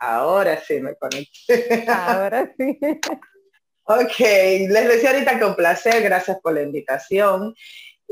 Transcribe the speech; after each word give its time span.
Ahora 0.00 0.58
sí 0.60 0.80
me 0.80 0.94
conecté. 0.96 1.84
Ahora 1.88 2.50
sí. 2.56 2.78
ok, 3.84 4.18
les 4.18 4.88
decía 4.88 5.10
ahorita 5.10 5.38
que 5.38 5.44
un 5.44 5.54
placer, 5.54 6.02
gracias 6.02 6.38
por 6.40 6.54
la 6.54 6.62
invitación. 6.62 7.54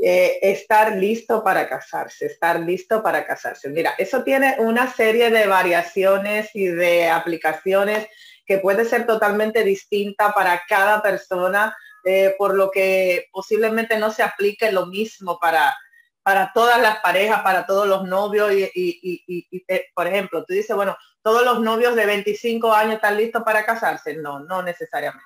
Eh, 0.01 0.39
estar 0.43 0.95
listo 0.95 1.43
para 1.43 1.67
casarse, 1.67 2.27
estar 2.27 2.59
listo 2.59 3.03
para 3.03 3.25
casarse. 3.25 3.67
Mira, 3.69 3.95
eso 3.97 4.23
tiene 4.23 4.55
una 4.59 4.89
serie 4.89 5.29
de 5.29 5.45
variaciones 5.45 6.51
y 6.53 6.67
de 6.67 7.09
aplicaciones 7.09 8.07
que 8.45 8.59
puede 8.59 8.85
ser 8.85 9.05
totalmente 9.05 9.63
distinta 9.65 10.31
para 10.31 10.61
cada 10.69 11.01
persona, 11.01 11.75
eh, 12.05 12.33
por 12.37 12.55
lo 12.55 12.71
que 12.71 13.27
posiblemente 13.33 13.97
no 13.97 14.11
se 14.11 14.23
aplique 14.23 14.71
lo 14.71 14.85
mismo 14.85 15.37
para, 15.37 15.75
para 16.29 16.51
todas 16.53 16.79
las 16.79 16.99
parejas, 16.99 17.41
para 17.41 17.65
todos 17.65 17.87
los 17.87 18.03
novios. 18.03 18.53
Y, 18.53 19.65
eh, 19.67 19.87
por 19.95 20.05
ejemplo, 20.05 20.45
tú 20.45 20.53
dices, 20.53 20.75
bueno, 20.75 20.95
todos 21.23 21.43
los 21.43 21.59
novios 21.59 21.95
de 21.95 22.05
25 22.05 22.71
años 22.71 22.95
están 22.95 23.17
listos 23.17 23.41
para 23.41 23.65
casarse. 23.65 24.15
No, 24.15 24.39
no 24.39 24.61
necesariamente. 24.61 25.25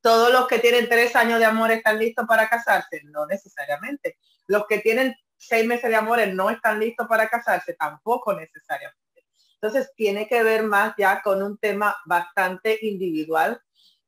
Todos 0.00 0.32
los 0.32 0.48
que 0.48 0.58
tienen 0.58 0.88
tres 0.88 1.14
años 1.14 1.40
de 1.40 1.44
amor 1.44 1.70
están 1.72 1.98
listos 1.98 2.24
para 2.26 2.48
casarse. 2.48 3.02
No 3.04 3.26
necesariamente. 3.26 4.16
Los 4.46 4.66
que 4.66 4.78
tienen 4.78 5.14
seis 5.36 5.66
meses 5.66 5.90
de 5.90 5.96
amor 5.96 6.26
no 6.28 6.48
están 6.48 6.80
listos 6.80 7.06
para 7.06 7.28
casarse. 7.28 7.74
Tampoco 7.74 8.32
necesariamente. 8.32 9.26
Entonces 9.60 9.92
tiene 9.94 10.26
que 10.26 10.42
ver 10.42 10.62
más 10.62 10.94
ya 10.96 11.20
con 11.20 11.42
un 11.42 11.58
tema 11.58 11.94
bastante 12.06 12.78
individual 12.80 13.60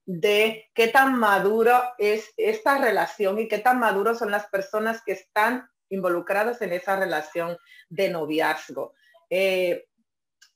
de 0.07 0.71
qué 0.73 0.89
tan 0.89 1.15
maduro 1.19 1.79
es 1.99 2.33
esta 2.39 2.79
relación 2.79 3.39
y 3.39 3.49
qué 3.49 3.59
tan 3.59 3.79
maduros 3.79 4.19
son 4.19 4.31
las 4.31 4.47
personas 4.47 5.03
que 5.05 5.13
están 5.13 5.69
involucradas 5.93 6.61
en 6.63 6.73
esa 6.73 6.97
relación 6.97 7.57
de 7.89 8.09
noviazgo. 8.09 8.95
Eh, 9.31 9.87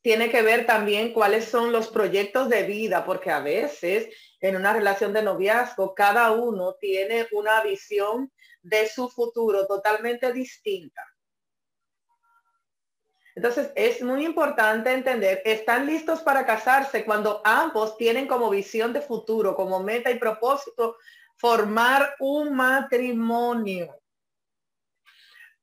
tiene 0.02 0.30
que 0.30 0.42
ver 0.42 0.66
también 0.66 1.12
cuáles 1.12 1.46
son 1.46 1.72
los 1.72 1.88
proyectos 1.88 2.48
de 2.48 2.62
vida, 2.62 3.04
porque 3.04 3.30
a 3.30 3.40
veces 3.40 4.08
en 4.40 4.56
una 4.56 4.72
relación 4.72 5.12
de 5.12 5.22
noviazgo 5.22 5.94
cada 5.94 6.30
uno 6.32 6.74
tiene 6.74 7.26
una 7.32 7.62
visión 7.62 8.32
de 8.62 8.88
su 8.88 9.08
futuro 9.08 9.66
totalmente 9.66 10.32
distinta. 10.32 11.02
Entonces 13.34 13.70
es 13.74 14.02
muy 14.02 14.24
importante 14.24 14.92
entender, 14.92 15.42
están 15.44 15.86
listos 15.86 16.20
para 16.20 16.46
casarse 16.46 17.04
cuando 17.04 17.42
ambos 17.44 17.96
tienen 17.98 18.26
como 18.26 18.48
visión 18.48 18.92
de 18.92 19.02
futuro, 19.02 19.54
como 19.54 19.82
meta 19.82 20.10
y 20.10 20.18
propósito, 20.18 20.96
formar 21.36 22.14
un 22.18 22.54
matrimonio. 22.54 23.94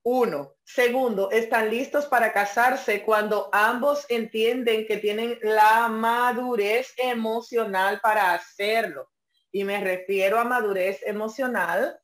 Uno. 0.04 0.56
Segundo, 0.66 1.32
están 1.32 1.70
listos 1.70 2.08
para 2.08 2.34
casarse 2.34 3.04
cuando 3.04 3.50
ambos 3.54 4.06
entienden 4.10 4.86
que 4.86 4.98
tienen 4.98 5.40
la 5.42 5.88
madurez 5.88 6.94
emocional 6.98 8.02
para 8.02 8.34
hacerlo. 8.34 9.10
Y 9.52 9.64
me 9.64 9.80
refiero 9.80 10.40
a 10.40 10.44
madurez 10.44 11.02
emocional 11.06 11.98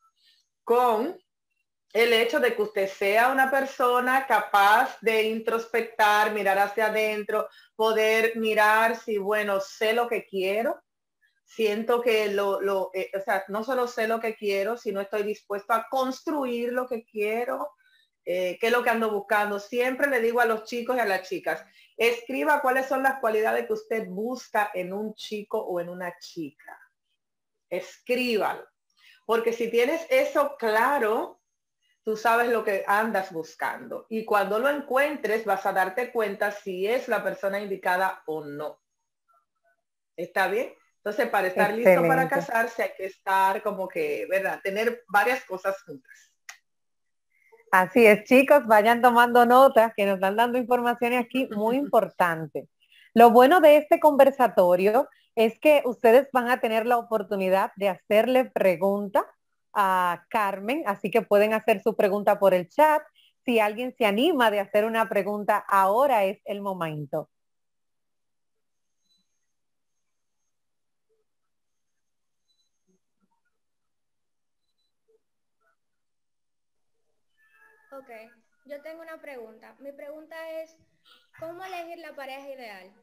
con 0.64 1.20
el 1.92 2.14
hecho 2.14 2.40
de 2.40 2.56
que 2.56 2.62
usted 2.62 2.88
sea 2.88 3.30
una 3.30 3.50
persona 3.50 4.26
capaz 4.28 4.98
de 5.02 5.24
introspectar, 5.24 6.32
mirar 6.32 6.60
hacia 6.60 6.86
adentro, 6.86 7.50
poder 7.76 8.38
mirar 8.38 8.96
si, 8.96 9.18
bueno, 9.18 9.60
sé 9.60 9.94
lo 9.94 10.08
que 10.08 10.26
quiero, 10.26 10.82
siento 11.44 12.02
que 12.02 12.32
lo, 12.32 12.62
lo 12.62 12.92
eh, 12.94 13.10
o 13.18 13.20
sea, 13.20 13.44
no 13.48 13.64
solo 13.64 13.88
sé 13.88 14.08
lo 14.08 14.20
que 14.20 14.36
quiero, 14.36 14.78
sino 14.78 15.02
estoy 15.02 15.24
dispuesto 15.24 15.74
a 15.74 15.88
construir 15.90 16.72
lo 16.72 16.88
que 16.88 17.04
quiero, 17.04 17.72
eh, 18.32 18.60
qué 18.62 18.68
es 18.68 18.72
lo 18.72 18.84
que 18.84 18.92
ando 18.92 19.10
buscando. 19.10 19.60
Siempre 19.60 20.08
le 20.08 20.22
digo 20.22 20.40
a 20.40 20.46
los 20.46 20.64
chicos 20.66 20.96
y 20.96 21.00
a 21.00 21.06
las 21.06 21.28
chicas, 21.28 21.66
escriba 21.98 22.62
cuáles 22.62 22.86
son 22.86 23.02
las 23.02 23.20
cualidades 23.20 23.66
que 23.66 23.74
usted 23.74 24.08
busca 24.08 24.70
en 24.76 24.94
un 24.94 25.16
chico 25.16 25.60
o 25.60 25.80
en 25.80 25.90
una 25.90 26.16
chica. 26.20 26.80
Escríbalo. 27.68 28.68
Porque 29.26 29.52
si 29.52 29.72
tienes 29.72 30.06
eso 30.12 30.56
claro, 30.60 31.42
tú 32.04 32.16
sabes 32.16 32.50
lo 32.50 32.64
que 32.64 32.84
andas 32.86 33.32
buscando. 33.32 34.06
Y 34.10 34.26
cuando 34.26 34.60
lo 34.60 34.70
encuentres, 34.70 35.44
vas 35.44 35.66
a 35.66 35.74
darte 35.74 36.12
cuenta 36.12 36.52
si 36.52 36.86
es 36.86 37.08
la 37.08 37.24
persona 37.24 37.60
indicada 37.60 38.22
o 38.28 38.46
no. 38.46 38.80
¿Está 40.16 40.48
bien? 40.50 40.76
Entonces, 40.98 41.28
para 41.30 41.48
estar 41.48 41.74
listo 41.74 42.08
para 42.08 42.30
casarse 42.30 42.84
hay 42.84 42.92
que 42.96 43.06
estar 43.06 43.64
como 43.64 43.88
que, 43.88 44.28
¿verdad? 44.30 44.60
Tener 44.62 45.04
varias 45.08 45.44
cosas 45.46 45.82
juntas. 45.82 46.29
Así 47.72 48.06
es, 48.06 48.24
chicos, 48.24 48.66
vayan 48.66 49.02
tomando 49.02 49.46
notas 49.46 49.94
que 49.96 50.06
nos 50.06 50.16
están 50.16 50.36
dando 50.36 50.58
informaciones 50.58 51.24
aquí 51.24 51.48
muy 51.56 51.76
importantes. 51.78 52.68
Lo 53.14 53.30
bueno 53.32 53.62
de 53.62 53.78
este 53.78 54.00
conversatorio 54.00 55.08
es 55.36 55.60
que 55.60 55.84
ustedes 55.86 56.28
van 56.34 56.50
a 56.50 56.60
tener 56.60 56.86
la 56.86 56.98
oportunidad 56.98 57.72
de 57.76 57.90
hacerle 57.90 58.46
preguntas 58.46 59.24
a 59.74 60.26
Carmen, 60.30 60.84
así 60.88 61.12
que 61.12 61.22
pueden 61.22 61.54
hacer 61.54 61.82
su 61.82 61.96
pregunta 61.96 62.40
por 62.40 62.54
el 62.54 62.70
chat. 62.70 63.04
Si 63.46 63.60
alguien 63.60 63.94
se 63.98 64.06
anima 64.06 64.52
de 64.52 64.60
hacer 64.60 64.86
una 64.86 65.08
pregunta, 65.08 65.64
ahora 65.68 66.26
es 66.26 66.40
el 66.46 66.62
momento. 66.62 67.30
Ok, 77.92 78.10
yo 78.66 78.82
tengo 78.82 79.02
una 79.02 79.20
pregunta. 79.20 79.76
Mi 79.80 79.92
pregunta 79.92 80.62
es, 80.62 80.78
¿cómo 81.40 81.64
elegir 81.66 81.98
la 82.00 82.16
pareja 82.16 82.50
ideal? 82.50 82.94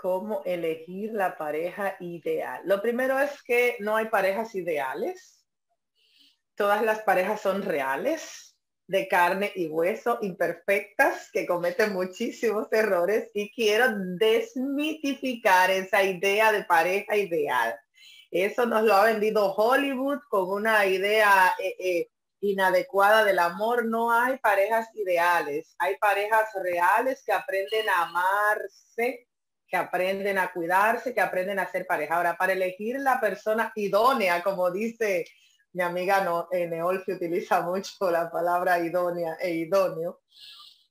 cómo 0.00 0.42
elegir 0.44 1.12
la 1.12 1.36
pareja 1.36 1.96
ideal. 1.98 2.62
Lo 2.64 2.80
primero 2.80 3.18
es 3.18 3.42
que 3.42 3.76
no 3.80 3.96
hay 3.96 4.06
parejas 4.06 4.54
ideales. 4.54 5.44
Todas 6.54 6.82
las 6.82 7.00
parejas 7.00 7.40
son 7.40 7.62
reales, 7.62 8.56
de 8.86 9.08
carne 9.08 9.52
y 9.56 9.66
hueso, 9.66 10.18
imperfectas, 10.22 11.30
que 11.32 11.46
cometen 11.46 11.92
muchísimos 11.92 12.68
errores 12.72 13.28
y 13.34 13.52
quiero 13.52 13.86
desmitificar 14.18 15.70
esa 15.72 16.02
idea 16.04 16.52
de 16.52 16.64
pareja 16.64 17.16
ideal. 17.16 17.74
Eso 18.30 18.66
nos 18.66 18.84
lo 18.84 18.94
ha 18.94 19.06
vendido 19.06 19.52
Hollywood 19.52 20.20
con 20.28 20.48
una 20.48 20.86
idea 20.86 21.54
eh, 21.58 21.74
eh, 21.78 22.08
inadecuada 22.40 23.24
del 23.24 23.38
amor. 23.38 23.84
No 23.84 24.10
hay 24.12 24.38
parejas 24.38 24.88
ideales, 24.94 25.74
hay 25.78 25.96
parejas 25.98 26.48
reales 26.62 27.22
que 27.24 27.32
aprenden 27.32 27.88
a 27.88 28.02
amarse, 28.02 29.28
que 29.66 29.76
aprenden 29.76 30.38
a 30.38 30.52
cuidarse, 30.52 31.14
que 31.14 31.20
aprenden 31.20 31.58
a 31.58 31.70
ser 31.70 31.86
pareja. 31.86 32.16
Ahora, 32.16 32.36
para 32.36 32.52
elegir 32.52 32.98
la 33.00 33.20
persona 33.20 33.72
idónea, 33.74 34.42
como 34.42 34.70
dice 34.70 35.26
mi 35.72 35.82
amiga 35.82 36.24
no, 36.24 36.48
eh, 36.50 36.66
Neol, 36.66 37.04
utiliza 37.06 37.60
mucho 37.62 38.10
la 38.10 38.30
palabra 38.30 38.78
idónea 38.80 39.36
e 39.40 39.50
idóneo, 39.50 40.20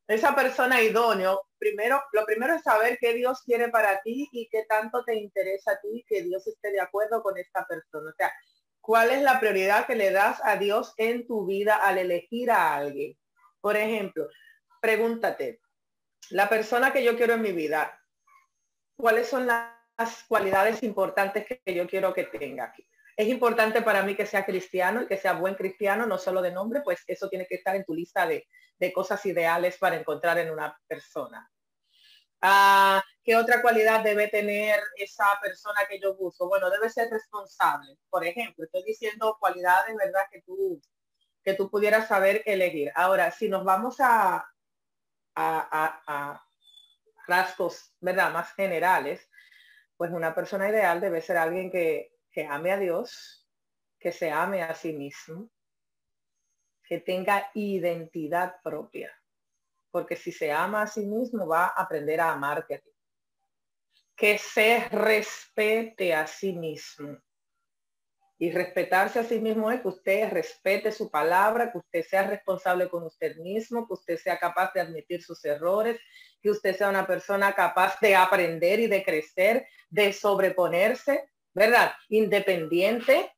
esa 0.07 0.33
persona 0.33 0.81
idóneo, 0.81 1.41
primero, 1.57 2.01
lo 2.13 2.25
primero 2.25 2.55
es 2.55 2.63
saber 2.63 2.97
qué 2.97 3.13
Dios 3.13 3.41
quiere 3.41 3.67
para 3.67 4.01
ti 4.01 4.29
y 4.31 4.47
qué 4.47 4.63
tanto 4.63 5.03
te 5.03 5.15
interesa 5.15 5.71
a 5.71 5.81
ti 5.81 6.05
que 6.07 6.23
Dios 6.23 6.47
esté 6.47 6.71
de 6.71 6.79
acuerdo 6.79 7.21
con 7.21 7.37
esta 7.37 7.65
persona. 7.65 8.15
¿Cuál 8.87 9.11
es 9.11 9.21
la 9.21 9.41
prioridad 9.41 9.85
que 9.85 9.97
le 9.97 10.11
das 10.11 10.39
a 10.45 10.55
Dios 10.55 10.93
en 10.95 11.27
tu 11.27 11.45
vida 11.45 11.75
al 11.75 11.97
elegir 11.97 12.49
a 12.49 12.73
alguien? 12.73 13.17
Por 13.59 13.75
ejemplo, 13.75 14.29
pregúntate, 14.79 15.59
la 16.29 16.47
persona 16.47 16.93
que 16.93 17.03
yo 17.03 17.17
quiero 17.17 17.33
en 17.33 17.41
mi 17.41 17.51
vida, 17.51 18.01
cuáles 18.95 19.27
son 19.27 19.45
las 19.45 20.23
cualidades 20.29 20.83
importantes 20.83 21.45
que 21.45 21.75
yo 21.75 21.85
quiero 21.85 22.13
que 22.13 22.23
tenga. 22.23 22.73
Es 23.17 23.27
importante 23.27 23.81
para 23.81 24.03
mí 24.03 24.15
que 24.15 24.25
sea 24.25 24.45
cristiano 24.45 25.01
y 25.01 25.07
que 25.07 25.17
sea 25.17 25.33
buen 25.33 25.55
cristiano, 25.55 26.05
no 26.05 26.17
solo 26.17 26.41
de 26.41 26.53
nombre, 26.53 26.79
pues 26.81 27.03
eso 27.07 27.27
tiene 27.27 27.45
que 27.45 27.55
estar 27.55 27.75
en 27.75 27.83
tu 27.83 27.93
lista 27.93 28.25
de, 28.25 28.47
cosas 28.93 29.25
ideales 29.25 29.77
para 29.77 29.97
encontrar 29.97 30.37
en 30.37 30.49
una 30.49 30.79
persona. 30.87 31.51
Ah, 32.41 33.03
¿Qué 33.23 33.35
otra 33.35 33.61
cualidad 33.61 34.03
debe 34.03 34.27
tener 34.27 34.79
esa 34.95 35.25
persona 35.41 35.81
que 35.89 35.99
yo 35.99 36.15
busco? 36.15 36.47
Bueno, 36.47 36.69
debe 36.69 36.89
ser 36.89 37.09
responsable. 37.09 37.97
Por 38.09 38.25
ejemplo, 38.25 38.63
estoy 38.65 38.83
diciendo 38.83 39.37
cualidades, 39.39 39.95
¿verdad? 39.95 40.21
Que 40.31 40.41
tú, 40.43 40.81
que 41.43 41.53
tú 41.53 41.69
pudieras 41.69 42.07
saber 42.07 42.43
elegir. 42.45 42.91
Ahora, 42.95 43.31
si 43.31 43.49
nos 43.49 43.63
vamos 43.63 43.97
a, 43.99 44.47
a 45.35 46.43
rasgos, 47.27 47.93
¿verdad? 47.99 48.31
Más 48.31 48.53
generales, 48.53 49.29
pues 49.97 50.11
una 50.11 50.33
persona 50.33 50.69
ideal 50.69 51.01
debe 51.01 51.21
ser 51.21 51.37
alguien 51.37 51.71
que, 51.71 52.13
que 52.31 52.45
ame 52.45 52.71
a 52.71 52.77
Dios, 52.77 53.47
que 53.99 54.11
se 54.11 54.31
ame 54.31 54.61
a 54.61 54.73
sí 54.73 54.93
mismo, 54.93 55.49
que 56.83 56.99
tenga 56.99 57.49
identidad 57.53 58.61
propia. 58.63 59.11
Porque 59.91 60.15
si 60.15 60.31
se 60.31 60.51
ama 60.51 60.83
a 60.83 60.87
sí 60.87 61.05
mismo, 61.05 61.47
va 61.47 61.67
a 61.67 61.81
aprender 61.81 62.19
a 62.19 62.31
amarte 62.31 62.75
a 62.75 62.79
ti. 62.79 62.91
Que 64.15 64.37
se 64.37 64.87
respete 64.89 66.13
a 66.13 66.27
sí 66.27 66.53
mismo. 66.53 67.17
Y 68.39 68.51
respetarse 68.51 69.19
a 69.19 69.23
sí 69.23 69.39
mismo 69.39 69.71
es 69.71 69.81
que 69.81 69.87
usted 69.87 70.29
respete 70.29 70.91
su 70.91 71.09
palabra, 71.09 71.71
que 71.71 71.79
usted 71.79 72.03
sea 72.03 72.27
responsable 72.27 72.87
con 72.87 73.03
usted 73.03 73.35
mismo, 73.37 73.87
que 73.87 73.93
usted 73.93 74.17
sea 74.17 74.37
capaz 74.37 74.71
de 74.73 74.81
admitir 74.81 75.23
sus 75.23 75.43
errores, 75.43 75.99
que 76.41 76.51
usted 76.51 76.75
sea 76.75 76.89
una 76.89 77.07
persona 77.07 77.53
capaz 77.53 77.99
de 77.99 78.15
aprender 78.15 78.79
y 78.79 78.87
de 78.87 79.03
crecer, 79.03 79.67
de 79.89 80.13
sobreponerse, 80.13 81.31
¿verdad? 81.53 81.93
Independiente, 82.09 83.33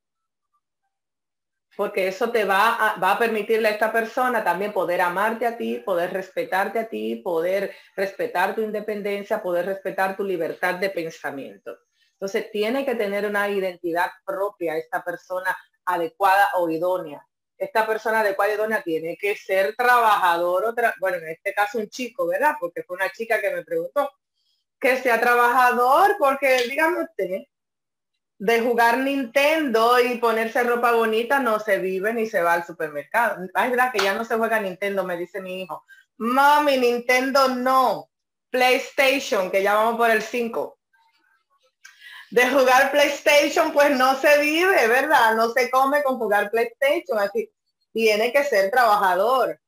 porque 1.80 2.10
eso 2.10 2.30
te 2.30 2.44
va 2.44 2.90
a, 2.90 3.18
permitirle 3.18 3.70
a 3.70 3.72
esta 3.72 3.90
persona 3.90 4.44
también 4.44 4.74
poder 4.74 5.00
amarte 5.00 5.46
a 5.46 5.56
ti, 5.56 5.78
poder 5.78 6.12
respetarte 6.12 6.78
a 6.78 6.90
ti, 6.90 7.16
poder 7.24 7.74
respetar 7.96 8.54
tu 8.54 8.60
independencia, 8.62 9.42
poder 9.42 9.66
respetar 9.66 10.18
tu 10.18 10.26
libertad 10.26 10.76
de 10.76 10.90
pensamiento. 10.90 11.78
Entonces 12.12 12.52
tiene 12.52 12.84
que 12.84 12.96
tener 12.96 13.26
una 13.26 13.48
identidad 13.48 14.10
propia 14.26 14.76
esta 14.76 15.02
persona 15.06 15.58
adecuada 15.86 16.50
o 16.56 16.70
idónea. 16.70 17.26
Esta 17.58 17.88
persona 17.88 18.20
adecuada 18.20 18.52
y 18.52 18.56
idónea 18.56 18.82
tiene 18.82 19.16
que 19.16 19.38
ser 19.38 19.74
trabajador, 19.74 20.66
otra, 20.66 20.94
bueno, 21.00 21.16
en 21.16 21.30
este 21.30 21.54
caso 21.54 21.78
un 21.78 21.88
chico, 21.88 22.28
¿verdad? 22.28 22.56
Porque 22.60 22.84
fue 22.84 22.98
una 22.98 23.10
chica 23.10 23.40
que 23.40 23.52
me 23.52 23.64
preguntó 23.64 24.12
que 24.78 24.98
sea 24.98 25.18
trabajador, 25.18 26.18
porque 26.20 26.62
dígame 26.68 27.04
usted, 27.04 27.46
de 28.40 28.62
jugar 28.62 28.98
Nintendo 29.00 30.00
y 30.00 30.18
ponerse 30.18 30.64
ropa 30.64 30.94
bonita 30.94 31.40
no 31.40 31.60
se 31.60 31.78
vive 31.78 32.14
ni 32.14 32.26
se 32.26 32.42
va 32.42 32.54
al 32.54 32.66
supermercado. 32.66 33.44
Es 33.44 33.70
verdad 33.70 33.92
que 33.92 34.00
ya 34.00 34.14
no 34.14 34.24
se 34.24 34.36
juega 34.36 34.62
Nintendo, 34.62 35.04
me 35.04 35.18
dice 35.18 35.42
mi 35.42 35.62
hijo. 35.62 35.86
Mami, 36.18 36.78
Nintendo 36.78 37.50
no. 37.50 38.10
PlayStation, 38.50 39.52
que 39.52 39.62
ya 39.62 39.76
vamos 39.76 39.98
por 39.98 40.10
el 40.10 40.24
5. 40.24 40.80
De 42.32 42.50
jugar 42.50 42.92
PlayStation, 42.92 43.74
pues 43.74 43.92
no 43.98 44.16
se 44.16 44.40
vive, 44.40 44.88
¿verdad? 44.88 45.36
No 45.36 45.52
se 45.52 45.70
come 45.70 46.02
con 46.02 46.18
jugar 46.18 46.50
PlayStation. 46.50 47.20
Así, 47.20 47.52
tiene 47.92 48.32
que 48.32 48.46
ser 48.46 48.72
trabajador. 48.72 49.60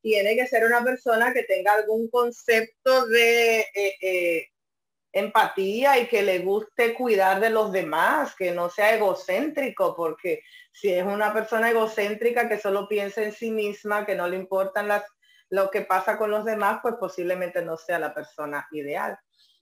Tiene 0.00 0.36
que 0.36 0.46
ser 0.46 0.64
una 0.64 0.82
persona 0.82 1.32
que 1.32 1.42
tenga 1.42 1.72
algún 1.72 2.08
concepto 2.08 3.06
de 3.06 3.60
eh, 3.60 3.96
eh, 4.00 4.51
empatía 5.12 5.98
y 5.98 6.06
que 6.06 6.22
le 6.22 6.38
guste 6.40 6.94
cuidar 6.94 7.40
de 7.40 7.50
los 7.50 7.70
demás, 7.70 8.34
que 8.34 8.50
no 8.52 8.70
sea 8.70 8.94
egocéntrico, 8.94 9.94
porque 9.94 10.42
si 10.72 10.92
es 10.92 11.04
una 11.04 11.32
persona 11.32 11.70
egocéntrica 11.70 12.48
que 12.48 12.58
solo 12.58 12.88
piensa 12.88 13.22
en 13.22 13.32
sí 13.32 13.50
misma, 13.50 14.06
que 14.06 14.14
no 14.14 14.26
le 14.26 14.36
importan 14.36 14.88
las, 14.88 15.04
lo 15.50 15.70
que 15.70 15.82
pasa 15.82 16.16
con 16.16 16.30
los 16.30 16.44
demás, 16.44 16.80
pues 16.82 16.94
posiblemente 16.98 17.62
no 17.62 17.76
sea 17.76 17.98
la 17.98 18.14
persona 18.14 18.66
ideal. 18.72 19.18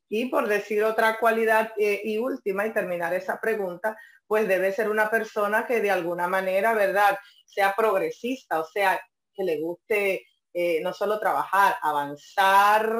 Y 0.08 0.26
por 0.26 0.48
decir 0.48 0.82
otra 0.84 1.18
cualidad 1.18 1.72
eh, 1.76 2.00
y 2.04 2.18
última 2.18 2.66
y 2.66 2.72
terminar 2.72 3.12
esa 3.14 3.40
pregunta, 3.40 3.96
pues 4.26 4.46
debe 4.46 4.72
ser 4.72 4.88
una 4.88 5.10
persona 5.10 5.66
que 5.66 5.80
de 5.80 5.90
alguna 5.90 6.28
manera, 6.28 6.74
¿verdad?, 6.74 7.18
sea 7.44 7.74
progresista, 7.76 8.60
o 8.60 8.64
sea, 8.64 9.00
que 9.34 9.42
le 9.42 9.60
guste 9.60 10.26
eh, 10.52 10.80
no 10.82 10.92
solo 10.92 11.18
trabajar, 11.18 11.76
avanzar, 11.82 12.92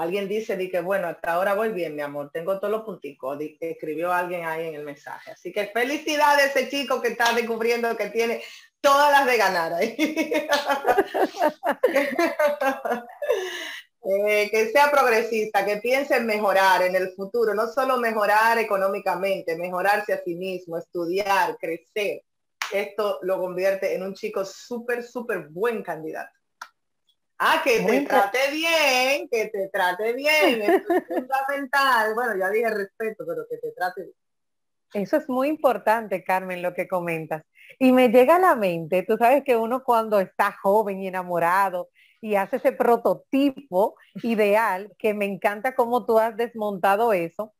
Alguien 0.00 0.28
dice, 0.28 0.56
di 0.56 0.70
que 0.70 0.80
bueno, 0.80 1.08
hasta 1.08 1.34
ahora 1.34 1.52
voy 1.52 1.72
bien, 1.72 1.94
mi 1.94 2.00
amor, 2.00 2.30
tengo 2.32 2.58
todos 2.58 2.72
los 2.72 2.84
punticos, 2.84 3.38
escribió 3.60 4.10
alguien 4.10 4.46
ahí 4.46 4.68
en 4.68 4.74
el 4.74 4.82
mensaje. 4.82 5.32
Así 5.32 5.52
que 5.52 5.66
felicidades 5.66 6.56
a 6.56 6.60
ese 6.60 6.70
chico 6.70 7.02
que 7.02 7.08
está 7.08 7.34
descubriendo 7.34 7.94
que 7.98 8.08
tiene 8.08 8.42
todas 8.80 9.10
las 9.10 9.26
de 9.26 9.36
ganar 9.36 9.74
ahí. 9.74 9.96
Eh, 14.02 14.48
que 14.50 14.70
sea 14.70 14.90
progresista, 14.90 15.62
que 15.62 15.76
piense 15.76 16.16
en 16.16 16.24
mejorar 16.24 16.80
en 16.80 16.96
el 16.96 17.12
futuro, 17.12 17.52
no 17.52 17.68
solo 17.68 17.98
mejorar 17.98 18.56
económicamente, 18.58 19.58
mejorarse 19.58 20.14
a 20.14 20.24
sí 20.24 20.36
mismo, 20.36 20.78
estudiar, 20.78 21.58
crecer. 21.58 22.22
Esto 22.72 23.18
lo 23.20 23.38
convierte 23.38 23.94
en 23.94 24.02
un 24.02 24.14
chico 24.14 24.42
súper, 24.46 25.02
súper 25.04 25.48
buen 25.50 25.82
candidato. 25.82 26.39
Ah, 27.42 27.62
que 27.64 27.80
te 27.80 28.02
trate 28.02 28.50
bien, 28.52 29.26
que 29.30 29.46
te 29.46 29.68
trate 29.68 30.12
bien, 30.12 30.60
es 30.60 30.82
fundamental. 31.08 32.14
Bueno, 32.14 32.36
ya 32.38 32.50
dije 32.50 32.68
respeto, 32.68 33.24
pero 33.26 33.46
que 33.48 33.56
te 33.56 33.72
trate 33.72 34.02
bien. 34.02 34.14
Eso 34.92 35.16
es 35.16 35.26
muy 35.26 35.48
importante, 35.48 36.22
Carmen, 36.22 36.60
lo 36.60 36.74
que 36.74 36.86
comentas. 36.86 37.42
Y 37.78 37.92
me 37.92 38.10
llega 38.10 38.36
a 38.36 38.40
la 38.40 38.56
mente, 38.56 39.04
tú 39.04 39.16
sabes 39.16 39.42
que 39.42 39.56
uno 39.56 39.82
cuando 39.84 40.20
está 40.20 40.54
joven 40.62 41.00
y 41.00 41.08
enamorado 41.08 41.88
y 42.20 42.34
hace 42.34 42.56
ese 42.56 42.72
prototipo 42.72 43.94
ideal, 44.22 44.92
que 44.98 45.14
me 45.14 45.24
encanta 45.24 45.74
cómo 45.74 46.04
tú 46.04 46.18
has 46.18 46.36
desmontado 46.36 47.14
eso. 47.14 47.54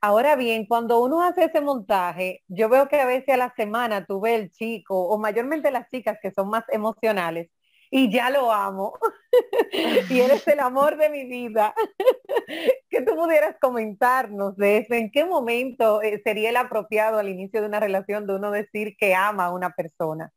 Ahora 0.00 0.36
bien, 0.36 0.64
cuando 0.66 1.00
uno 1.02 1.24
hace 1.24 1.46
ese 1.46 1.60
montaje, 1.60 2.44
yo 2.46 2.68
veo 2.68 2.86
que 2.86 3.00
a 3.00 3.06
veces 3.06 3.30
a 3.30 3.36
la 3.36 3.52
semana 3.56 4.06
tú 4.06 4.20
ves 4.20 4.40
el 4.40 4.52
chico, 4.52 5.08
o 5.08 5.18
mayormente 5.18 5.72
las 5.72 5.88
chicas 5.90 6.18
que 6.22 6.30
son 6.30 6.50
más 6.50 6.62
emocionales, 6.68 7.50
y 7.96 8.10
ya 8.10 8.28
lo 8.28 8.50
amo. 8.50 8.98
y 10.10 10.20
eres 10.20 10.48
el 10.48 10.58
amor 10.58 10.96
de 10.96 11.10
mi 11.10 11.26
vida. 11.26 11.72
que 12.90 13.02
tú 13.02 13.14
pudieras 13.14 13.54
comentarnos 13.60 14.56
de 14.56 14.78
eso. 14.78 14.94
¿En 14.94 15.12
qué 15.12 15.24
momento 15.24 16.02
eh, 16.02 16.20
sería 16.24 16.50
el 16.50 16.56
apropiado 16.56 17.20
al 17.20 17.28
inicio 17.28 17.60
de 17.60 17.68
una 17.68 17.78
relación 17.78 18.26
de 18.26 18.34
uno 18.34 18.50
decir 18.50 18.96
que 18.98 19.14
ama 19.14 19.44
a 19.44 19.52
una 19.52 19.70
persona? 19.70 20.32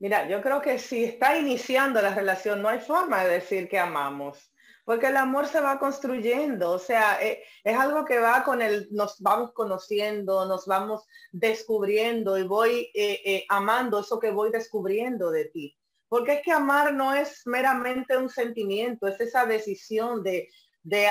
Mira, 0.00 0.26
yo 0.26 0.42
creo 0.42 0.60
que 0.60 0.80
si 0.80 1.04
está 1.04 1.38
iniciando 1.38 2.02
la 2.02 2.12
relación, 2.12 2.60
no 2.60 2.68
hay 2.68 2.80
forma 2.80 3.22
de 3.22 3.34
decir 3.34 3.68
que 3.68 3.78
amamos 3.78 4.52
porque 4.84 5.08
el 5.08 5.18
amor 5.18 5.46
se 5.46 5.60
va 5.60 5.78
construyendo, 5.78 6.70
o 6.70 6.78
sea, 6.78 7.22
eh, 7.22 7.44
es 7.62 7.78
algo 7.78 8.06
que 8.06 8.18
va 8.18 8.42
con 8.42 8.62
el, 8.62 8.88
nos 8.90 9.20
vamos 9.20 9.52
conociendo, 9.52 10.46
nos 10.46 10.64
vamos 10.64 11.04
descubriendo 11.30 12.38
y 12.38 12.44
voy 12.44 12.90
eh, 12.94 13.44
amando 13.50 14.00
eso 14.00 14.18
que 14.18 14.30
voy 14.30 14.50
descubriendo 14.50 15.30
de 15.30 15.44
ti. 15.44 15.78
Porque 16.08 16.34
es 16.34 16.42
que 16.42 16.52
amar 16.52 16.94
no 16.94 17.14
es 17.14 17.42
meramente 17.46 18.16
un 18.16 18.30
sentimiento, 18.30 19.06
es 19.06 19.20
esa 19.20 19.44
decisión 19.44 20.22
de, 20.22 20.48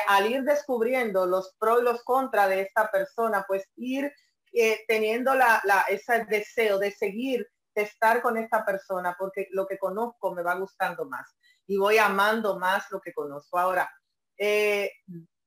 al 0.07 0.31
ir 0.31 0.43
descubriendo 0.43 1.25
los 1.27 1.55
pros 1.59 1.81
y 1.81 1.83
los 1.83 2.03
contras 2.03 2.49
de 2.49 2.61
esta 2.61 2.89
persona, 2.89 3.45
pues 3.47 3.63
ir 3.75 4.11
eh, 4.53 4.83
teniendo 4.87 5.35
la, 5.35 5.61
ese 5.89 6.25
deseo 6.25 6.79
de 6.79 6.91
seguir, 6.91 7.47
de 7.75 7.83
estar 7.83 8.23
con 8.23 8.37
esta 8.37 8.65
persona, 8.65 9.15
porque 9.19 9.47
lo 9.51 9.67
que 9.67 9.77
conozco 9.77 10.33
me 10.33 10.41
va 10.41 10.55
gustando 10.55 11.05
más 11.05 11.37
y 11.67 11.77
voy 11.77 11.99
amando 11.99 12.57
más 12.57 12.89
lo 12.89 12.99
que 12.99 13.13
conozco. 13.13 13.59
Ahora, 13.59 13.87
eh, 14.35 14.91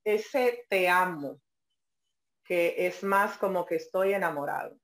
ese 0.04 0.64
te 0.68 0.88
amo, 0.88 1.40
que 2.44 2.86
es 2.86 3.02
más 3.02 3.36
como 3.36 3.66
que 3.66 3.76
estoy 3.76 4.12
enamorado. 4.12 4.76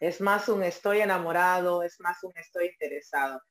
Es 0.00 0.20
más 0.22 0.48
un 0.48 0.62
estoy 0.62 1.00
enamorado, 1.00 1.82
es 1.82 2.00
más 2.00 2.22
un 2.22 2.32
estoy 2.36 2.68
interesado 2.68 3.42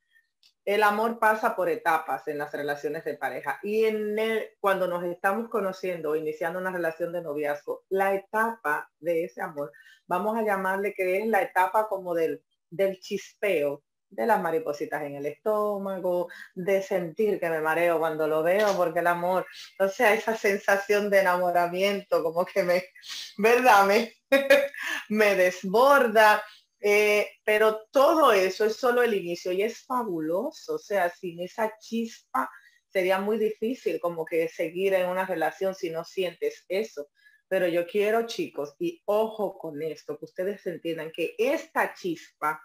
el 0.66 0.84
amor 0.84 1.18
pasa 1.18 1.56
por 1.56 1.70
etapas 1.70 2.28
en 2.28 2.38
las 2.38 2.52
relaciones 2.52 3.06
de 3.06 3.16
pareja 3.16 3.60
y 3.64 3.86
en 3.86 4.18
cuando 4.60 4.88
nos 4.88 5.04
estamos 5.06 5.50
conociendo 5.50 6.12
o 6.12 6.16
iniciando 6.16 6.60
una 6.60 6.72
relación 6.72 7.14
de 7.14 7.22
noviazgo, 7.22 7.86
la 7.90 8.14
etapa 8.14 8.90
de 9.00 9.24
ese 9.24 9.42
amor, 9.42 9.72
vamos 10.08 10.38
a 10.38 10.44
llamarle 10.44 10.94
que 10.94 11.20
es 11.20 11.28
la 11.28 11.42
etapa 11.42 11.88
como 11.88 12.14
del, 12.14 12.44
del 12.70 13.00
chispeo, 13.00 13.84
de 14.10 14.26
las 14.26 14.42
maripositas 14.42 15.04
en 15.04 15.16
el 15.16 15.26
estómago, 15.26 16.28
de 16.56 16.82
sentir 16.82 17.40
que 17.40 17.50
me 17.50 17.62
mareo 17.62 18.00
cuando 18.00 18.28
lo 18.28 18.44
veo, 18.44 18.76
porque 18.76 19.00
el 19.00 19.08
amor, 19.08 19.46
o 19.80 19.88
sea, 19.90 20.14
esa 20.14 20.36
sensación 20.36 21.10
de 21.10 21.20
enamoramiento 21.20 22.24
como 22.24 22.46
que 22.46 22.64
me, 22.64 22.84
¿verdad? 23.38 23.86
Me, 23.86 24.14
me 25.10 25.36
desborda 25.36 26.44
eh, 26.80 27.28
pero 27.44 27.88
todo 27.92 28.32
eso 28.32 28.66
es 28.66 28.76
solo 28.76 29.02
el 29.02 29.14
inicio 29.14 29.52
y 29.52 29.64
es 29.64 29.86
fabuloso. 29.86 30.76
O 30.76 30.80
sea, 30.80 31.10
sin 31.10 31.42
esa 31.42 31.76
chispa 31.80 32.50
sería 32.88 33.20
muy 33.20 33.38
difícil 33.38 34.00
como 34.00 34.26
que 34.26 34.48
seguir 34.48 34.94
en 34.94 35.10
una 35.10 35.26
relación 35.26 35.76
si 35.76 35.90
no 35.90 36.04
sientes 36.04 36.66
eso. 36.68 37.08
Pero 37.48 37.68
yo 37.68 37.88
quiero, 37.88 38.26
chicos, 38.26 38.76
y 38.78 39.02
ojo 39.06 39.58
con 39.58 39.82
esto, 39.82 40.18
que 40.18 40.26
ustedes 40.26 40.66
entiendan 40.68 41.12
que 41.12 41.34
esta 41.38 41.94
chispa 41.94 42.62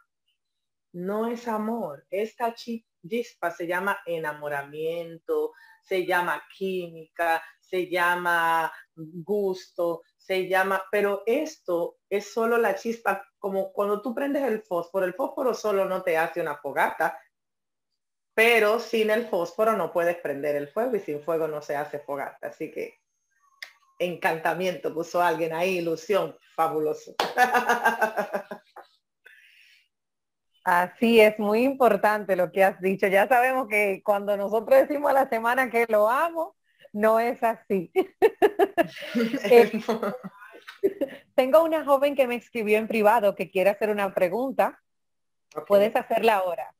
no 0.92 1.28
es 1.28 1.46
amor. 1.48 2.04
Esta 2.10 2.54
chispa 2.54 3.50
se 3.50 3.66
llama 3.66 3.98
enamoramiento, 4.06 5.52
se 5.82 6.04
llama 6.04 6.42
química, 6.56 7.42
se 7.60 7.88
llama 7.88 8.72
gusto, 8.94 10.02
se 10.24 10.48
llama, 10.48 10.84
pero 10.90 11.22
esto 11.26 11.98
es 12.08 12.32
solo 12.32 12.56
la 12.56 12.76
chispa, 12.76 13.26
como 13.38 13.72
cuando 13.72 14.00
tú 14.00 14.14
prendes 14.14 14.44
el 14.44 14.62
fósforo, 14.62 15.04
el 15.04 15.14
fósforo 15.14 15.52
solo 15.52 15.84
no 15.84 16.02
te 16.02 16.16
hace 16.16 16.40
una 16.40 16.56
fogata, 16.56 17.18
pero 18.34 18.78
sin 18.78 19.10
el 19.10 19.26
fósforo 19.26 19.76
no 19.76 19.92
puedes 19.92 20.16
prender 20.18 20.56
el 20.56 20.68
fuego 20.68 20.96
y 20.96 21.00
sin 21.00 21.22
fuego 21.22 21.48
no 21.48 21.60
se 21.60 21.76
hace 21.76 21.98
fogata. 21.98 22.46
Así 22.48 22.70
que 22.70 23.00
encantamiento 23.98 24.94
puso 24.94 25.20
alguien 25.20 25.52
ahí, 25.52 25.78
ilusión, 25.78 26.36
fabuloso. 26.54 27.14
Así 30.64 31.20
es, 31.20 31.36
muy 31.40 31.64
importante 31.64 32.36
lo 32.36 32.52
que 32.52 32.62
has 32.62 32.80
dicho. 32.80 33.08
Ya 33.08 33.26
sabemos 33.26 33.66
que 33.68 34.00
cuando 34.04 34.36
nosotros 34.36 34.86
decimos 34.86 35.10
a 35.10 35.14
la 35.14 35.28
semana 35.28 35.68
que 35.68 35.86
lo 35.88 36.08
amo, 36.08 36.54
no 36.92 37.20
es 37.20 37.42
así. 37.42 37.90
Eh, 39.44 39.70
Tengo 41.34 41.62
una 41.62 41.84
joven 41.84 42.14
que 42.14 42.26
me 42.26 42.34
escribió 42.34 42.78
en 42.78 42.88
privado 42.88 43.34
que 43.34 43.50
quiere 43.50 43.70
hacer 43.70 43.90
una 43.90 44.12
pregunta. 44.14 44.80
Puedes 45.66 45.94
hacerla 45.94 46.36
ahora. 46.36 46.74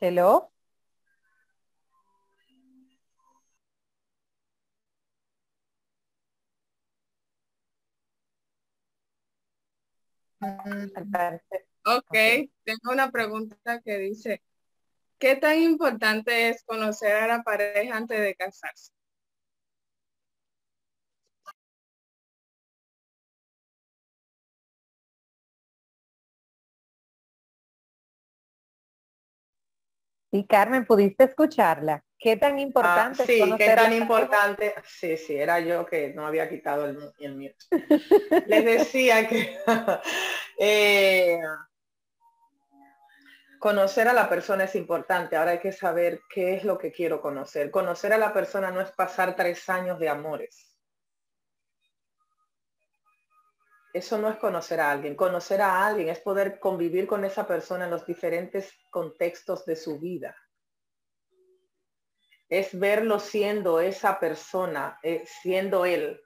Hello. 0.00 0.51
Ok, 11.84 12.14
tengo 12.64 12.92
una 12.92 13.10
pregunta 13.10 13.80
que 13.84 13.98
dice, 13.98 14.42
¿qué 15.18 15.36
tan 15.36 15.58
importante 15.60 16.48
es 16.48 16.64
conocer 16.64 17.16
a 17.16 17.26
la 17.26 17.42
pareja 17.42 17.96
antes 17.96 18.20
de 18.20 18.34
casarse? 18.34 18.92
Y 30.34 30.46
Carmen, 30.46 30.86
¿pudiste 30.86 31.24
escucharla? 31.24 32.02
¿Qué 32.18 32.38
tan 32.38 32.58
importante 32.58 33.22
ah, 33.22 33.26
sí, 33.26 33.54
qué 33.58 33.74
tan 33.74 33.92
importante. 33.92 34.74
Sí, 34.86 35.18
sí, 35.18 35.36
era 35.36 35.60
yo 35.60 35.84
que 35.84 36.14
no 36.14 36.26
había 36.26 36.48
quitado 36.48 36.86
el, 36.86 36.98
el 37.18 37.34
mío. 37.34 37.52
Les 38.46 38.64
decía 38.64 39.28
que 39.28 39.58
eh, 40.58 41.38
conocer 43.58 44.08
a 44.08 44.14
la 44.14 44.28
persona 44.30 44.64
es 44.64 44.74
importante. 44.74 45.36
Ahora 45.36 45.50
hay 45.50 45.58
que 45.58 45.72
saber 45.72 46.22
qué 46.32 46.54
es 46.54 46.64
lo 46.64 46.78
que 46.78 46.92
quiero 46.92 47.20
conocer. 47.20 47.70
Conocer 47.70 48.14
a 48.14 48.18
la 48.18 48.32
persona 48.32 48.70
no 48.70 48.80
es 48.80 48.90
pasar 48.92 49.36
tres 49.36 49.68
años 49.68 49.98
de 49.98 50.08
amores. 50.08 50.71
Eso 53.92 54.16
no 54.16 54.30
es 54.30 54.36
conocer 54.36 54.80
a 54.80 54.90
alguien. 54.90 55.14
Conocer 55.14 55.60
a 55.60 55.86
alguien 55.86 56.08
es 56.08 56.20
poder 56.20 56.58
convivir 56.58 57.06
con 57.06 57.24
esa 57.24 57.46
persona 57.46 57.84
en 57.84 57.90
los 57.90 58.06
diferentes 58.06 58.72
contextos 58.90 59.66
de 59.66 59.76
su 59.76 59.98
vida. 59.98 60.36
Es 62.48 62.78
verlo 62.78 63.18
siendo 63.18 63.80
esa 63.80 64.18
persona, 64.18 64.98
eh, 65.02 65.24
siendo 65.26 65.84
él. 65.84 66.20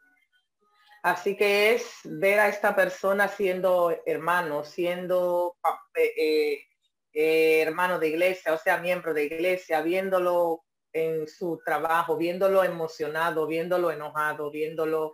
Así 1.03 1.37
que 1.37 1.75
es 1.75 2.01
ver 2.05 2.41
a 2.41 2.49
esta 2.49 2.75
persona 2.75 3.29
siendo 3.29 3.97
hermano, 4.07 4.65
siendo 4.65 5.57
eh, 5.95 6.65
eh, 7.13 7.63
hermano 7.63 7.99
de 7.99 8.09
iglesia, 8.09 8.55
o 8.55 8.59
sea, 8.59 8.79
miembro 8.79 9.15
de 9.15 9.25
iglesia, 9.25 9.83
viéndolo 9.83 10.65
en 10.93 11.29
su 11.29 11.61
trabajo, 11.65 12.17
viéndolo 12.17 12.65
emocionado, 12.65 13.47
viéndolo 13.47 13.91
enojado, 13.91 14.51
viéndolo 14.51 15.13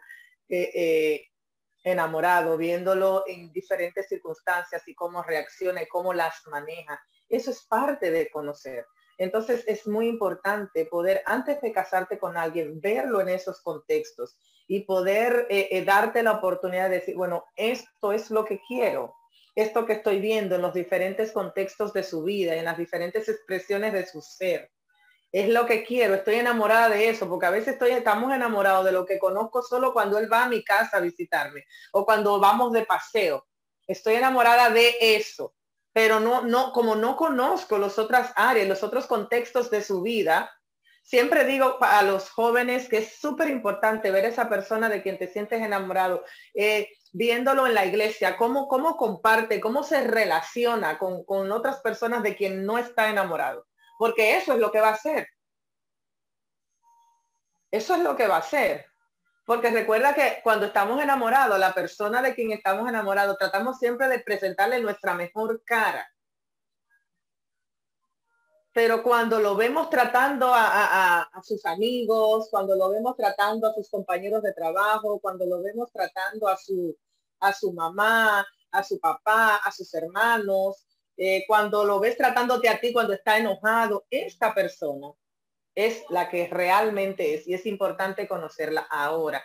enamorado, 1.82 2.56
viéndolo 2.56 3.24
en 3.26 3.52
diferentes 3.52 4.08
circunstancias 4.08 4.82
y 4.86 4.94
cómo 4.94 5.22
reacciona 5.22 5.82
y 5.82 5.88
cómo 5.88 6.12
las 6.12 6.46
maneja. 6.46 7.00
Eso 7.28 7.50
es 7.50 7.62
parte 7.64 8.10
de 8.10 8.30
conocer. 8.30 8.86
Entonces 9.18 9.62
es 9.68 9.86
muy 9.86 10.08
importante 10.08 10.86
poder, 10.86 11.22
antes 11.26 11.60
de 11.60 11.72
casarte 11.72 12.18
con 12.18 12.36
alguien, 12.36 12.80
verlo 12.80 13.20
en 13.20 13.28
esos 13.28 13.60
contextos 13.60 14.36
y 14.66 14.80
poder 14.80 15.46
eh, 15.48 15.68
eh, 15.70 15.84
darte 15.84 16.22
la 16.22 16.32
oportunidad 16.32 16.88
de 16.88 16.96
decir, 16.96 17.14
bueno, 17.14 17.44
esto 17.54 18.12
es 18.12 18.30
lo 18.30 18.44
que 18.44 18.60
quiero, 18.66 19.14
esto 19.54 19.86
que 19.86 19.92
estoy 19.92 20.18
viendo 20.18 20.56
en 20.56 20.62
los 20.62 20.74
diferentes 20.74 21.30
contextos 21.30 21.92
de 21.92 22.02
su 22.02 22.24
vida, 22.24 22.56
en 22.56 22.64
las 22.64 22.78
diferentes 22.78 23.28
expresiones 23.28 23.92
de 23.92 24.06
su 24.06 24.20
ser 24.22 24.71
es 25.32 25.48
lo 25.48 25.64
que 25.64 25.82
quiero, 25.82 26.14
estoy 26.14 26.34
enamorada 26.36 26.90
de 26.90 27.08
eso, 27.08 27.26
porque 27.26 27.46
a 27.46 27.50
veces 27.50 27.74
estoy, 27.74 27.92
estamos 27.92 28.32
enamorados 28.34 28.84
de 28.84 28.92
lo 28.92 29.06
que 29.06 29.18
conozco 29.18 29.62
solo 29.62 29.94
cuando 29.94 30.18
él 30.18 30.30
va 30.30 30.44
a 30.44 30.48
mi 30.48 30.62
casa 30.62 30.98
a 30.98 31.00
visitarme 31.00 31.64
o 31.92 32.04
cuando 32.04 32.38
vamos 32.38 32.70
de 32.72 32.84
paseo. 32.84 33.46
Estoy 33.86 34.16
enamorada 34.16 34.68
de 34.68 34.94
eso, 35.00 35.54
pero 35.92 36.20
no, 36.20 36.42
no, 36.42 36.72
como 36.72 36.96
no 36.96 37.16
conozco 37.16 37.78
las 37.78 37.98
otras 37.98 38.32
áreas, 38.36 38.68
los 38.68 38.82
otros 38.82 39.06
contextos 39.06 39.70
de 39.70 39.82
su 39.82 40.02
vida, 40.02 40.52
siempre 41.02 41.46
digo 41.46 41.78
a 41.80 42.02
los 42.02 42.28
jóvenes 42.28 42.88
que 42.88 42.98
es 42.98 43.18
súper 43.18 43.48
importante 43.48 44.10
ver 44.10 44.26
esa 44.26 44.50
persona 44.50 44.90
de 44.90 45.02
quien 45.02 45.18
te 45.18 45.28
sientes 45.28 45.62
enamorado, 45.62 46.24
eh, 46.52 46.90
viéndolo 47.10 47.66
en 47.66 47.74
la 47.74 47.86
iglesia, 47.86 48.36
cómo, 48.36 48.68
cómo 48.68 48.98
comparte, 48.98 49.60
cómo 49.60 49.82
se 49.82 50.06
relaciona 50.06 50.98
con, 50.98 51.24
con 51.24 51.50
otras 51.52 51.80
personas 51.80 52.22
de 52.22 52.36
quien 52.36 52.66
no 52.66 52.76
está 52.76 53.08
enamorado 53.08 53.66
porque 54.02 54.36
eso 54.36 54.54
es 54.54 54.58
lo 54.58 54.72
que 54.72 54.80
va 54.80 54.88
a 54.88 54.94
hacer. 54.94 55.28
Eso 57.70 57.94
es 57.94 58.00
lo 58.00 58.16
que 58.16 58.26
va 58.26 58.34
a 58.34 58.40
hacer. 58.40 58.84
Porque 59.46 59.70
recuerda 59.70 60.12
que 60.12 60.40
cuando 60.42 60.66
estamos 60.66 61.00
enamorados, 61.00 61.56
la 61.56 61.72
persona 61.72 62.20
de 62.20 62.34
quien 62.34 62.50
estamos 62.50 62.88
enamorados, 62.88 63.38
tratamos 63.38 63.78
siempre 63.78 64.08
de 64.08 64.18
presentarle 64.18 64.80
nuestra 64.80 65.14
mejor 65.14 65.62
cara. 65.64 66.04
Pero 68.72 69.04
cuando 69.04 69.38
lo 69.38 69.54
vemos 69.54 69.88
tratando 69.88 70.50
a, 70.52 71.30
sus 71.44 71.64
amigos, 71.64 72.48
cuando 72.50 72.74
lo 72.74 72.90
vemos 72.90 73.14
tratando 73.16 73.68
a 73.68 73.72
sus 73.72 73.88
compañeros 73.88 74.42
de 74.42 74.52
trabajo, 74.52 75.20
cuando 75.20 75.46
lo 75.46 75.62
vemos 75.62 75.92
tratando 75.92 76.48
a 76.48 76.56
su, 76.56 76.98
a 77.38 77.52
su 77.52 77.72
mamá, 77.72 78.44
a 78.72 78.82
su 78.82 78.98
papá, 78.98 79.60
a 79.62 79.70
sus 79.70 79.94
hermanos, 79.94 80.88
eh, 81.16 81.44
cuando 81.46 81.84
lo 81.84 82.00
ves 82.00 82.16
tratándote 82.16 82.68
a 82.68 82.80
ti 82.80 82.92
cuando 82.92 83.12
está 83.12 83.38
enojado, 83.38 84.06
esta 84.10 84.54
persona 84.54 85.08
es 85.74 86.04
la 86.10 86.28
que 86.28 86.48
realmente 86.48 87.34
es 87.34 87.46
y 87.46 87.54
es 87.54 87.66
importante 87.66 88.28
conocerla 88.28 88.86
ahora. 88.90 89.42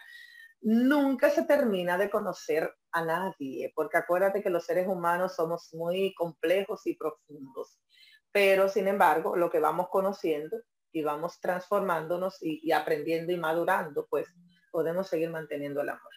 Nunca 0.61 1.29
se 1.29 1.43
termina 1.43 1.97
de 1.97 2.09
conocer 2.09 2.73
a 2.91 3.05
nadie, 3.05 3.71
porque 3.75 3.97
acuérdate 3.97 4.41
que 4.41 4.49
los 4.49 4.65
seres 4.65 4.87
humanos 4.87 5.35
somos 5.35 5.73
muy 5.73 6.13
complejos 6.15 6.85
y 6.87 6.95
profundos, 6.95 7.79
pero 8.31 8.67
sin 8.67 8.87
embargo, 8.87 9.35
lo 9.35 9.49
que 9.49 9.59
vamos 9.59 9.87
conociendo 9.89 10.57
y 10.91 11.03
vamos 11.03 11.39
transformándonos 11.39 12.37
y 12.41 12.71
aprendiendo 12.71 13.31
y 13.31 13.37
madurando, 13.37 14.07
pues 14.09 14.27
podemos 14.71 15.07
seguir 15.07 15.29
manteniendo 15.29 15.81
el 15.81 15.89
amor 15.89 16.11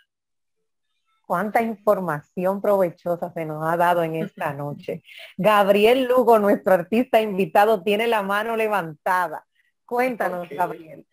cuánta 1.30 1.62
información 1.62 2.60
provechosa 2.60 3.32
se 3.32 3.44
nos 3.44 3.64
ha 3.64 3.76
dado 3.76 4.02
en 4.02 4.16
esta 4.16 4.52
noche. 4.52 5.04
Gabriel 5.36 6.08
Lugo, 6.08 6.40
nuestro 6.40 6.74
artista 6.74 7.20
invitado, 7.20 7.84
tiene 7.84 8.08
la 8.08 8.20
mano 8.24 8.56
levantada. 8.56 9.46
Cuéntanos, 9.86 10.48
Gabriel. 10.48 11.06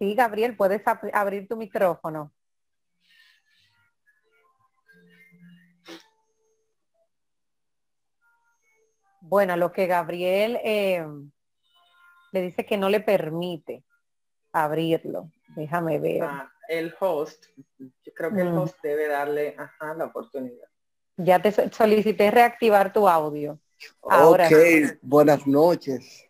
Sí, 0.00 0.16
Gabriel, 0.16 0.56
puedes 0.56 0.82
abrir 1.12 1.46
tu 1.46 1.56
micrófono. 1.56 2.32
Bueno, 9.34 9.56
lo 9.56 9.72
que 9.72 9.88
Gabriel 9.88 10.60
eh, 10.62 11.04
le 12.30 12.40
dice 12.40 12.64
que 12.64 12.76
no 12.76 12.88
le 12.88 13.00
permite 13.00 13.82
abrirlo. 14.52 15.32
Déjame 15.56 15.98
ver. 15.98 16.22
Ah, 16.22 16.52
el 16.68 16.94
host, 17.00 17.46
yo 17.76 18.14
creo 18.14 18.32
que 18.32 18.42
el 18.42 18.52
mm. 18.52 18.58
host 18.58 18.76
debe 18.80 19.08
darle 19.08 19.56
la 19.80 20.04
oportunidad. 20.04 20.68
Ya 21.16 21.42
te 21.42 21.50
solicité 21.72 22.30
reactivar 22.30 22.92
tu 22.92 23.08
audio. 23.08 23.58
Ahora 24.02 24.46
ok, 24.46 24.98
buenas 25.02 25.44
noches. 25.48 26.28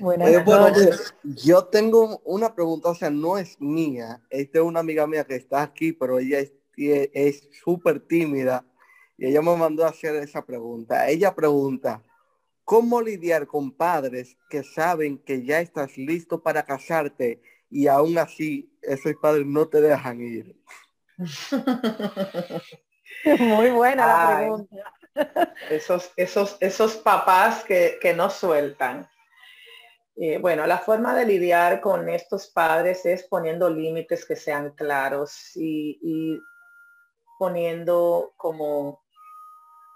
Buenas 0.00 0.44
noches. 0.44 1.14
yo 1.22 1.66
tengo 1.66 2.18
una 2.24 2.52
pregunta, 2.52 2.88
o 2.88 2.96
sea, 2.96 3.10
no 3.10 3.38
es 3.38 3.60
mía, 3.60 4.20
esta 4.28 4.58
es 4.58 4.64
una 4.64 4.80
amiga 4.80 5.06
mía 5.06 5.22
que 5.22 5.36
está 5.36 5.62
aquí, 5.62 5.92
pero 5.92 6.18
ella 6.18 6.40
es 6.40 7.48
súper 7.62 8.00
tímida 8.00 8.64
y 9.16 9.26
ella 9.26 9.40
me 9.40 9.54
mandó 9.54 9.84
a 9.84 9.90
hacer 9.90 10.16
esa 10.16 10.44
pregunta. 10.44 11.08
Ella 11.08 11.32
pregunta, 11.32 12.02
¿Cómo 12.70 13.02
lidiar 13.02 13.48
con 13.48 13.72
padres 13.72 14.36
que 14.48 14.62
saben 14.62 15.18
que 15.18 15.44
ya 15.44 15.58
estás 15.58 15.98
listo 15.98 16.40
para 16.40 16.62
casarte 16.62 17.42
y 17.68 17.88
aún 17.88 18.16
así 18.16 18.72
esos 18.80 19.12
padres 19.20 19.44
no 19.44 19.66
te 19.66 19.80
dejan 19.80 20.20
ir? 20.20 20.56
Muy 23.40 23.70
buena 23.70 24.06
la 24.06 24.36
pregunta. 24.36 24.94
Esos, 25.68 26.12
esos, 26.16 26.56
esos 26.60 26.96
papás 26.98 27.64
que, 27.64 28.14
no 28.14 28.30
sueltan. 28.30 29.10
Eh, 30.14 30.38
bueno, 30.38 30.64
la 30.64 30.78
forma 30.78 31.12
de 31.16 31.26
lidiar 31.26 31.80
con 31.80 32.08
estos 32.08 32.46
padres 32.46 33.04
es 33.04 33.24
poniendo 33.24 33.68
límites 33.68 34.24
que 34.24 34.36
sean 34.36 34.70
claros 34.76 35.50
y 35.56 36.38
poniendo 37.36 38.32
como 38.36 39.02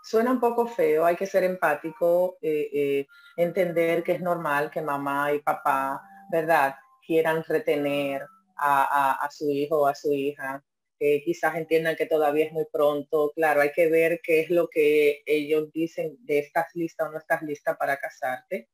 Suena 0.04 0.32
un 0.32 0.38
poco 0.38 0.66
feo, 0.66 1.06
hay 1.06 1.16
que 1.16 1.26
ser 1.26 1.44
empático, 1.44 2.36
eh, 2.42 2.68
eh, 2.74 3.06
entender 3.38 4.02
que 4.04 4.12
es 4.12 4.20
normal 4.20 4.70
que 4.70 4.82
mamá 4.82 5.32
y 5.32 5.40
papá, 5.40 6.02
¿verdad?, 6.30 6.74
quieran 7.06 7.42
retener 7.42 8.22
a, 8.56 9.28
su 9.30 9.48
hijo 9.50 9.80
o 9.80 9.86
a 9.86 9.94
su 9.94 10.12
hija. 10.12 10.62
que 10.98 11.22
quizás 11.24 11.56
entiendan 11.56 11.96
que 11.96 12.06
todavía 12.06 12.44
es 12.46 12.52
muy 12.52 12.66
pronto. 12.70 13.32
Claro, 13.34 13.62
hay 13.62 13.72
que 13.72 13.88
ver 13.88 14.20
qué 14.22 14.40
es 14.40 14.50
lo 14.50 14.68
que 14.68 15.22
ellos 15.26 15.72
dicen 15.72 16.16
de 16.20 16.38
estás 16.38 16.66
lista 16.74 17.06
o 17.06 17.10
no 17.10 17.18
estás 17.18 17.42
lista 17.42 17.76
para 17.76 17.96
casarte. 17.96 18.68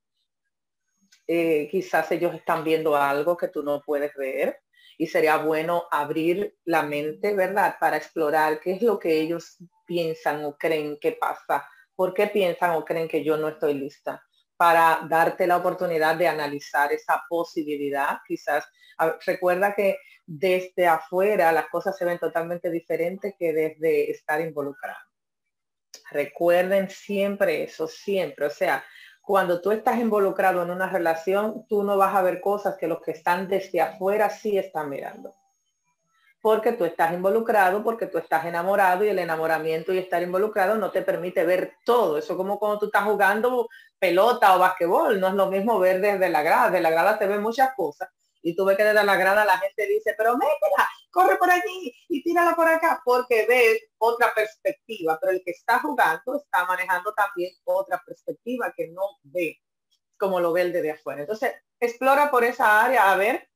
Eh, 1.26 1.68
quizás 1.70 2.10
ellos 2.12 2.34
están 2.34 2.64
viendo 2.64 2.96
algo 2.96 3.36
que 3.36 3.48
tú 3.48 3.62
no 3.62 3.82
puedes 3.82 4.14
ver 4.16 4.58
y 4.98 5.06
sería 5.06 5.38
bueno 5.38 5.84
abrir 5.90 6.56
la 6.64 6.82
mente, 6.82 7.34
¿verdad? 7.34 7.76
Para 7.80 7.96
explorar 7.96 8.60
qué 8.60 8.72
es 8.72 8.82
lo 8.82 8.98
que 8.98 9.20
ellos 9.20 9.56
piensan 9.90 10.44
o 10.44 10.56
creen 10.56 10.98
que 11.00 11.12
pasa, 11.12 11.68
por 11.96 12.14
qué 12.14 12.28
piensan 12.28 12.76
o 12.76 12.84
creen 12.84 13.08
que 13.08 13.24
yo 13.24 13.36
no 13.36 13.48
estoy 13.48 13.74
lista, 13.74 14.24
para 14.56 15.00
darte 15.08 15.48
la 15.48 15.56
oportunidad 15.56 16.14
de 16.14 16.28
analizar 16.28 16.92
esa 16.92 17.24
posibilidad. 17.28 18.18
Quizás 18.24 18.64
recuerda 19.26 19.74
que 19.74 19.98
desde 20.24 20.86
afuera 20.86 21.50
las 21.50 21.66
cosas 21.70 21.98
se 21.98 22.04
ven 22.04 22.20
totalmente 22.20 22.70
diferentes 22.70 23.34
que 23.36 23.52
desde 23.52 24.12
estar 24.12 24.40
involucrado. 24.40 25.00
Recuerden 26.12 26.88
siempre 26.88 27.64
eso, 27.64 27.88
siempre. 27.88 28.46
O 28.46 28.50
sea, 28.50 28.84
cuando 29.20 29.60
tú 29.60 29.72
estás 29.72 29.98
involucrado 29.98 30.62
en 30.62 30.70
una 30.70 30.88
relación, 30.88 31.66
tú 31.68 31.82
no 31.82 31.96
vas 31.96 32.14
a 32.14 32.22
ver 32.22 32.40
cosas 32.40 32.76
que 32.76 32.86
los 32.86 33.00
que 33.02 33.10
están 33.10 33.48
desde 33.48 33.80
afuera 33.80 34.30
sí 34.30 34.56
están 34.56 34.88
mirando. 34.88 35.34
Porque 36.40 36.72
tú 36.72 36.84
estás 36.84 37.12
involucrado, 37.12 37.82
porque 37.84 38.06
tú 38.06 38.18
estás 38.18 38.46
enamorado 38.46 39.04
y 39.04 39.08
el 39.08 39.18
enamoramiento 39.18 39.92
y 39.92 39.98
estar 39.98 40.22
involucrado 40.22 40.76
no 40.76 40.90
te 40.90 41.02
permite 41.02 41.44
ver 41.44 41.74
todo. 41.84 42.18
Eso 42.18 42.36
como 42.36 42.58
cuando 42.58 42.78
tú 42.78 42.86
estás 42.86 43.04
jugando 43.04 43.68
pelota 43.98 44.56
o 44.56 44.58
basquetbol, 44.58 45.20
no 45.20 45.28
es 45.28 45.34
lo 45.34 45.46
mismo 45.46 45.78
ver 45.78 46.00
desde 46.00 46.30
la 46.30 46.42
grada. 46.42 46.70
De 46.70 46.80
la 46.80 46.90
grada 46.90 47.18
te 47.18 47.26
ven 47.26 47.42
muchas 47.42 47.74
cosas 47.74 48.08
y 48.42 48.54
tú 48.54 48.64
ves 48.64 48.76
que 48.76 48.84
desde 48.84 49.04
la 49.04 49.16
grada 49.16 49.44
la 49.44 49.58
gente 49.58 49.86
dice, 49.86 50.14
pero 50.16 50.36
métela, 50.36 50.88
corre 51.10 51.36
por 51.36 51.50
allí 51.50 51.94
y 52.08 52.22
tírala 52.22 52.54
por 52.54 52.68
acá, 52.68 53.00
porque 53.04 53.46
ves 53.46 53.82
otra 53.98 54.32
perspectiva, 54.34 55.18
pero 55.20 55.32
el 55.32 55.42
que 55.44 55.50
está 55.50 55.78
jugando 55.80 56.36
está 56.36 56.64
manejando 56.64 57.12
también 57.12 57.52
otra 57.64 58.02
perspectiva 58.04 58.72
que 58.76 58.88
no 58.88 59.02
ve 59.22 59.58
como 60.16 60.40
lo 60.40 60.52
ve 60.52 60.62
el 60.62 60.72
de 60.72 60.90
afuera. 60.90 61.22
Entonces, 61.22 61.54
explora 61.78 62.30
por 62.30 62.44
esa 62.44 62.84
área 62.84 63.10
a 63.10 63.16
ver 63.16 63.48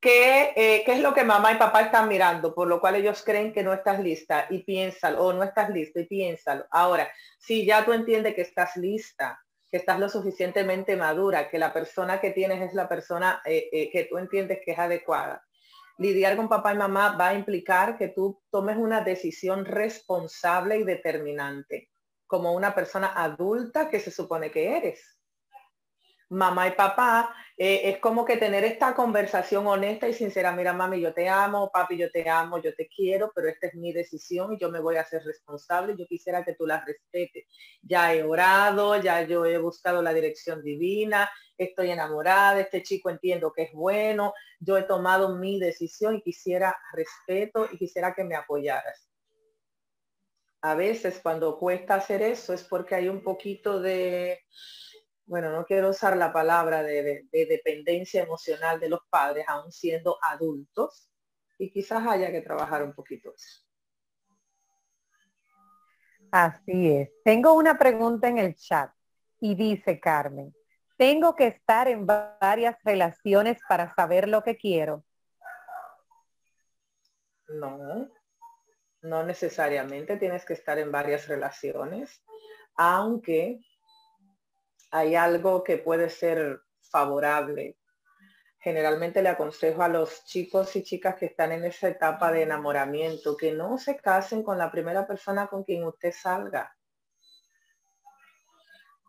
qué, 0.00 0.52
eh, 0.56 0.82
qué 0.84 0.92
es 0.92 1.00
lo 1.00 1.14
que 1.14 1.24
mamá 1.24 1.52
y 1.52 1.56
papá 1.56 1.82
están 1.82 2.08
mirando, 2.08 2.54
por 2.54 2.68
lo 2.68 2.80
cual 2.80 2.96
ellos 2.96 3.22
creen 3.24 3.52
que 3.52 3.62
no 3.62 3.72
estás 3.72 4.00
lista 4.00 4.46
y 4.50 4.62
piénsalo, 4.62 5.24
o 5.24 5.32
no 5.32 5.42
estás 5.42 5.70
lista 5.70 6.00
y 6.00 6.06
piénsalo. 6.06 6.66
Ahora, 6.70 7.10
si 7.38 7.66
ya 7.66 7.84
tú 7.84 7.92
entiendes 7.92 8.34
que 8.34 8.42
estás 8.42 8.76
lista, 8.76 9.40
que 9.70 9.76
estás 9.76 10.00
lo 10.00 10.08
suficientemente 10.08 10.96
madura, 10.96 11.48
que 11.48 11.58
la 11.58 11.72
persona 11.72 12.20
que 12.20 12.30
tienes 12.30 12.60
es 12.62 12.74
la 12.74 12.88
persona 12.88 13.40
eh, 13.44 13.68
eh, 13.70 13.90
que 13.90 14.04
tú 14.04 14.18
entiendes 14.18 14.60
que 14.64 14.72
es 14.72 14.78
adecuada. 14.78 15.44
Lidiar 15.98 16.36
con 16.36 16.48
papá 16.48 16.72
y 16.72 16.78
mamá 16.78 17.16
va 17.16 17.28
a 17.28 17.34
implicar 17.34 17.98
que 17.98 18.08
tú 18.08 18.42
tomes 18.50 18.78
una 18.78 19.02
decisión 19.02 19.66
responsable 19.66 20.78
y 20.78 20.84
determinante, 20.84 21.90
como 22.26 22.54
una 22.54 22.74
persona 22.74 23.12
adulta 23.14 23.90
que 23.90 24.00
se 24.00 24.10
supone 24.10 24.50
que 24.50 24.76
eres 24.76 25.19
mamá 26.30 26.68
y 26.68 26.72
papá, 26.72 27.34
eh, 27.56 27.90
es 27.90 27.98
como 27.98 28.24
que 28.24 28.36
tener 28.36 28.64
esta 28.64 28.94
conversación 28.94 29.66
honesta 29.66 30.08
y 30.08 30.14
sincera, 30.14 30.52
mira 30.52 30.72
mami, 30.72 31.00
yo 31.00 31.12
te 31.12 31.28
amo, 31.28 31.70
papi, 31.72 31.96
yo 31.96 32.10
te 32.10 32.28
amo, 32.28 32.62
yo 32.62 32.74
te 32.74 32.88
quiero, 32.88 33.32
pero 33.34 33.48
esta 33.48 33.66
es 33.66 33.74
mi 33.74 33.92
decisión 33.92 34.52
y 34.52 34.58
yo 34.58 34.70
me 34.70 34.80
voy 34.80 34.96
a 34.96 35.02
hacer 35.02 35.22
responsable, 35.24 35.96
yo 35.98 36.06
quisiera 36.06 36.44
que 36.44 36.54
tú 36.54 36.66
la 36.66 36.84
respetes. 36.84 37.46
Ya 37.82 38.14
he 38.14 38.22
orado, 38.22 39.00
ya 39.02 39.22
yo 39.22 39.44
he 39.44 39.58
buscado 39.58 40.02
la 40.02 40.14
dirección 40.14 40.62
divina, 40.62 41.28
estoy 41.58 41.90
enamorada, 41.90 42.60
este 42.60 42.82
chico 42.82 43.10
entiendo 43.10 43.52
que 43.52 43.64
es 43.64 43.72
bueno, 43.72 44.32
yo 44.60 44.78
he 44.78 44.84
tomado 44.84 45.36
mi 45.36 45.58
decisión 45.58 46.14
y 46.14 46.22
quisiera 46.22 46.76
respeto 46.92 47.68
y 47.70 47.76
quisiera 47.76 48.14
que 48.14 48.24
me 48.24 48.36
apoyaras. 48.36 49.10
A 50.62 50.74
veces 50.74 51.18
cuando 51.22 51.58
cuesta 51.58 51.94
hacer 51.94 52.22
eso 52.22 52.52
es 52.52 52.62
porque 52.62 52.94
hay 52.94 53.08
un 53.08 53.22
poquito 53.22 53.80
de 53.80 54.40
bueno, 55.30 55.52
no 55.52 55.64
quiero 55.64 55.90
usar 55.90 56.16
la 56.16 56.32
palabra 56.32 56.82
de, 56.82 57.28
dependencia 57.30 58.24
emocional 58.24 58.80
de 58.80 58.88
los 58.88 58.98
padres, 59.08 59.44
aún 59.46 59.70
siendo 59.70 60.18
adultos, 60.20 61.08
y 61.56 61.70
quizás 61.70 62.04
haya 62.04 62.32
que 62.32 62.40
trabajar 62.40 62.82
un 62.82 62.92
poquito 62.92 63.32
eso. 63.32 63.64
Así 66.32 66.90
es. 66.90 67.10
Tengo 67.22 67.52
una 67.54 67.78
pregunta 67.78 68.26
en 68.26 68.38
el 68.38 68.56
chat 68.56 68.92
y 69.38 69.54
dice 69.54 70.00
Carmen, 70.00 70.52
¿tengo 70.96 71.36
que 71.36 71.46
estar 71.46 71.86
en 71.86 72.06
varias 72.06 72.76
relaciones 72.82 73.60
para 73.68 73.94
saber 73.94 74.28
lo 74.28 74.42
que 74.42 74.56
quiero? 74.56 75.04
No, 77.46 78.10
no 79.02 79.22
necesariamente 79.22 80.16
tienes 80.16 80.44
que 80.44 80.54
estar 80.54 80.76
en 80.80 80.90
varias 80.90 81.28
relaciones, 81.28 82.20
aunque 82.74 83.60
hay 84.90 85.14
algo 85.14 85.62
que 85.62 85.78
puede 85.78 86.10
ser 86.10 86.60
favorable. 86.80 87.76
Generalmente 88.58 89.22
le 89.22 89.30
aconsejo 89.30 89.82
a 89.82 89.88
los 89.88 90.24
chicos 90.24 90.76
y 90.76 90.82
chicas 90.82 91.16
que 91.16 91.26
están 91.26 91.52
en 91.52 91.64
esa 91.64 91.88
etapa 91.88 92.30
de 92.30 92.42
enamoramiento 92.42 93.36
que 93.36 93.52
no 93.52 93.78
se 93.78 93.96
casen 93.96 94.42
con 94.42 94.58
la 94.58 94.70
primera 94.70 95.06
persona 95.06 95.46
con 95.46 95.64
quien 95.64 95.84
usted 95.84 96.12
salga. 96.12 96.76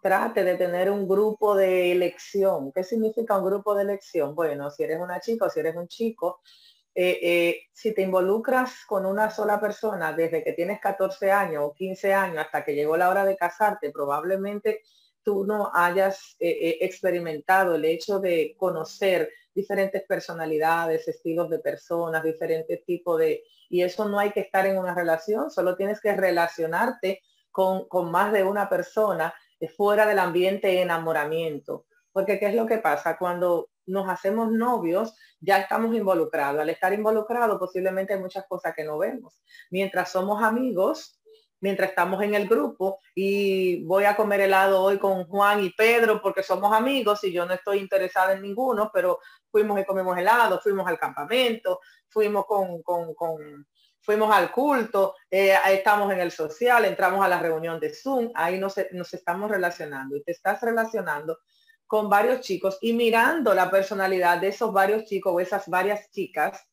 Trate 0.01 0.43
de 0.43 0.55
tener 0.55 0.89
un 0.89 1.07
grupo 1.07 1.55
de 1.55 1.91
elección. 1.91 2.71
¿Qué 2.71 2.83
significa 2.83 3.37
un 3.37 3.45
grupo 3.45 3.75
de 3.75 3.83
elección? 3.83 4.33
Bueno, 4.33 4.71
si 4.71 4.83
eres 4.83 4.99
una 4.99 5.19
chica 5.19 5.45
o 5.45 5.49
si 5.49 5.59
eres 5.59 5.75
un 5.75 5.87
chico, 5.87 6.41
eh, 6.95 7.19
eh, 7.21 7.61
si 7.71 7.93
te 7.93 8.01
involucras 8.01 8.85
con 8.85 9.05
una 9.05 9.29
sola 9.29 9.59
persona 9.59 10.13
desde 10.13 10.43
que 10.43 10.53
tienes 10.53 10.79
14 10.79 11.31
años 11.31 11.63
o 11.65 11.73
15 11.73 12.13
años 12.13 12.39
hasta 12.39 12.63
que 12.63 12.73
llegó 12.73 12.97
la 12.97 13.09
hora 13.09 13.25
de 13.25 13.37
casarte, 13.37 13.91
probablemente 13.91 14.81
tú 15.23 15.45
no 15.45 15.71
hayas 15.73 16.35
eh, 16.39 16.49
eh, 16.49 16.77
experimentado 16.81 17.75
el 17.75 17.85
hecho 17.85 18.19
de 18.19 18.55
conocer 18.57 19.29
diferentes 19.53 20.03
personalidades, 20.03 21.07
estilos 21.07 21.49
de 21.49 21.59
personas, 21.59 22.23
diferentes 22.23 22.83
tipos 22.85 23.19
de... 23.19 23.43
Y 23.69 23.83
eso 23.83 24.07
no 24.07 24.19
hay 24.19 24.31
que 24.31 24.41
estar 24.41 24.65
en 24.65 24.77
una 24.77 24.93
relación, 24.93 25.49
solo 25.49 25.75
tienes 25.75 26.01
que 26.01 26.13
relacionarte 26.15 27.21
con, 27.51 27.87
con 27.87 28.11
más 28.11 28.31
de 28.33 28.43
una 28.43 28.69
persona 28.69 29.33
eh, 29.59 29.67
fuera 29.67 30.05
del 30.05 30.19
ambiente 30.19 30.67
de 30.67 30.81
enamoramiento. 30.81 31.85
Porque 32.11 32.39
¿qué 32.39 32.47
es 32.47 32.55
lo 32.55 32.65
que 32.65 32.79
pasa? 32.79 33.17
Cuando 33.17 33.69
nos 33.85 34.09
hacemos 34.09 34.51
novios, 34.51 35.15
ya 35.39 35.59
estamos 35.59 35.95
involucrados. 35.95 36.61
Al 36.61 36.69
estar 36.69 36.93
involucrados, 36.93 37.57
posiblemente 37.59 38.13
hay 38.13 38.19
muchas 38.19 38.45
cosas 38.47 38.73
que 38.75 38.83
no 38.83 38.97
vemos. 38.97 39.41
Mientras 39.69 40.11
somos 40.11 40.43
amigos, 40.43 41.20
mientras 41.61 41.89
estamos 41.91 42.21
en 42.21 42.35
el 42.35 42.47
grupo 42.47 42.99
y 43.15 43.83
voy 43.85 44.03
a 44.03 44.15
comer 44.15 44.41
helado 44.41 44.81
hoy 44.81 44.97
con 44.97 45.25
Juan 45.25 45.63
y 45.63 45.69
Pedro 45.69 46.21
porque 46.21 46.43
somos 46.43 46.73
amigos 46.73 47.23
y 47.23 47.31
yo 47.31 47.45
no 47.45 47.53
estoy 47.53 47.79
interesada 47.79 48.33
en 48.33 48.41
ninguno, 48.41 48.91
pero 48.93 49.19
fuimos 49.49 49.79
y 49.79 49.85
comimos 49.85 50.17
helado, 50.17 50.59
fuimos 50.59 50.87
al 50.87 50.99
campamento, 50.99 51.79
fuimos 52.09 52.45
con, 52.45 52.81
con, 52.81 53.67
fuimos 54.01 54.35
al 54.35 54.51
culto, 54.51 55.15
eh, 55.29 55.55
estamos 55.69 56.11
en 56.11 56.19
el 56.19 56.31
social, 56.31 56.83
entramos 56.85 57.23
a 57.23 57.29
la 57.29 57.39
reunión 57.39 57.79
de 57.79 57.93
Zoom, 57.93 58.31
ahí 58.33 58.59
nos, 58.59 58.75
nos 58.91 59.13
estamos 59.13 59.49
relacionando 59.49 60.15
y 60.15 60.23
te 60.23 60.31
estás 60.31 60.61
relacionando 60.61 61.39
con 61.85 62.09
varios 62.09 62.41
chicos 62.41 62.77
y 62.81 62.93
mirando 62.93 63.53
la 63.53 63.69
personalidad 63.69 64.39
de 64.39 64.47
esos 64.47 64.73
varios 64.73 65.03
chicos 65.05 65.33
o 65.35 65.39
esas 65.39 65.67
varias 65.67 66.09
chicas 66.09 66.70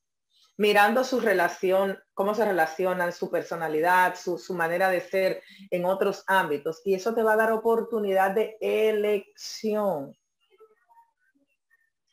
mirando 0.59 1.05
su 1.05 1.21
relación, 1.21 2.03
cómo 2.15 2.35
se 2.35 2.45
relacionan, 2.45 3.13
su 3.13 3.31
personalidad, 3.31 4.17
su, 4.17 4.55
manera 4.55 4.91
de 4.91 5.01
ser 5.01 5.43
en 5.71 5.85
otros 5.85 6.25
ámbitos. 6.27 6.83
Y 6.85 6.95
eso 6.95 7.15
te 7.15 7.23
va 7.23 7.35
a 7.35 7.37
dar 7.37 7.53
oportunidad 7.53 8.33
de 8.33 8.59
elección. 8.61 10.17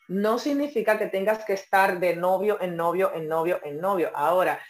No 0.08 0.38
significa 0.38 1.00
que 1.00 1.08
tengas 1.08 1.44
que 1.44 1.54
estar 1.54 2.00
de 2.00 2.16
novio 2.16 2.62
en 2.62 2.78
novio, 2.78 3.12
en 3.16 3.28
novio, 3.28 3.60
en 3.64 3.82
novio. 3.82 4.12
Ahora, 4.14 4.62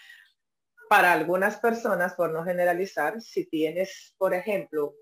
para 0.90 1.12
algunas 1.12 1.58
personas, 1.58 2.14
por 2.14 2.32
no 2.32 2.46
generalizar, 2.46 3.20
si 3.20 3.46
tienes, 3.46 4.16
por 4.18 4.34
ejemplo, 4.34 4.96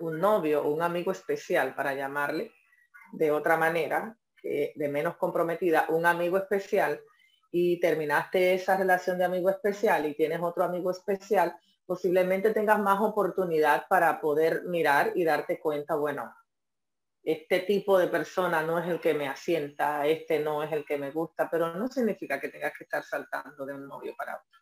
un 0.00 0.18
novio 0.18 0.64
o 0.64 0.74
un 0.74 0.82
amigo 0.82 1.12
especial, 1.12 1.76
para 1.76 1.94
llamarle 1.94 2.52
de 3.12 3.30
otra 3.30 3.56
manera, 3.56 4.18
de 4.42 4.88
menos 4.88 5.16
comprometida, 5.16 5.86
un 5.90 6.06
amigo 6.06 6.38
especial, 6.38 7.00
y 7.50 7.80
terminaste 7.80 8.54
esa 8.54 8.76
relación 8.76 9.18
de 9.18 9.24
amigo 9.24 9.50
especial 9.50 10.06
y 10.06 10.14
tienes 10.14 10.40
otro 10.42 10.64
amigo 10.64 10.90
especial, 10.90 11.56
posiblemente 11.86 12.52
tengas 12.52 12.78
más 12.80 13.00
oportunidad 13.00 13.86
para 13.88 14.20
poder 14.20 14.64
mirar 14.64 15.12
y 15.14 15.24
darte 15.24 15.58
cuenta, 15.58 15.94
bueno, 15.94 16.34
este 17.22 17.60
tipo 17.60 17.98
de 17.98 18.06
persona 18.06 18.62
no 18.62 18.78
es 18.78 18.86
el 18.88 19.00
que 19.00 19.12
me 19.12 19.28
asienta, 19.28 20.06
este 20.06 20.38
no 20.38 20.62
es 20.62 20.72
el 20.72 20.84
que 20.84 20.96
me 20.96 21.10
gusta, 21.10 21.48
pero 21.50 21.74
no 21.74 21.88
significa 21.88 22.40
que 22.40 22.48
tengas 22.48 22.72
que 22.76 22.84
estar 22.84 23.02
saltando 23.02 23.66
de 23.66 23.74
un 23.74 23.88
novio 23.88 24.14
para 24.16 24.36
otro. 24.36 24.60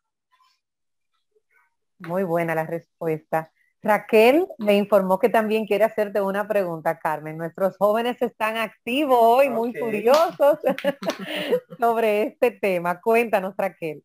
Muy 1.98 2.22
buena 2.22 2.54
la 2.54 2.64
respuesta. 2.64 3.52
Raquel 3.84 4.48
me 4.56 4.76
informó 4.78 5.18
que 5.18 5.28
también 5.28 5.66
quiere 5.66 5.84
hacerte 5.84 6.22
una 6.22 6.48
pregunta, 6.48 6.98
Carmen. 6.98 7.36
Nuestros 7.36 7.76
jóvenes 7.76 8.20
están 8.22 8.56
activos 8.56 9.18
hoy, 9.20 9.50
muy 9.50 9.74
curiosos 9.74 10.58
sobre 11.78 12.22
este 12.22 12.50
tema. 12.50 12.98
Cuéntanos, 13.02 13.54
Raquel. 13.58 14.02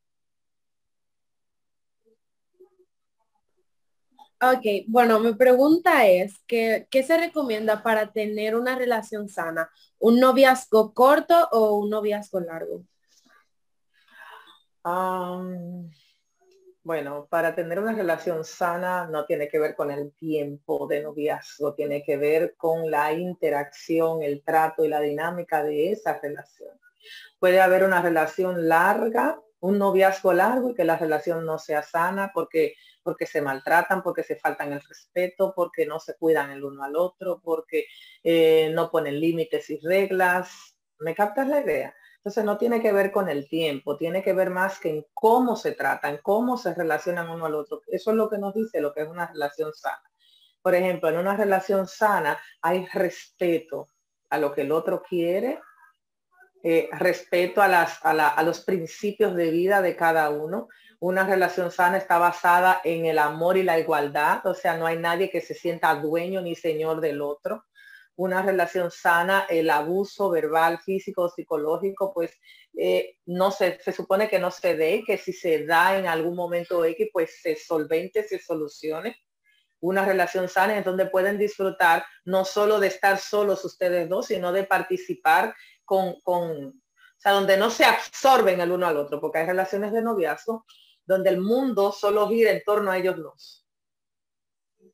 Ok, 4.42 4.86
bueno, 4.88 5.20
mi 5.22 5.34
pregunta 5.34 6.08
es, 6.08 6.38
que, 6.46 6.88
¿qué 6.92 7.04
se 7.04 7.18
recomienda 7.18 7.82
para 7.82 8.12
tener 8.12 8.56
una 8.56 8.76
relación 8.76 9.30
sana? 9.30 9.70
¿Un 9.98 10.20
noviazgo 10.20 10.94
corto 10.94 11.48
o 11.52 11.76
un 11.78 11.90
noviazgo 11.90 12.42
largo? 12.42 12.84
Um, 14.84 15.90
bueno, 16.84 17.28
para 17.30 17.56
tener 17.56 17.80
una 17.80 17.94
relación 17.94 18.44
sana 18.44 19.08
no 19.08 19.26
tiene 19.26 19.48
que 19.48 19.60
ver 19.60 19.76
con 19.76 19.92
el 19.92 20.12
tiempo 20.14 20.88
de 20.88 21.04
noviazgo, 21.04 21.74
tiene 21.74 22.04
que 22.04 22.18
ver 22.18 22.56
con 22.56 22.90
la 22.90 23.14
interacción, 23.14 24.24
el 24.24 24.44
trato 24.44 24.86
y 24.86 24.88
la 24.88 25.02
dinámica 25.02 25.64
de 25.64 25.92
esa 25.92 26.20
relación. 26.20 26.80
Puede 27.40 27.62
haber 27.62 27.84
una 27.84 28.02
relación 28.02 28.68
larga, 28.68 29.40
un 29.60 29.78
noviazgo 29.78 30.34
largo 30.34 30.72
y 30.72 30.76
que 30.76 30.86
la 30.86 30.98
relación 30.98 31.46
no 31.46 31.60
sea 31.60 31.84
sana 31.84 32.32
porque 32.34 32.76
porque 33.04 33.26
se 33.26 33.42
maltratan, 33.42 34.04
porque 34.04 34.24
se 34.24 34.36
faltan 34.36 34.74
el 34.74 34.82
respeto, 34.82 35.54
porque 35.56 35.86
no 35.86 36.00
se 36.00 36.16
cuidan 36.16 36.52
el 36.52 36.64
uno 36.64 36.84
al 36.84 36.96
otro, 36.96 37.42
porque 37.44 37.86
eh, 38.24 38.72
no 38.74 38.92
ponen 38.92 39.20
límites 39.20 39.70
y 39.70 39.80
reglas. 39.80 40.76
¿Me 41.00 41.16
captas 41.16 41.48
la 41.48 41.62
idea? 41.62 41.96
Entonces 42.20 42.44
no 42.44 42.58
tiene 42.58 42.82
que 42.82 42.92
ver 42.92 43.12
con 43.14 43.30
el 43.30 43.48
tiempo, 43.48 43.96
tiene 43.96 44.22
que 44.22 44.34
ver 44.34 44.50
más 44.50 44.78
que 44.78 44.90
en 44.90 45.06
cómo 45.14 45.56
se 45.56 45.72
tratan, 45.72 46.20
cómo 46.22 46.58
se 46.58 46.74
relacionan 46.74 47.30
uno 47.30 47.46
al 47.46 47.56
otro. 47.56 47.82
Eso 47.88 48.12
es 48.12 48.18
lo 48.18 48.30
que 48.30 48.38
nos 48.38 48.54
dice 48.54 48.82
lo 48.82 48.94
que 48.94 49.02
es 49.02 49.08
una 49.08 49.28
relación 49.28 49.74
sana. 49.74 50.04
Por 50.62 50.76
ejemplo, 50.76 51.08
en 51.08 51.18
una 51.18 51.38
relación 51.38 51.88
sana 51.88 52.38
hay 52.62 52.86
respeto 52.88 53.88
a 54.30 54.38
lo 54.38 54.54
que 54.54 54.62
el 54.62 54.74
otro 54.74 55.02
quiere, 55.02 55.62
eh, 56.62 56.90
respeto 56.92 57.62
a, 57.62 58.44
los 58.44 58.60
principios 58.66 59.34
de 59.34 59.50
vida 59.50 59.82
de 59.82 59.96
cada 59.96 60.30
uno, 60.30 60.68
una 61.00 61.26
relación 61.26 61.72
sana 61.72 61.98
está 61.98 62.18
basada 62.18 62.82
en 62.84 63.06
el 63.06 63.18
amor 63.18 63.56
y 63.56 63.64
la 63.64 63.80
igualdad, 63.80 64.46
o 64.46 64.54
sea, 64.54 64.76
no 64.76 64.86
hay 64.86 64.98
nadie 64.98 65.30
que 65.30 65.40
se 65.40 65.54
sienta 65.54 65.96
dueño 65.96 66.42
ni 66.42 66.56
señor 66.56 67.00
del 67.00 67.22
otro. 67.22 67.64
Una 68.20 68.42
relación 68.42 68.92
sana, 68.92 69.46
el 69.48 69.70
abuso 69.70 70.30
verbal, 70.30 70.80
físico, 70.80 71.30
psicológico, 71.30 72.12
pues 72.14 72.38
eh, 72.78 73.16
no 73.26 73.50
se, 73.50 73.80
se 73.82 73.94
supone 73.94 74.28
que 74.28 74.40
no 74.40 74.52
se 74.52 74.76
dé, 74.76 75.04
que 75.08 75.18
si 75.18 75.32
se 75.32 75.66
da 75.66 75.98
en 75.98 76.06
algún 76.06 76.36
momento 76.36 76.84
X, 76.84 77.08
pues 77.14 77.42
se 77.42 77.56
solvente, 77.56 78.28
se 78.28 78.38
solucione. 78.38 79.16
Una 79.80 80.04
relación 80.06 80.50
sana 80.50 80.78
en 80.78 80.84
donde 80.84 81.06
pueden 81.06 81.38
disfrutar 81.38 82.04
no 82.26 82.44
solo 82.44 82.82
de 82.82 82.88
estar 82.88 83.20
solos 83.20 83.64
ustedes 83.64 84.10
dos, 84.10 84.26
sino 84.26 84.52
de 84.52 84.66
participar 84.66 85.56
con, 85.86 86.20
con, 86.20 86.68
o 86.68 87.20
sea, 87.22 87.32
donde 87.32 87.56
no 87.56 87.70
se 87.70 87.86
absorben 87.86 88.60
el 88.60 88.74
uno 88.74 88.86
al 88.86 88.98
otro, 88.98 89.22
porque 89.22 89.38
hay 89.38 89.46
relaciones 89.46 89.94
de 89.94 90.02
noviazgo 90.02 90.66
donde 91.06 91.30
el 91.30 91.40
mundo 91.40 91.94
solo 91.94 92.28
gira 92.28 92.52
en 92.52 92.64
torno 92.66 92.92
a 92.92 92.98
ellos 92.98 93.16
dos. 93.16 93.66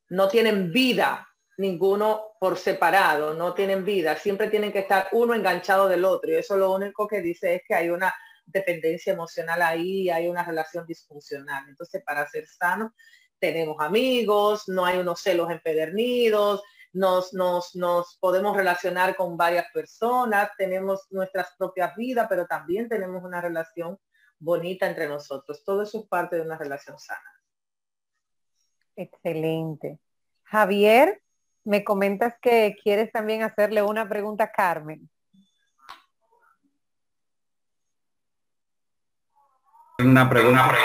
No 0.10 0.28
tienen 0.28 0.72
vida 0.72 1.28
ninguno 1.58 2.35
por 2.46 2.60
separado, 2.60 3.34
no 3.34 3.56
tienen 3.56 3.84
vida, 3.84 4.16
siempre 4.18 4.52
tienen 4.52 4.72
que 4.72 4.78
estar 4.78 5.08
uno 5.14 5.34
enganchado 5.34 5.90
del 5.90 6.06
otro 6.06 6.30
y 6.30 6.36
eso 6.36 6.56
lo 6.56 6.72
único 6.76 7.08
que 7.08 7.20
dice 7.20 7.56
es 7.56 7.64
que 7.68 7.74
hay 7.74 7.90
una 7.90 8.14
dependencia 8.46 9.14
emocional 9.14 9.64
ahí, 9.64 10.12
hay 10.12 10.28
una 10.28 10.44
relación 10.44 10.86
disfuncional. 10.86 11.68
Entonces, 11.68 12.04
para 12.04 12.28
ser 12.28 12.46
sano, 12.46 12.94
tenemos 13.40 13.78
amigos, 13.80 14.68
no 14.68 14.86
hay 14.86 15.00
unos 15.00 15.22
celos 15.22 15.50
empedernidos, 15.50 16.62
nos, 16.94 17.34
nos, 17.34 17.76
nos 17.76 18.16
podemos 18.22 18.56
relacionar 18.56 19.16
con 19.16 19.38
varias 19.38 19.66
personas, 19.74 20.52
tenemos 20.56 21.08
nuestras 21.10 21.48
propias 21.58 21.96
vidas, 21.96 22.28
pero 22.30 22.46
también 22.46 22.88
tenemos 22.88 23.24
una 23.24 23.42
relación 23.42 23.98
bonita 24.38 24.86
entre 24.86 25.08
nosotros. 25.08 25.64
Todo 25.66 25.82
eso 25.82 26.02
es 26.02 26.06
parte 26.08 26.36
de 26.36 26.44
una 26.44 26.60
relación 26.60 27.00
sana. 27.00 27.42
Excelente. 28.96 29.98
Javier, 30.44 31.24
me 31.66 31.84
comentas 31.84 32.36
que 32.42 32.76
quieres 32.82 33.12
también 33.12 33.44
hacerle 33.44 33.82
una 33.82 34.08
pregunta 34.08 34.46
a 34.46 34.52
Carmen. 34.52 35.10
Una 40.00 40.30
pregunta. 40.30 40.76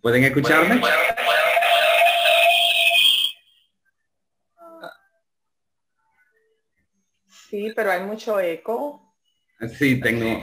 ¿Pueden 0.00 0.22
escucharme? 0.22 0.80
Sí, 7.26 7.72
pero 7.74 7.90
hay 7.90 8.02
mucho 8.02 8.38
eco. 8.38 9.05
Sí, 9.78 10.00
tengo. 10.00 10.42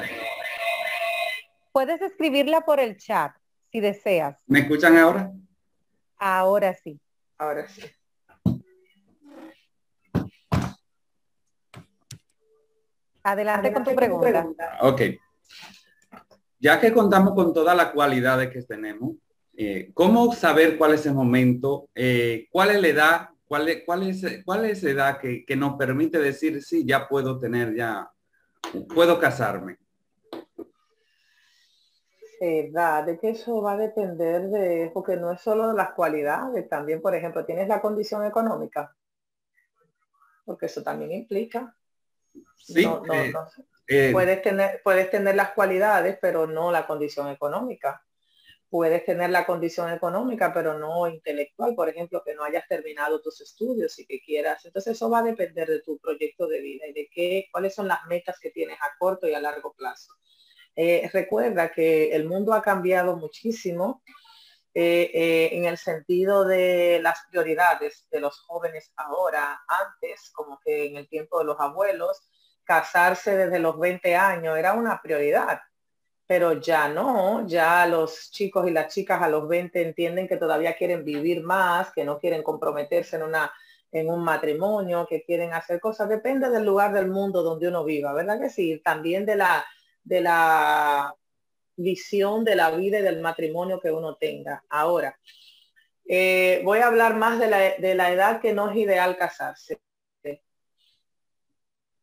Puedes 1.72 2.02
escribirla 2.02 2.62
por 2.62 2.80
el 2.80 2.98
chat 2.98 3.36
si 3.72 3.80
deseas. 3.80 4.38
¿Me 4.48 4.60
escuchan 4.60 4.98
ahora? 4.98 5.32
Ahora 6.18 6.74
sí. 6.74 7.00
Ahora 7.38 7.68
sí. 7.68 7.84
Adelante, 13.24 13.72
con 13.72 13.84
tu 13.84 13.96
pregunta. 13.96 14.48
Ok. 14.82 15.02
Ya 16.60 16.80
que 16.80 16.92
contamos 16.92 17.34
con 17.34 17.54
todas 17.54 17.76
las 17.76 17.88
cualidades 17.88 18.50
que 18.50 18.64
tenemos, 18.64 19.16
eh, 19.56 19.92
¿cómo 19.94 20.34
saber 20.34 20.78
cuál 20.78 20.94
es 20.94 21.06
el 21.06 21.14
momento? 21.14 21.90
Eh, 21.94 22.48
¿Cuál 22.52 22.72
es 22.72 22.82
la 22.82 22.88
edad 22.88 23.30
¿Cuál 23.46 23.70
es, 23.70 23.84
cuál 23.86 24.04
es, 24.10 24.44
cuál 24.44 24.66
es 24.66 24.84
edad 24.84 25.20
que, 25.20 25.46
que, 25.46 25.56
nos 25.56 25.76
permite 25.76 26.18
decir, 26.18 26.64
sí, 26.64 26.84
ya 26.88 27.08
puedo 27.08 27.38
tener, 27.38 27.76
ya 27.76 28.10
puedo 28.82 29.20
casarme? 29.20 29.78
Edad, 32.40 33.06
de 33.06 33.20
que 33.20 33.30
eso 33.30 33.62
va 33.62 33.74
a 33.74 33.78
depender 33.78 34.50
de, 34.50 34.92
porque 34.94 35.16
no 35.16 35.32
es 35.32 35.40
solo 35.40 35.70
de 35.70 35.76
las 35.76 35.94
cualidades, 35.94 36.68
también, 36.68 37.02
por 37.02 37.16
ejemplo, 37.16 37.46
tienes 37.46 37.70
la 37.70 37.80
condición 37.80 38.26
económica, 38.26 38.94
porque 40.44 40.66
eso 40.66 40.84
también 40.84 41.14
implica. 41.14 41.74
Sí, 42.58 42.86
eh, 42.86 43.34
eh, 43.88 44.10
puedes, 44.12 44.42
tener, 44.42 44.82
puedes 44.84 45.10
tener 45.10 45.36
las 45.36 45.52
cualidades, 45.52 46.18
pero 46.22 46.46
no 46.46 46.72
la 46.72 46.86
condición 46.86 47.30
económica 47.30 48.04
puedes 48.74 49.06
tener 49.06 49.30
la 49.30 49.46
condición 49.46 49.92
económica, 49.92 50.52
pero 50.52 50.80
no 50.80 51.08
intelectual, 51.08 51.76
por 51.76 51.90
ejemplo, 51.90 52.24
que 52.26 52.34
no 52.34 52.44
hayas 52.44 52.68
terminado 52.68 53.22
tus 53.22 53.40
estudios 53.40 54.00
y 54.00 54.08
que 54.08 54.20
quieras. 54.20 54.66
Entonces 54.66 54.96
eso 54.96 55.12
va 55.12 55.20
a 55.20 55.22
depender 55.22 55.68
de 55.68 55.82
tu 55.82 56.00
proyecto 56.00 56.48
de 56.48 56.60
vida 56.60 56.88
y 56.88 56.94
de 56.94 57.08
qué, 57.14 57.50
cuáles 57.52 57.76
son 57.76 57.88
las 57.88 58.04
metas 58.08 58.40
que 58.40 58.50
tienes 58.50 58.80
a 58.82 58.98
corto 58.98 59.28
y 59.28 59.36
a 59.36 59.40
largo 59.40 59.76
plazo. 59.78 60.14
Eh, 60.76 61.08
recuerda 61.14 61.72
que 61.72 62.16
el 62.16 62.26
mundo 62.26 62.52
ha 62.52 62.64
cambiado 62.64 63.16
muchísimo 63.16 64.02
eh, 64.74 65.12
eh, 65.14 65.50
en 65.52 65.66
el 65.66 65.78
sentido 65.78 66.44
de 66.44 67.00
las 67.00 67.20
prioridades 67.30 68.08
de 68.10 68.22
los 68.22 68.40
jóvenes 68.40 68.92
ahora. 68.96 69.62
Antes, 69.68 70.32
como 70.34 70.60
que 70.66 70.88
en 70.88 70.96
el 70.96 71.08
tiempo 71.08 71.38
de 71.38 71.46
los 71.46 71.60
abuelos, 71.60 72.28
casarse 72.64 73.38
desde 73.38 73.60
los 73.60 73.78
20 73.78 74.16
años 74.16 74.58
era 74.58 74.74
una 74.74 75.00
prioridad 75.00 75.60
pero 76.26 76.54
ya 76.54 76.88
no, 76.90 77.46
ya 77.48 77.86
los 77.86 78.32
chicos 78.32 78.68
y 78.68 78.72
las 78.72 78.94
chicas 78.94 79.22
a 79.22 79.30
los 79.30 79.48
20 79.48 79.82
entienden 79.82 80.28
que 80.28 80.38
todavía 80.38 80.76
quieren 80.76 81.04
vivir 81.04 81.44
más, 81.44 81.92
que 81.92 82.06
no 82.06 82.20
quieren 82.20 82.44
comprometerse 82.44 83.18
en 83.18 83.24
una 83.24 83.52
en 83.92 84.10
un 84.10 84.24
matrimonio, 84.24 85.06
que 85.08 85.24
quieren 85.24 85.54
hacer 85.54 85.80
cosas, 85.80 86.10
depende 86.10 86.50
del 86.50 86.66
lugar 86.66 86.94
del 86.94 87.10
mundo 87.10 87.44
donde 87.44 87.68
uno 87.68 87.84
viva, 87.84 88.12
¿verdad 88.12 88.42
que 88.42 88.50
sí? 88.50 88.82
También 88.84 89.24
de 89.24 89.36
la 89.36 89.64
de 90.04 90.22
la 90.22 91.16
visión 91.76 92.44
de 92.44 92.56
la 92.56 92.72
vida 92.72 93.00
y 93.00 93.02
del 93.02 93.22
matrimonio 93.22 93.80
que 93.80 93.92
uno 93.92 94.16
tenga. 94.16 94.64
Ahora, 94.70 95.18
eh, 96.06 96.62
voy 96.64 96.80
a 96.80 96.88
hablar 96.88 97.16
más 97.16 97.40
de 97.40 97.48
la, 97.48 97.58
de 97.58 97.96
la 97.96 98.12
edad 98.12 98.42
que 98.42 98.54
no 98.54 98.70
es 98.70 98.78
ideal 98.78 99.18
casarse, 99.18 99.80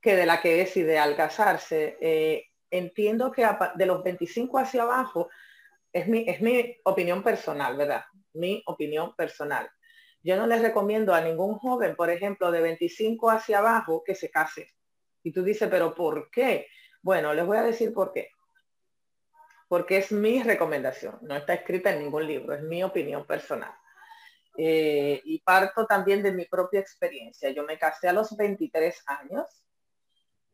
que 0.00 0.16
de 0.16 0.26
la 0.26 0.40
que 0.40 0.62
es 0.62 0.76
ideal 0.76 1.16
casarse. 1.16 1.98
Eh, 2.00 2.49
entiendo 2.70 3.32
que 3.32 3.46
de 3.74 3.86
los 3.86 4.02
25 4.02 4.58
hacia 4.58 4.82
abajo, 4.82 5.28
es 5.92 6.06
mi, 6.06 6.24
es 6.28 6.40
mi 6.40 6.76
opinión 6.84 7.22
personal, 7.22 7.76
¿verdad? 7.76 8.04
Mi 8.32 8.62
opinión 8.66 9.14
personal. 9.16 9.68
Yo 10.22 10.36
no 10.36 10.46
les 10.46 10.60
recomiendo 10.60 11.14
a 11.14 11.20
ningún 11.20 11.56
joven, 11.58 11.96
por 11.96 12.10
ejemplo, 12.10 12.50
de 12.50 12.60
25 12.60 13.30
hacia 13.30 13.58
abajo, 13.58 14.02
que 14.04 14.14
se 14.14 14.30
case. 14.30 14.74
Y 15.22 15.32
tú 15.32 15.42
dices, 15.42 15.68
pero 15.70 15.94
¿por 15.94 16.30
qué? 16.30 16.68
Bueno, 17.02 17.32
les 17.32 17.46
voy 17.46 17.56
a 17.56 17.62
decir 17.62 17.92
por 17.92 18.12
qué. 18.12 18.30
Porque 19.68 19.98
es 19.98 20.12
mi 20.12 20.42
recomendación, 20.42 21.18
no 21.22 21.36
está 21.36 21.54
escrita 21.54 21.92
en 21.92 22.00
ningún 22.00 22.26
libro, 22.26 22.54
es 22.54 22.62
mi 22.62 22.82
opinión 22.82 23.26
personal. 23.26 23.72
Eh, 24.58 25.20
y 25.24 25.40
parto 25.40 25.86
también 25.86 26.22
de 26.22 26.32
mi 26.32 26.44
propia 26.44 26.80
experiencia. 26.80 27.50
Yo 27.50 27.64
me 27.64 27.78
casé 27.78 28.08
a 28.08 28.12
los 28.12 28.36
23 28.36 29.02
años 29.06 29.46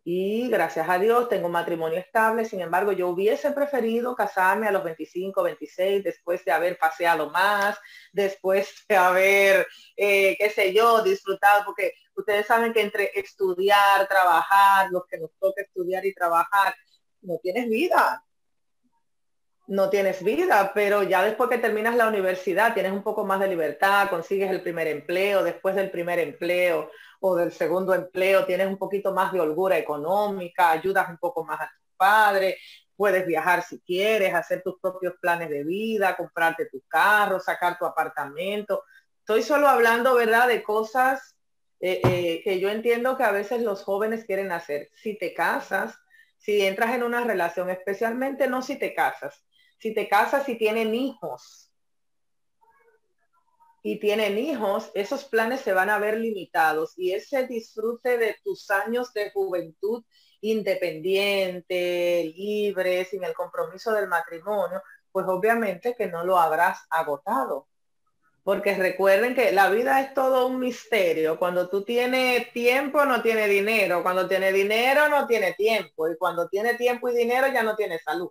y 0.09 0.49
gracias 0.49 0.89
a 0.89 1.01
Dios 1.01 1.29
tengo 1.29 1.47
un 1.47 1.53
matrimonio 1.53 1.99
estable. 1.99 2.45
Sin 2.45 2.61
embargo, 2.61 2.93
yo 2.93 3.09
hubiese 3.09 3.51
preferido 3.51 4.15
casarme 4.15 4.69
a 4.69 4.71
los 4.71 4.85
25, 4.85 5.43
26, 5.43 6.05
después 6.05 6.45
de 6.45 6.53
haber 6.53 6.79
paseado 6.79 7.29
más, 7.31 7.77
después 8.13 8.85
de 8.89 8.97
haber, 8.97 9.67
eh, 9.97 10.37
qué 10.39 10.49
sé 10.51 10.73
yo, 10.73 11.03
disfrutado, 11.03 11.65
porque 11.65 11.93
ustedes 12.15 12.47
saben 12.47 12.73
que 12.73 12.83
entre 12.83 13.11
estudiar, 13.17 14.07
trabajar, 14.07 14.93
los 14.93 15.05
que 15.07 15.19
nos 15.19 15.33
toca 15.41 15.63
estudiar 15.63 16.07
y 16.07 16.15
trabajar, 16.15 16.73
no 17.23 17.39
tienes 17.43 17.69
vida. 17.69 18.23
No 19.69 19.91
tienes 19.91 20.23
vida, 20.23 20.71
pero 20.75 21.03
ya 21.03 21.25
después 21.25 21.51
que 21.51 21.59
terminas 21.59 21.97
la 21.97 22.07
universidad 22.07 22.73
tienes 22.73 22.93
un 22.93 23.03
poco 23.03 23.25
más 23.25 23.41
de 23.41 23.49
libertad, 23.49 24.09
consigues 24.09 24.51
el 24.51 24.63
primer 24.63 24.87
empleo, 24.87 25.43
después 25.43 25.75
del 25.75 25.91
primer 25.91 26.21
empleo 26.21 26.91
o 27.21 27.35
del 27.35 27.51
segundo 27.51 27.93
empleo 27.93 28.45
tienes 28.45 28.69
un 28.69 28.79
poquito 28.79 29.13
más 29.13 29.33
de 29.33 29.41
holgura 29.41 29.77
económica, 29.77 30.71
ayudas 30.71 31.09
un 31.09 31.19
poco 31.19 31.45
más 31.45 31.61
a 31.61 31.67
tu 31.67 31.97
padre, 31.97 32.59
puedes 32.97 33.27
viajar 33.27 33.63
si 33.63 33.81
quieres, 33.81 34.35
hacer 34.35 34.63
tus 34.63 34.79
propios 34.81 35.15
planes 35.21 35.51
de 35.51 35.65
vida, 35.65 36.17
comprarte 36.17 36.67
tu 36.67 36.83
carro, 36.89 37.41
sacar 37.41 37.79
tu 37.79 37.85
apartamento. 37.85 38.85
Estoy 39.19 39.43
solo 39.43 39.69
hablando, 39.69 40.15
¿verdad?, 40.15 40.49
de 40.49 40.63
cosas 40.63 41.37
eh, 41.81 42.01
eh, 42.05 42.41
que 42.43 42.59
yo 42.59 42.71
entiendo 42.71 43.17
que 43.17 43.25
a 43.25 43.33
veces 43.33 43.63
los 43.63 43.83
jóvenes 43.83 44.25
quieren 44.25 44.53
hacer. 44.53 44.91
Si 44.95 45.19
te 45.19 45.35
casas, 45.35 45.99
si 46.39 46.65
entras 46.65 46.95
en 46.95 47.03
una 47.03 47.23
relación, 47.25 47.69
especialmente 47.71 48.49
no 48.49 48.63
si 48.63 48.79
te 48.79 48.95
casas, 48.95 49.45
si 49.79 49.95
te 49.95 50.09
casas 50.09 50.49
y 50.49 50.57
tienen 50.57 50.95
hijos, 50.95 51.67
y 53.87 54.01
tienen 54.01 54.37
hijos, 54.37 54.91
esos 54.95 55.25
planes 55.27 55.61
se 55.61 55.73
van 55.73 55.91
a 55.91 56.01
ver 56.01 56.19
limitados 56.19 56.95
y 56.97 57.13
ese 57.13 57.47
disfrute 57.47 58.19
de 58.19 58.37
tus 58.43 58.69
años 58.73 59.13
de 59.13 59.31
juventud 59.31 60.03
independiente, 60.41 62.33
libre, 62.37 63.05
sin 63.05 63.23
el 63.23 63.33
compromiso 63.33 63.93
del 63.93 64.09
matrimonio, 64.09 64.83
pues 65.13 65.25
obviamente 65.29 65.95
que 65.95 66.09
no 66.09 66.25
lo 66.25 66.37
habrás 66.37 66.81
agotado. 66.91 67.69
Porque 68.43 68.75
recuerden 68.75 69.37
que 69.37 69.53
la 69.53 69.71
vida 69.71 70.01
es 70.01 70.15
todo 70.15 70.49
un 70.49 70.59
misterio. 70.59 71.39
Cuando 71.39 71.69
tú 71.69 71.85
tienes 71.85 72.53
tiempo, 72.53 73.05
no 73.05 73.23
tiene 73.23 73.47
dinero. 73.47 74.03
Cuando 74.03 74.27
tiene 74.29 74.53
dinero, 74.53 75.09
no 75.09 75.29
tiene 75.29 75.55
tiempo. 75.55 76.09
Y 76.09 76.17
cuando 76.17 76.49
tiene 76.49 76.75
tiempo 76.75 77.09
y 77.09 77.15
dinero, 77.15 77.49
ya 77.53 77.63
no 77.63 77.75
tiene 77.75 77.99
salud. 77.99 78.31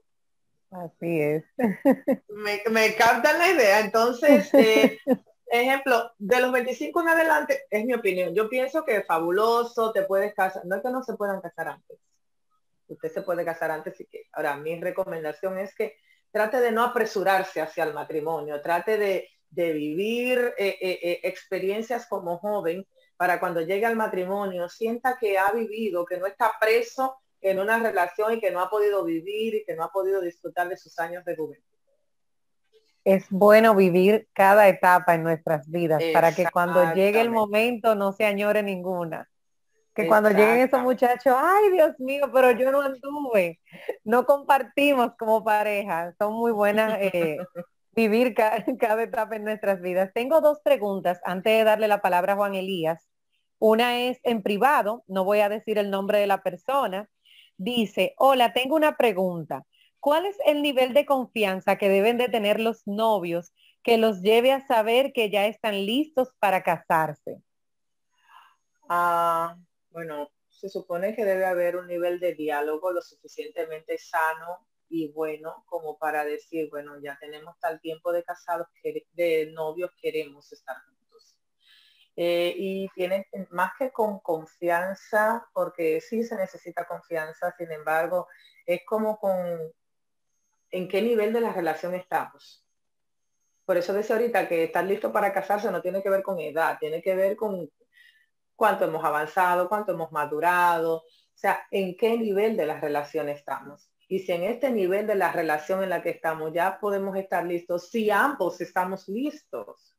Así 0.83 1.21
es. 1.21 1.43
Me, 2.29 2.61
me 2.69 2.95
captan 2.95 3.37
la 3.39 3.49
idea. 3.51 3.79
Entonces, 3.79 4.53
eh, 4.53 4.99
ejemplo, 5.47 6.11
de 6.17 6.41
los 6.41 6.51
25 6.51 7.01
en 7.01 7.07
adelante, 7.09 7.63
es 7.69 7.85
mi 7.85 7.93
opinión. 7.93 8.33
Yo 8.33 8.49
pienso 8.49 8.83
que 8.83 8.97
es 8.97 9.05
fabuloso, 9.05 9.91
te 9.91 10.03
puedes 10.03 10.33
casar. 10.33 10.65
No 10.65 10.75
es 10.75 10.81
que 10.81 10.89
no 10.89 11.03
se 11.03 11.15
puedan 11.15 11.41
casar 11.41 11.69
antes. 11.69 11.99
Usted 12.87 13.11
se 13.11 13.21
puede 13.21 13.45
casar 13.45 13.71
antes 13.71 13.99
y 13.99 14.05
que. 14.05 14.27
Ahora, 14.33 14.57
mi 14.57 14.79
recomendación 14.79 15.57
es 15.57 15.73
que 15.75 15.97
trate 16.31 16.59
de 16.59 16.71
no 16.71 16.83
apresurarse 16.83 17.61
hacia 17.61 17.85
el 17.85 17.93
matrimonio, 17.93 18.61
trate 18.61 18.97
de, 18.97 19.29
vivir 19.49 20.53
eh, 20.57 20.77
eh, 20.81 20.99
eh, 21.01 21.19
experiencias 21.23 22.07
como 22.07 22.39
joven 22.39 22.85
para 23.15 23.39
cuando 23.39 23.61
llegue 23.61 23.85
al 23.85 23.95
matrimonio 23.95 24.67
sienta 24.67 25.17
que 25.17 25.37
ha 25.37 25.53
vivido, 25.53 26.05
que 26.05 26.17
no 26.17 26.25
está 26.25 26.51
preso 26.59 27.15
en 27.51 27.59
una 27.59 27.79
relación 27.79 28.33
y 28.33 28.39
que 28.39 28.51
no 28.51 28.61
ha 28.61 28.69
podido 28.69 29.03
vivir 29.03 29.55
y 29.55 29.65
que 29.65 29.75
no 29.75 29.83
ha 29.83 29.91
podido 29.91 30.21
disfrutar 30.21 30.69
de 30.69 30.77
sus 30.77 30.97
años 30.99 31.23
de 31.25 31.35
juventud 31.35 31.75
es 33.05 33.27
bueno 33.29 33.75
vivir 33.75 34.27
cada 34.33 34.67
etapa 34.67 35.13
en 35.13 35.23
nuestras 35.23 35.69
vidas 35.69 36.03
para 36.11 36.33
que 36.33 36.47
cuando 36.51 36.93
llegue 36.95 37.21
el 37.21 37.29
momento 37.29 37.93
no 37.93 38.11
se 38.11 38.25
añore 38.25 38.63
ninguna. 38.63 39.29
Que 39.93 40.07
cuando 40.07 40.29
lleguen 40.29 40.59
esos 40.59 40.81
muchachos, 40.81 41.33
ay 41.37 41.71
Dios 41.71 41.97
mío, 41.99 42.29
pero 42.33 42.51
yo 42.51 42.69
no 42.69 42.81
anduve, 42.81 43.61
no 44.03 44.25
compartimos 44.25 45.11
como 45.17 45.41
pareja. 45.41 46.13
Son 46.17 46.33
muy 46.33 46.51
buenas 46.51 46.97
eh, 46.99 47.37
vivir 47.91 48.33
cada 48.33 49.03
etapa 49.03 49.37
en 49.37 49.45
nuestras 49.45 49.79
vidas. 49.79 50.11
Tengo 50.13 50.41
dos 50.41 50.59
preguntas 50.61 51.21
antes 51.23 51.59
de 51.59 51.63
darle 51.63 51.87
la 51.87 52.01
palabra 52.01 52.33
a 52.33 52.35
Juan 52.35 52.55
Elías. 52.55 53.07
Una 53.57 53.99
es 53.99 54.19
en 54.23 54.41
privado, 54.41 55.05
no 55.07 55.23
voy 55.23 55.39
a 55.39 55.47
decir 55.47 55.77
el 55.77 55.91
nombre 55.91 56.17
de 56.17 56.27
la 56.27 56.41
persona. 56.41 57.07
Dice, 57.57 58.13
hola, 58.17 58.53
tengo 58.53 58.75
una 58.75 58.97
pregunta. 58.97 59.65
¿Cuál 59.99 60.25
es 60.25 60.37
el 60.45 60.61
nivel 60.61 60.93
de 60.93 61.05
confianza 61.05 61.77
que 61.77 61.89
deben 61.89 62.17
de 62.17 62.29
tener 62.29 62.59
los 62.59 62.85
novios 62.85 63.53
que 63.81 63.97
los 63.97 64.21
lleve 64.21 64.51
a 64.51 64.65
saber 64.65 65.13
que 65.13 65.29
ya 65.29 65.47
están 65.47 65.85
listos 65.85 66.29
para 66.39 66.63
casarse? 66.63 67.41
Ah, 68.89 69.57
bueno, 69.89 70.29
se 70.49 70.69
supone 70.69 71.15
que 71.15 71.25
debe 71.25 71.45
haber 71.45 71.75
un 71.77 71.87
nivel 71.87 72.19
de 72.19 72.35
diálogo 72.35 72.91
lo 72.91 73.01
suficientemente 73.01 73.97
sano 73.97 74.67
y 74.89 75.11
bueno 75.11 75.63
como 75.65 75.97
para 75.97 76.23
decir, 76.23 76.69
bueno, 76.69 76.99
ya 77.01 77.17
tenemos 77.19 77.57
tal 77.59 77.79
tiempo 77.81 78.11
de 78.11 78.23
casados, 78.23 78.67
de 79.13 79.51
novios 79.53 79.91
queremos 80.01 80.51
estar. 80.51 80.77
Eh, 82.17 82.53
y 82.57 82.89
tienen 82.89 83.25
más 83.49 83.73
que 83.77 83.91
con 83.91 84.19
confianza, 84.19 85.45
porque 85.53 85.99
sí 85.99 86.23
se 86.23 86.35
necesita 86.35 86.85
confianza, 86.85 87.53
sin 87.57 87.71
embargo, 87.71 88.27
es 88.65 88.81
como 88.85 89.19
con 89.19 89.35
en 90.71 90.87
qué 90.87 91.01
nivel 91.01 91.33
de 91.33 91.41
la 91.41 91.53
relación 91.53 91.93
estamos. 91.93 92.65
Por 93.65 93.77
eso 93.77 93.93
decía 93.93 94.15
ahorita 94.15 94.47
que 94.47 94.65
estar 94.65 94.83
listo 94.85 95.11
para 95.11 95.33
casarse 95.33 95.71
no 95.71 95.81
tiene 95.81 96.03
que 96.03 96.09
ver 96.09 96.21
con 96.21 96.39
edad, 96.39 96.77
tiene 96.79 97.01
que 97.01 97.15
ver 97.15 97.35
con 97.35 97.69
cuánto 98.55 98.85
hemos 98.85 99.03
avanzado, 99.03 99.67
cuánto 99.67 99.93
hemos 99.93 100.11
madurado, 100.11 100.97
o 100.97 101.37
sea, 101.37 101.67
en 101.71 101.97
qué 101.97 102.17
nivel 102.17 102.55
de 102.55 102.65
la 102.65 102.79
relación 102.79 103.27
estamos. 103.29 103.89
Y 104.07 104.19
si 104.19 104.31
en 104.31 104.43
este 104.43 104.69
nivel 104.69 105.07
de 105.07 105.15
la 105.15 105.31
relación 105.31 105.81
en 105.83 105.89
la 105.89 106.01
que 106.01 106.11
estamos 106.11 106.53
ya 106.53 106.79
podemos 106.79 107.17
estar 107.17 107.43
listos, 107.45 107.89
si 107.89 108.11
ambos 108.11 108.61
estamos 108.61 109.07
listos. 109.09 109.94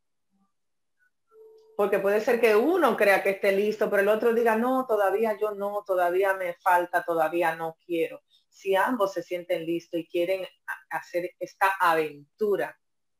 Porque 1.77 1.99
puede 1.99 2.21
ser 2.21 2.41
que 2.41 2.57
uno 2.57 2.97
crea 2.97 3.23
que 3.23 3.31
esté 3.31 3.53
listo, 3.53 3.91
pero 3.91 4.03
el 4.03 4.09
otro 4.09 4.33
diga, 4.33 4.57
no, 4.57 4.87
todavía 4.87 5.37
yo 5.39 5.53
no, 5.53 5.85
todavía 5.87 6.33
me 6.35 6.55
falta, 6.55 7.05
todavía 7.05 7.55
no 7.55 7.77
quiero 7.85 8.23
si 8.57 8.75
ambos 8.75 9.12
se 9.12 9.23
sienten 9.23 9.67
listos 9.67 10.01
y 10.01 10.09
quieren 10.09 10.47
hacer 10.89 11.31
esta 11.39 11.73
aventura. 11.79 12.75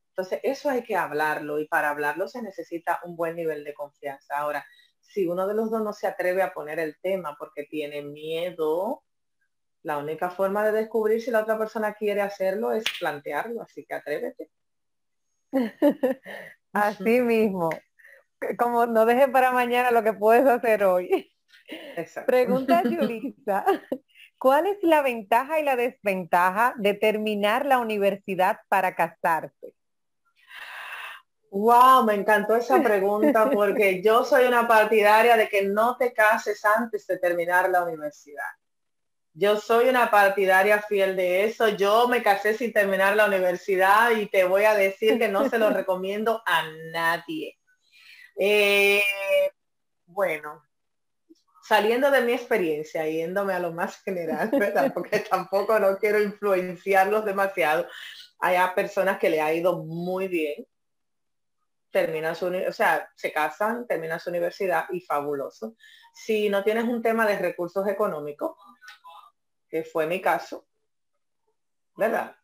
Entonces, 0.09 0.39
eso 0.41 0.67
hay 0.67 0.81
que 0.81 0.95
hablarlo 0.95 1.59
y 1.59 1.67
para 1.67 1.91
hablarlo 1.91 2.27
se 2.27 2.41
necesita 2.41 2.99
un 3.03 3.15
buen 3.15 3.35
nivel 3.35 3.63
de 3.63 3.75
confianza. 3.75 4.35
Ahora, 4.35 4.65
si 4.99 5.27
uno 5.27 5.45
de 5.47 5.53
los 5.53 5.69
dos 5.69 5.83
no 5.83 5.93
se 5.93 6.07
atreve 6.07 6.41
a 6.41 6.53
poner 6.53 6.79
el 6.79 6.97
tema 7.03 7.35
porque 7.37 7.65
tiene 7.65 8.01
miedo, 8.01 9.03
la 9.83 9.99
única 9.99 10.31
forma 10.31 10.65
de 10.65 10.71
descubrir 10.71 11.21
si 11.21 11.29
la 11.29 11.41
otra 11.41 11.55
persona 11.55 11.93
quiere 11.93 12.21
hacerlo 12.21 12.71
es 12.71 12.83
plantearlo, 12.99 13.61
así 13.61 13.85
que 13.85 13.93
atrévete. 13.93 14.49
Así 16.73 17.21
mismo. 17.21 17.69
Como 18.57 18.85
no 18.85 19.05
dejes 19.05 19.29
para 19.29 19.51
mañana 19.51 19.91
lo 19.91 20.03
que 20.03 20.13
puedes 20.13 20.45
hacer 20.45 20.83
hoy. 20.83 21.31
Pregunta 22.25 22.81
Julissa. 22.83 23.65
¿Cuál 24.37 24.67
es 24.67 24.77
la 24.83 25.01
ventaja 25.01 25.59
y 25.59 25.63
la 25.63 25.75
desventaja 25.75 26.75
de 26.77 26.93
terminar 26.93 27.65
la 27.65 27.79
universidad 27.79 28.59
para 28.69 28.95
casarse? 28.95 29.73
Wow, 31.49 32.03
me 32.03 32.13
encantó 32.13 32.55
esa 32.55 32.81
pregunta 32.83 33.49
porque 33.49 34.01
yo 34.03 34.23
soy 34.23 34.45
una 34.45 34.67
partidaria 34.67 35.35
de 35.37 35.49
que 35.49 35.63
no 35.63 35.97
te 35.97 36.13
cases 36.13 36.63
antes 36.65 37.07
de 37.07 37.17
terminar 37.17 37.69
la 37.69 37.83
universidad. 37.83 38.45
Yo 39.33 39.57
soy 39.57 39.87
una 39.89 40.09
partidaria 40.09 40.81
fiel 40.81 41.15
de 41.15 41.45
eso. 41.45 41.69
Yo 41.69 42.07
me 42.07 42.23
casé 42.23 42.55
sin 42.55 42.73
terminar 42.73 43.15
la 43.15 43.27
universidad 43.27 44.11
y 44.11 44.27
te 44.27 44.43
voy 44.43 44.63
a 44.63 44.73
decir 44.73 45.19
que 45.19 45.27
no 45.27 45.49
se 45.49 45.57
lo 45.57 45.69
recomiendo 45.71 46.41
a 46.45 46.63
nadie. 46.91 47.56
Eh, 48.39 49.01
bueno, 50.05 50.63
saliendo 51.67 52.09
de 52.11 52.21
mi 52.21 52.33
experiencia, 52.33 53.07
yéndome 53.07 53.53
a 53.53 53.59
lo 53.59 53.73
más 53.73 54.01
general, 54.03 54.49
¿verdad? 54.51 54.93
Porque 54.93 55.19
tampoco 55.19 55.79
no 55.79 55.97
quiero 55.97 56.21
influenciarlos 56.21 57.25
demasiado. 57.25 57.87
Hay 58.39 58.57
personas 58.75 59.17
que 59.19 59.29
le 59.29 59.41
ha 59.41 59.53
ido 59.53 59.83
muy 59.83 60.27
bien, 60.27 60.67
terminan 61.91 62.35
su, 62.35 62.47
o 62.47 62.71
sea, 62.71 63.09
se 63.15 63.33
casan, 63.33 63.87
terminan 63.87 64.19
su 64.19 64.29
universidad 64.29 64.85
y 64.91 65.01
fabuloso. 65.01 65.75
Si 66.13 66.49
no 66.49 66.63
tienes 66.63 66.85
un 66.85 67.01
tema 67.01 67.25
de 67.25 67.37
recursos 67.37 67.87
económicos, 67.87 68.55
que 69.67 69.83
fue 69.83 70.05
mi 70.05 70.21
caso, 70.21 70.67
¿verdad? 71.95 72.35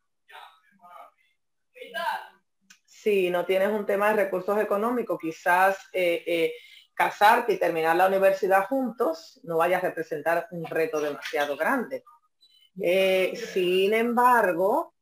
Si 3.03 3.29
no 3.29 3.45
tienes 3.45 3.67
un 3.67 3.85
tema 3.85 4.09
de 4.09 4.23
recursos 4.23 4.57
económicos, 4.61 5.19
quizás 5.19 5.77
eh, 5.91 6.23
eh, 6.25 6.53
casarte 6.93 7.51
y 7.51 7.57
terminar 7.57 7.97
la 7.97 8.07
universidad 8.07 8.65
juntos 8.67 9.41
no 9.43 9.57
vaya 9.57 9.79
a 9.79 9.81
representar 9.81 10.47
un 10.51 10.63
reto 10.63 11.01
demasiado 11.01 11.57
grande. 11.57 12.05
Eh, 12.81 13.33
sin 13.35 13.93
embargo, 13.93 14.93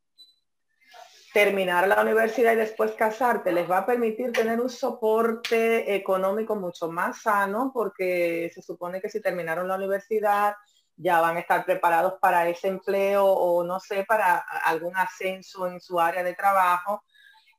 terminar 1.32 1.88
la 1.88 2.02
universidad 2.02 2.54
y 2.54 2.56
después 2.56 2.94
casarte 2.94 3.52
les 3.52 3.70
va 3.70 3.78
a 3.78 3.86
permitir 3.86 4.32
tener 4.32 4.60
un 4.60 4.70
soporte 4.72 5.94
económico 5.94 6.56
mucho 6.56 6.90
más 6.90 7.22
sano 7.22 7.70
porque 7.72 8.52
se 8.52 8.64
supone 8.64 9.00
que 9.00 9.10
si 9.10 9.22
terminaron 9.22 9.68
la 9.68 9.76
universidad 9.76 10.56
ya 10.96 11.22
van 11.22 11.38
a 11.38 11.42
estar 11.42 11.64
preparados 11.66 12.14
para 12.20 12.50
ese 12.50 12.68
empleo 12.68 13.26
o 13.26 13.64
no 13.64 13.80
sé, 13.80 14.06
para 14.06 14.38
algún 14.66 14.98
ascenso 14.98 15.68
en 15.68 15.80
su 15.80 16.00
área 16.00 16.24
de 16.24 16.34
trabajo. 16.34 17.04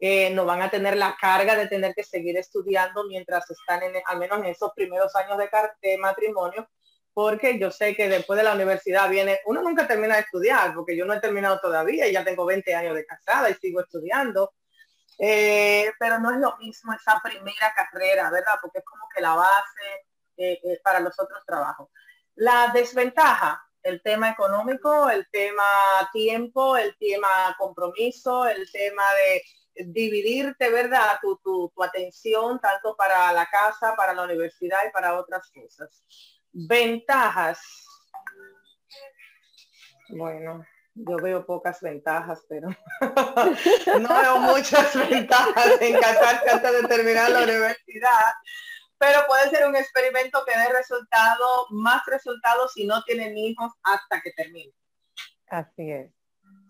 Eh, 0.05 0.31
no 0.31 0.45
van 0.45 0.61
a 0.61 0.69
tener 0.69 0.97
la 0.97 1.15
carga 1.15 1.55
de 1.55 1.69
tener 1.69 1.95
que 1.95 2.03
seguir 2.03 2.37
estudiando 2.37 3.05
mientras 3.05 3.49
están 3.49 3.85
en, 3.85 4.03
al 4.05 4.19
menos 4.19 4.41
en 4.41 4.47
esos 4.47 4.73
primeros 4.75 5.15
años 5.15 5.38
de, 5.38 5.49
de 5.81 5.97
matrimonio, 5.97 6.69
porque 7.15 7.57
yo 7.57 7.71
sé 7.71 7.95
que 7.95 8.09
después 8.09 8.37
de 8.37 8.43
la 8.43 8.55
universidad 8.55 9.09
viene, 9.09 9.38
uno 9.47 9.62
nunca 9.62 9.87
termina 9.87 10.17
de 10.17 10.23
estudiar, 10.23 10.75
porque 10.75 10.97
yo 10.97 11.05
no 11.05 11.15
he 11.15 11.21
terminado 11.21 11.61
todavía 11.61 12.09
y 12.09 12.12
ya 12.12 12.25
tengo 12.25 12.45
20 12.45 12.75
años 12.75 12.97
de 12.97 13.07
casada 13.07 13.49
y 13.49 13.55
sigo 13.55 13.81
estudiando. 13.81 14.53
Eh, 15.21 15.93
pero 16.01 16.19
no 16.19 16.33
es 16.33 16.38
lo 16.38 16.57
mismo 16.57 16.93
esa 16.93 17.21
primera 17.23 17.73
carrera, 17.73 18.29
¿verdad? 18.29 18.55
Porque 18.61 18.81
es 18.81 18.85
como 18.85 19.05
que 19.15 19.23
la 19.23 19.37
base 19.37 20.07
eh, 20.37 20.81
para 20.83 20.99
los 20.99 21.15
otros 21.21 21.47
trabajos. 21.47 21.91
La 22.35 22.73
desventaja, 22.75 23.65
el 23.85 24.03
tema 24.03 24.31
económico, 24.31 25.09
el 25.09 25.29
tema 25.31 25.62
tiempo, 26.12 26.77
el 26.77 26.97
tema 26.99 27.55
compromiso, 27.57 28.47
el 28.47 28.69
tema 28.73 29.05
de 29.15 29.45
dividirte, 29.75 30.71
¿verdad? 30.71 31.19
Tu, 31.21 31.37
tu, 31.39 31.73
tu, 31.75 31.83
atención 31.83 32.61
tanto 32.61 32.97
para 32.97 33.33
la 33.33 33.47
casa, 33.47 33.95
para 33.97 34.13
la 34.13 34.25
universidad 34.25 34.81
y 34.89 34.93
para 34.93 35.19
otras 35.19 35.51
cosas. 35.51 36.05
Ventajas. 36.53 37.61
Bueno, 40.11 40.65
yo 40.95 41.17
veo 41.17 41.47
pocas 41.47 41.81
ventajas, 41.81 42.45
pero 42.49 42.69
no 44.01 44.21
veo 44.21 44.39
muchas 44.39 44.95
ventajas 45.11 45.81
en 45.81 45.99
casarse 45.99 46.51
antes 46.51 46.83
de 46.83 46.89
terminar 46.89 47.31
la 47.31 47.43
universidad 47.43 48.33
pero 49.03 49.27
puede 49.27 49.51
ser 49.51 49.67
un 49.67 49.75
experimento 49.75 50.45
que 50.47 50.57
dé 50.57 50.69
resultado, 50.69 51.67
más 51.71 52.07
resultados 52.07 52.73
si 52.73 52.87
no 52.87 53.03
tienen 53.03 53.37
hijos 53.37 53.73
hasta 53.83 54.23
que 54.23 54.31
termine. 54.31 54.73
Así 55.49 55.91
es. 55.91 56.13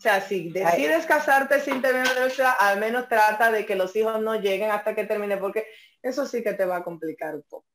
O 0.02 0.08
sea, 0.10 0.20
si 0.20 0.50
decides 0.50 1.06
casarte 1.06 1.60
sin 1.60 1.80
tener 1.80 2.04
universidad, 2.04 2.54
al 2.58 2.80
menos 2.80 3.06
trata 3.06 3.52
de 3.52 3.64
que 3.64 3.76
los 3.76 3.94
hijos 3.94 4.20
no 4.20 4.34
lleguen 4.34 4.72
hasta 4.72 4.96
que 4.96 5.04
termine, 5.04 5.36
porque 5.36 5.64
eso 6.02 6.26
sí 6.26 6.42
que 6.42 6.54
te 6.54 6.64
va 6.64 6.78
a 6.78 6.82
complicar 6.82 7.36
un 7.36 7.44
poco. 7.48 7.66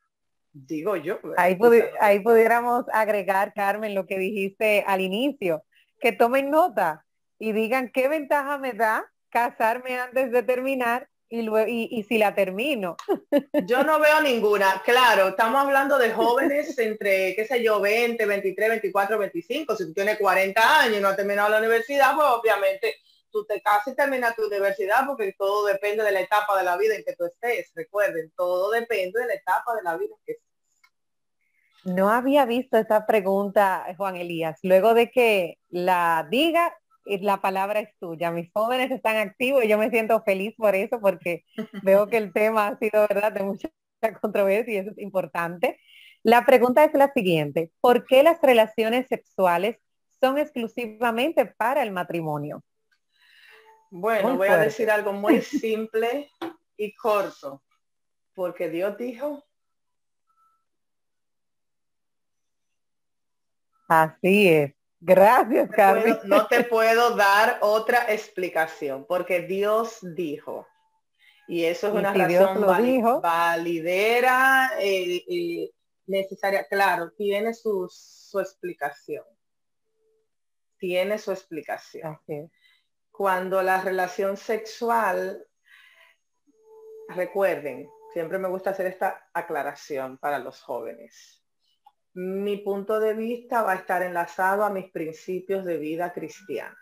Digo 0.52 0.98
yo. 0.98 1.22
Ahí, 1.38 1.58
ahí 2.02 2.20
pudiéramos 2.20 2.84
agregar, 2.92 3.54
Carmen, 3.54 3.96
lo 3.96 4.06
que 4.06 4.20
dijiste 4.20 4.84
al 4.86 5.00
inicio, 5.00 5.63
que 6.02 6.12
tomen 6.12 6.52
nota 6.52 7.06
y 7.40 7.54
digan 7.54 7.92
qué 7.94 8.10
ventaja 8.10 8.58
me 8.58 8.74
da 8.74 9.10
casarme 9.30 9.98
antes 9.98 10.30
de 10.30 10.44
terminar 10.44 11.08
y, 11.30 11.42
luego, 11.42 11.68
y, 11.70 12.04
si 12.04 12.18
la 12.18 12.34
termino. 12.34 12.96
Yo 13.68 13.84
no 13.84 14.00
veo 14.00 14.22
ninguna. 14.22 14.82
Claro, 14.86 15.30
estamos 15.30 15.62
hablando 15.62 15.98
de 15.98 16.12
jóvenes 16.12 16.78
entre, 16.80 17.36
qué 17.36 17.46
sé 17.46 17.63
yo, 17.63 17.80
20, 17.82 18.26
23, 18.26 18.70
24, 18.70 19.18
25. 19.18 19.76
Si 19.76 19.86
tú 19.86 19.94
tienes 19.94 20.18
40 20.18 20.82
años 20.82 20.98
y 20.98 21.02
no 21.02 21.10
has 21.10 21.16
terminado 21.16 21.50
la 21.50 21.60
universidad, 21.60 22.16
pues 22.16 22.28
obviamente 22.28 22.96
tú 23.32 23.46
te 23.46 23.62
casas 23.62 23.94
y 23.94 23.96
terminas 23.96 24.36
tu 24.36 24.46
universidad 24.46 25.06
porque 25.06 25.34
todo 25.38 25.66
depende 25.66 26.04
de 26.04 26.12
la 26.12 26.22
etapa 26.22 26.58
de 26.58 26.63
la 26.63 26.78
vida 26.78 26.96
en 26.96 27.04
que 27.04 27.16
tú 27.16 27.26
estés. 27.26 27.72
Recuerden, 27.76 28.32
todo 28.36 28.72
depende 28.72 29.20
de 29.20 29.28
la 29.28 29.34
etapa 29.34 29.76
de 29.76 29.84
la 29.84 29.98
vida 29.98 30.13
en 30.18 30.26
que 30.26 30.32
estés. 30.34 30.48
No 31.84 32.10
había 32.10 32.46
visto 32.46 32.78
esa 32.78 33.06
pregunta, 33.06 33.86
Juan 33.96 34.18
Elías. 34.18 34.60
Luego 34.63 34.94
de 34.94 35.10
que 35.10 35.58
la 35.70 36.28
diga, 36.30 36.78
la 37.22 37.41
palabra 37.41 37.80
es 37.80 37.89
tuya. 38.00 38.32
Mis 38.32 38.52
jóvenes 38.54 38.91
están 38.91 39.17
activos 39.17 39.63
y 39.63 39.67
yo 39.67 39.78
me 39.78 39.89
siento 39.89 40.22
feliz 40.24 40.54
por 40.58 40.76
eso 40.76 41.00
porque 41.00 41.46
veo 41.84 42.08
que 42.08 42.17
el 42.17 42.34
tema 42.34 42.67
ha 42.67 42.78
sido, 42.78 43.08
¿verdad?, 43.08 43.32
de 43.32 43.43
mucha 43.43 43.70
controversia 44.22 44.74
y 44.74 44.78
eso 44.78 44.91
es 44.91 44.98
importante. 44.98 45.80
La 46.24 46.46
pregunta 46.46 46.84
es 46.84 46.93
la 46.93 47.12
siguiente. 47.13 47.72
¿Por 47.80 48.06
qué 48.06 48.24
las 48.24 48.41
relaciones 48.41 49.08
sexuales 49.08 49.78
son 50.20 50.38
exclusivamente 50.38 51.46
para 51.46 51.84
el 51.84 51.91
matrimonio? 51.91 52.63
Bueno, 53.89 54.36
voy 54.36 54.50
a 54.50 54.58
decir 54.58 54.91
algo 54.91 55.13
muy 55.13 55.41
simple 55.41 56.30
y 56.76 56.93
corto. 56.96 57.63
Porque 58.34 58.70
Dios 58.70 58.98
dijo. 58.98 59.43
Así 63.88 64.50
es. 64.50 64.77
Gracias, 65.08 65.70
Carmen. 65.70 66.20
no 66.26 66.48
te 66.48 66.65
puedo 66.65 67.15
dar 67.15 67.60
otra 67.62 68.12
explicación, 68.12 69.06
porque 69.06 69.39
Dios 69.43 70.00
dijo. 70.02 70.67
Y 71.48 71.63
eso 71.63 71.88
es 71.88 71.93
una 71.93 72.13
razón 72.13 73.22
validera, 73.22 74.72
eh, 74.82 75.24
eh, 75.30 75.72
necesaria. 76.08 76.65
Claro, 76.65 77.12
tiene 77.12 77.54
su, 77.54 77.88
su 77.89 78.38
explicación. 78.41 79.24
Tiene 80.78 81.17
su 81.17 81.32
explicación. 81.32 82.20
Cuando 83.10 83.63
la 83.63 83.80
relación 83.80 84.36
sexual, 84.36 85.41
recuerden, 87.08 87.89
siempre 88.12 88.39
me 88.39 88.50
gusta 88.50 88.72
hacer 88.72 88.88
esta 88.88 89.30
aclaración 89.34 90.17
para 90.17 90.38
los 90.38 90.62
jóvenes 90.62 91.37
mi 92.17 92.58
punto 92.58 92.99
de 92.99 93.13
vista 93.13 93.62
va 93.62 93.73
a 93.73 93.75
estar 93.75 94.01
enlazado 94.01 94.63
a 94.63 94.71
mis 94.71 94.89
principios 94.89 95.63
de 95.65 95.77
vida 95.77 96.13
cristiana. 96.13 96.75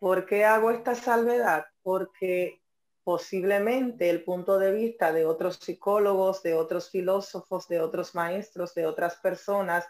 ¿Por 0.00 0.26
qué 0.26 0.44
hago 0.44 0.72
esta 0.72 0.96
salvedad? 0.96 1.66
Porque 1.84 2.60
posiblemente 3.04 4.10
el 4.10 4.24
punto 4.24 4.58
de 4.58 4.72
vista 4.72 5.12
de 5.12 5.24
otros 5.24 5.60
psicólogos, 5.62 6.42
de 6.42 6.54
otros 6.54 6.90
filósofos, 6.90 7.68
de 7.68 7.78
otros 7.78 8.16
maestros, 8.16 8.74
de 8.74 8.84
otras 8.84 9.14
personas, 9.18 9.86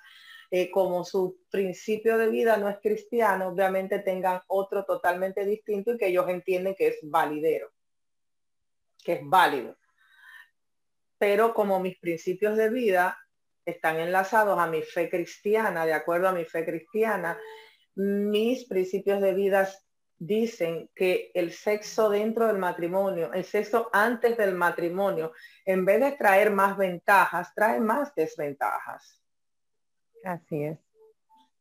eh, 0.50 0.70
como 0.70 1.02
su 1.02 1.38
principio 1.50 2.18
de 2.18 2.28
vida 2.28 2.58
no 2.58 2.68
es 2.68 2.76
cristiano, 2.78 3.48
obviamente 3.48 4.00
tengan 4.00 4.42
otro 4.48 4.84
totalmente 4.84 5.46
distinto 5.46 5.94
y 5.94 5.96
que 5.96 6.08
ellos 6.08 6.28
entienden 6.28 6.74
que 6.74 6.88
es 6.88 6.98
validero, 7.04 7.72
que 9.02 9.14
es 9.14 9.20
válido 9.22 9.74
pero 11.24 11.54
como 11.54 11.80
mis 11.80 11.98
principios 11.98 12.54
de 12.54 12.68
vida 12.68 13.18
están 13.64 13.98
enlazados 13.98 14.58
a 14.58 14.66
mi 14.66 14.82
fe 14.82 15.08
cristiana, 15.08 15.86
de 15.86 15.94
acuerdo 15.94 16.28
a 16.28 16.32
mi 16.32 16.44
fe 16.44 16.66
cristiana, 16.66 17.40
mis 17.94 18.66
principios 18.66 19.22
de 19.22 19.32
vida 19.32 19.66
dicen 20.18 20.90
que 20.94 21.30
el 21.32 21.50
sexo 21.50 22.10
dentro 22.10 22.46
del 22.46 22.58
matrimonio, 22.58 23.32
el 23.32 23.44
sexo 23.44 23.88
antes 23.94 24.36
del 24.36 24.54
matrimonio, 24.54 25.32
en 25.64 25.86
vez 25.86 26.00
de 26.00 26.12
traer 26.12 26.50
más 26.50 26.76
ventajas, 26.76 27.54
trae 27.54 27.80
más 27.80 28.14
desventajas. 28.14 29.22
Así 30.24 30.64
es. 30.64 30.78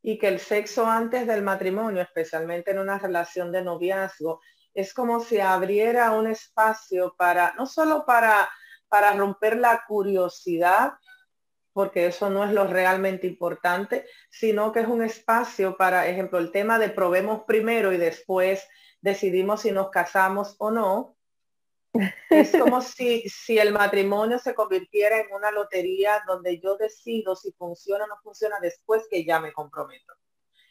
Y 0.02 0.18
que 0.18 0.28
el 0.28 0.42
sexo 0.42 0.86
antes 0.88 1.26
del 1.26 1.42
matrimonio, 1.42 2.02
especialmente 2.02 2.72
en 2.72 2.80
una 2.80 3.00
relación 3.00 3.50
de 3.54 3.62
noviazgo, 3.62 4.42
es 4.74 4.94
como 4.94 5.22
si 5.22 5.40
abriera 5.40 6.12
un 6.12 6.28
espacio 6.28 7.16
para, 7.18 7.54
no 7.54 7.66
solo 7.66 8.06
para 8.06 8.50
para 8.94 9.12
romper 9.14 9.58
la 9.58 9.86
curiosidad, 9.88 10.94
porque 11.74 12.06
eso 12.06 12.30
no 12.30 12.44
es 12.44 12.52
lo 12.52 12.68
realmente 12.68 13.26
importante, 13.26 14.06
sino 14.30 14.72
que 14.72 14.82
es 14.82 14.88
un 14.88 15.02
espacio 15.02 15.76
para, 15.78 16.08
ejemplo, 16.08 16.38
el 16.38 16.52
tema 16.52 16.78
de 16.78 16.90
probemos 16.90 17.42
primero 17.46 17.92
y 17.92 17.98
después 17.98 18.68
decidimos 19.02 19.62
si 19.62 19.72
nos 19.72 19.90
casamos 19.90 20.56
o 20.60 20.70
no. 20.70 21.18
Es 22.30 22.52
como 22.52 22.82
si, 22.84 23.28
si 23.28 23.58
el 23.58 23.74
matrimonio 23.74 24.38
se 24.38 24.54
convirtiera 24.54 25.20
en 25.20 25.34
una 25.34 25.50
lotería 25.50 26.22
donde 26.28 26.60
yo 26.60 26.78
decido 26.78 27.36
si 27.36 27.52
funciona 27.54 28.04
o 28.04 28.08
no 28.08 28.18
funciona 28.22 28.60
después 28.62 29.08
que 29.10 29.26
ya 29.26 29.40
me 29.40 29.54
comprometo. 29.54 30.14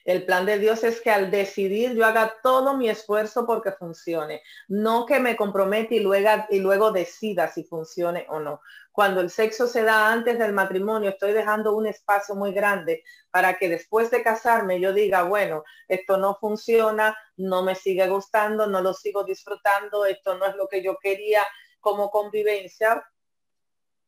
El 0.05 0.25
plan 0.25 0.47
de 0.47 0.59
Dios 0.59 0.83
es 0.85 1.01
que 1.01 1.11
al 1.11 1.31
decidir 1.31 1.95
yo 1.95 2.05
haga 2.05 2.37
todo 2.43 2.77
mi 2.77 2.89
esfuerzo 2.89 3.47
porque 3.47 3.73
funcione, 3.73 4.43
no 4.69 5.07
que 5.07 5.21
me 5.21 5.37
comprometa 5.37 5.95
y 5.95 6.01
luego, 6.01 6.29
y 6.51 6.59
luego 6.59 6.91
decida 6.93 7.49
si 7.49 7.65
funcione 7.65 8.27
o 8.29 8.41
no. 8.41 8.61
Cuando 8.91 9.21
el 9.21 9.31
sexo 9.31 9.67
se 9.67 9.83
da 9.83 10.13
antes 10.13 10.39
del 10.39 10.53
matrimonio, 10.53 11.11
estoy 11.11 11.33
dejando 11.33 11.75
un 11.75 11.87
espacio 11.87 12.35
muy 12.35 12.53
grande 12.53 13.03
para 13.31 13.57
que 13.57 13.69
después 13.69 14.11
de 14.11 14.23
casarme 14.23 14.81
yo 14.81 14.93
diga, 14.93 15.23
bueno, 15.23 15.65
esto 15.89 16.19
no 16.19 16.35
funciona, 16.35 17.17
no 17.37 17.63
me 17.63 17.75
sigue 17.75 18.07
gustando, 18.09 18.67
no 18.67 18.83
lo 18.83 18.93
sigo 18.93 19.25
disfrutando, 19.25 20.05
esto 20.05 20.37
no 20.37 20.47
es 20.47 20.57
lo 20.57 20.69
que 20.69 20.83
yo 20.83 20.99
quería 20.99 21.43
como 21.81 22.11
convivencia. 22.11 23.03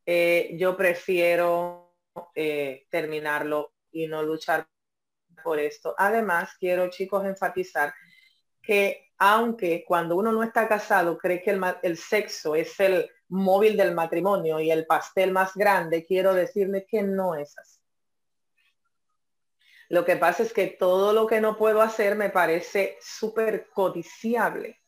Eh, 0.04 0.50
yo 0.59 0.76
prefiero 0.76 1.94
eh, 2.35 2.87
terminarlo 2.90 3.72
y 3.90 4.07
no 4.07 4.22
luchar 4.22 4.66
por 5.45 5.61
esto. 5.61 5.95
Además, 5.97 6.51
quiero 6.59 6.90
chicos 6.90 7.24
enfatizar 7.24 7.95
que 8.61 9.05
aunque 9.18 9.84
cuando 9.86 10.16
uno 10.16 10.32
no 10.32 10.42
está 10.42 10.66
casado 10.66 11.16
cree 11.18 11.42
que 11.42 11.59
el, 11.82 11.97
sexo 11.97 12.55
es 12.55 12.78
el 12.80 13.09
móvil 13.28 13.76
del 13.76 13.95
matrimonio 13.95 14.59
y 14.61 14.70
el 14.70 14.86
pastel 14.86 15.32
más 15.32 15.55
grande, 15.55 16.05
quiero 16.05 16.34
decirle 16.34 16.84
que 16.88 17.03
no 17.03 17.34
es 17.34 17.57
así. 17.59 17.80
Lo 19.88 20.05
que 20.05 20.16
pasa 20.16 20.42
es 20.42 20.53
que 20.53 20.66
todo 20.66 21.12
lo 21.12 21.26
que 21.26 21.40
no 21.40 21.57
puedo 21.57 21.80
hacer 21.82 22.16
me 22.16 22.30
parece 22.30 22.99
súper 23.01 23.68
codiciable. 23.70 24.80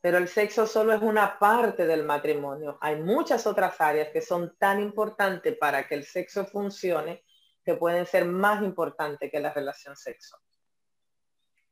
pero 0.00 0.18
el 0.18 0.28
sexo 0.28 0.64
solo 0.64 0.92
es 0.92 1.02
una 1.02 1.40
parte 1.40 1.84
del 1.84 2.04
matrimonio. 2.04 2.78
Hay 2.80 3.02
muchas 3.02 3.48
otras 3.48 3.80
áreas 3.80 4.10
que 4.12 4.20
son 4.20 4.56
tan 4.56 4.80
importantes 4.80 5.56
para 5.58 5.88
que 5.88 5.96
el 5.96 6.04
sexo 6.04 6.46
funcione 6.46 7.24
que 7.68 7.74
pueden 7.74 8.06
ser 8.06 8.24
más 8.24 8.62
importantes 8.62 9.30
que 9.30 9.40
la 9.40 9.52
relación 9.52 9.94
sexo. 9.94 10.38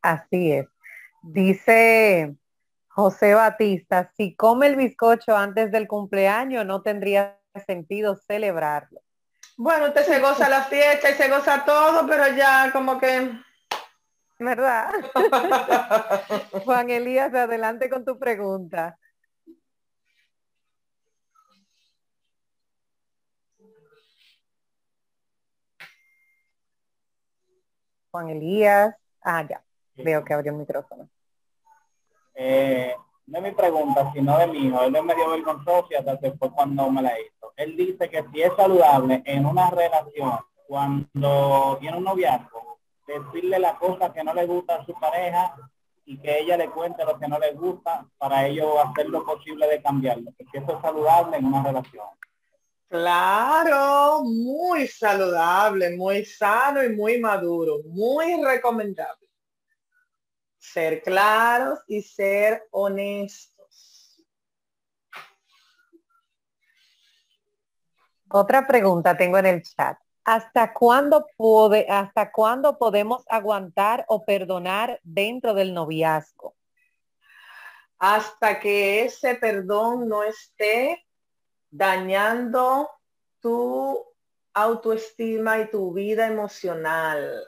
Así 0.03 0.53
es. 0.53 0.67
Dice 1.23 2.37
José 2.89 3.33
Batista, 3.33 4.13
si 4.15 4.37
come 4.37 4.67
el 4.67 4.77
bizcocho 4.77 5.35
antes 5.35 5.73
del 5.73 5.89
cumpleaños 5.89 6.67
no 6.67 6.83
tendría 6.83 7.41
sentido 7.67 8.15
celebrarlo. 8.15 9.01
Bueno, 9.57 9.87
usted 9.87 10.05
se 10.05 10.21
goza 10.21 10.51
la 10.51 10.65
fiesta 10.65 11.09
y 11.09 11.15
se 11.15 11.31
goza 11.31 11.65
todo, 11.65 12.07
pero 12.07 12.29
ya 12.37 12.71
como 12.73 12.99
que 12.99 13.31
¿verdad? 14.39 14.93
Juan 16.67 16.91
Elías, 16.91 17.33
adelante 17.33 17.89
con 17.89 18.05
tu 18.05 18.19
pregunta. 18.19 18.99
Juan 28.17 28.31
Elías, 28.31 28.97
ah, 29.21 29.47
ya, 29.47 29.63
veo 29.95 30.25
que 30.25 30.33
abrió 30.33 30.51
el 30.51 30.57
micrófono. 30.57 31.07
Eh, 32.35 32.97
no 33.27 33.39
es 33.39 33.45
mi 33.45 33.51
pregunta, 33.51 34.11
sino 34.15 34.39
de 34.39 34.47
mi 34.47 34.69
hijo. 34.69 34.81
Él 34.85 34.97
es 34.97 35.05
medio 35.05 35.29
vergonzoso 35.29 35.89
y 35.91 35.97
hasta 35.97 36.17
después 36.17 36.51
cuando 36.53 36.91
me 36.91 37.03
la 37.03 37.13
hizo. 37.21 37.53
Él 37.57 37.77
dice 37.77 38.09
que 38.09 38.25
si 38.33 38.41
es 38.41 38.57
saludable 38.57 39.23
en 39.27 39.45
una 39.45 39.69
relación, 39.69 40.39
cuando 40.67 41.77
tiene 41.79 41.99
un 41.99 42.05
noviazgo, 42.05 42.79
decirle 43.07 43.59
la 43.59 43.77
cosa 43.77 44.11
que 44.15 44.25
no 44.25 44.33
le 44.33 44.47
gusta 44.47 44.77
a 44.77 44.87
su 44.87 44.95
pareja 44.95 45.55
y 46.07 46.17
que 46.17 46.39
ella 46.39 46.57
le 46.57 46.71
cuente 46.71 47.05
lo 47.05 47.19
que 47.19 47.29
no 47.29 47.39
le 47.39 47.53
gusta 47.53 48.07
para 48.17 48.47
ello 48.47 48.81
hacer 48.81 49.11
lo 49.11 49.27
posible 49.27 49.69
de 49.69 49.83
cambiarlo, 49.83 50.31
porque 50.39 50.57
eso 50.57 50.75
es 50.75 50.81
saludable 50.81 51.37
en 51.37 51.45
una 51.45 51.63
relación. 51.63 52.07
Claro, 52.89 54.23
muy 54.23 54.87
saludable, 54.87 55.97
muy 55.97 56.25
sano 56.25 56.85
y 56.85 56.91
muy 56.91 57.19
maduro, 57.19 57.79
muy 57.87 58.43
recomendable. 58.45 59.29
Ser 60.59 61.03
claros 61.03 61.81
y 61.89 62.01
ser 62.01 62.63
honestos. 62.71 64.25
Otra 68.29 68.67
pregunta 68.67 69.17
tengo 69.17 69.39
en 69.39 69.47
el 69.47 69.63
chat. 69.63 69.99
¿Hasta 70.25 70.73
cuándo, 70.73 71.27
¿Hasta 71.89 72.33
cuándo 72.33 72.79
podemos 72.79 73.25
aguantar 73.29 74.05
o 74.09 74.25
perdonar 74.25 75.01
dentro 75.05 75.55
del 75.55 75.73
noviazgo? 75.73 76.55
Hasta 77.99 78.59
que 78.61 79.05
ese 79.05 79.37
perdón 79.37 80.09
no 80.09 80.23
esté 80.25 81.06
dañando 81.71 82.91
tu 83.41 84.05
autoestima 84.55 85.61
y 85.61 85.71
tu 85.71 85.93
vida 85.93 86.27
emocional. 86.27 87.47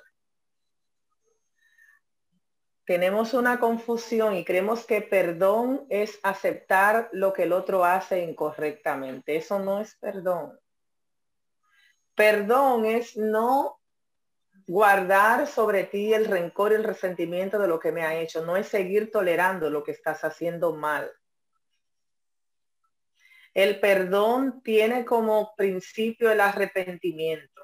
Tenemos 2.84 3.34
una 3.34 3.60
confusión 3.60 4.34
y 4.34 4.44
creemos 4.44 4.86
que 4.86 5.02
perdón 5.02 5.86
es 5.90 6.18
aceptar 6.22 7.10
lo 7.12 7.32
que 7.32 7.42
el 7.42 7.52
otro 7.52 7.84
hace 7.84 8.22
incorrectamente. 8.22 9.36
Eso 9.36 9.58
no 9.58 9.80
es 9.80 9.94
perdón. 9.96 10.58
Perdón 12.14 12.86
es 12.86 13.16
no 13.16 13.78
guardar 14.68 15.46
sobre 15.46 15.84
ti 15.84 16.12
el 16.12 16.26
rencor 16.26 16.72
y 16.72 16.76
el 16.76 16.84
resentimiento 16.84 17.58
de 17.58 17.68
lo 17.68 17.80
que 17.80 17.90
me 17.90 18.02
ha 18.02 18.20
hecho, 18.20 18.44
no 18.44 18.56
es 18.56 18.68
seguir 18.68 19.10
tolerando 19.10 19.70
lo 19.70 19.82
que 19.82 19.92
estás 19.92 20.24
haciendo 20.24 20.74
mal. 20.74 21.10
El 23.58 23.80
perdón 23.80 24.62
tiene 24.62 25.04
como 25.04 25.52
principio 25.56 26.30
el 26.30 26.40
arrepentimiento. 26.40 27.60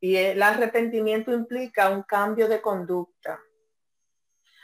y 0.00 0.16
el 0.16 0.42
arrepentimiento 0.42 1.30
implica 1.30 1.90
un 1.90 2.04
cambio 2.04 2.48
de 2.48 2.62
conducta. 2.62 3.38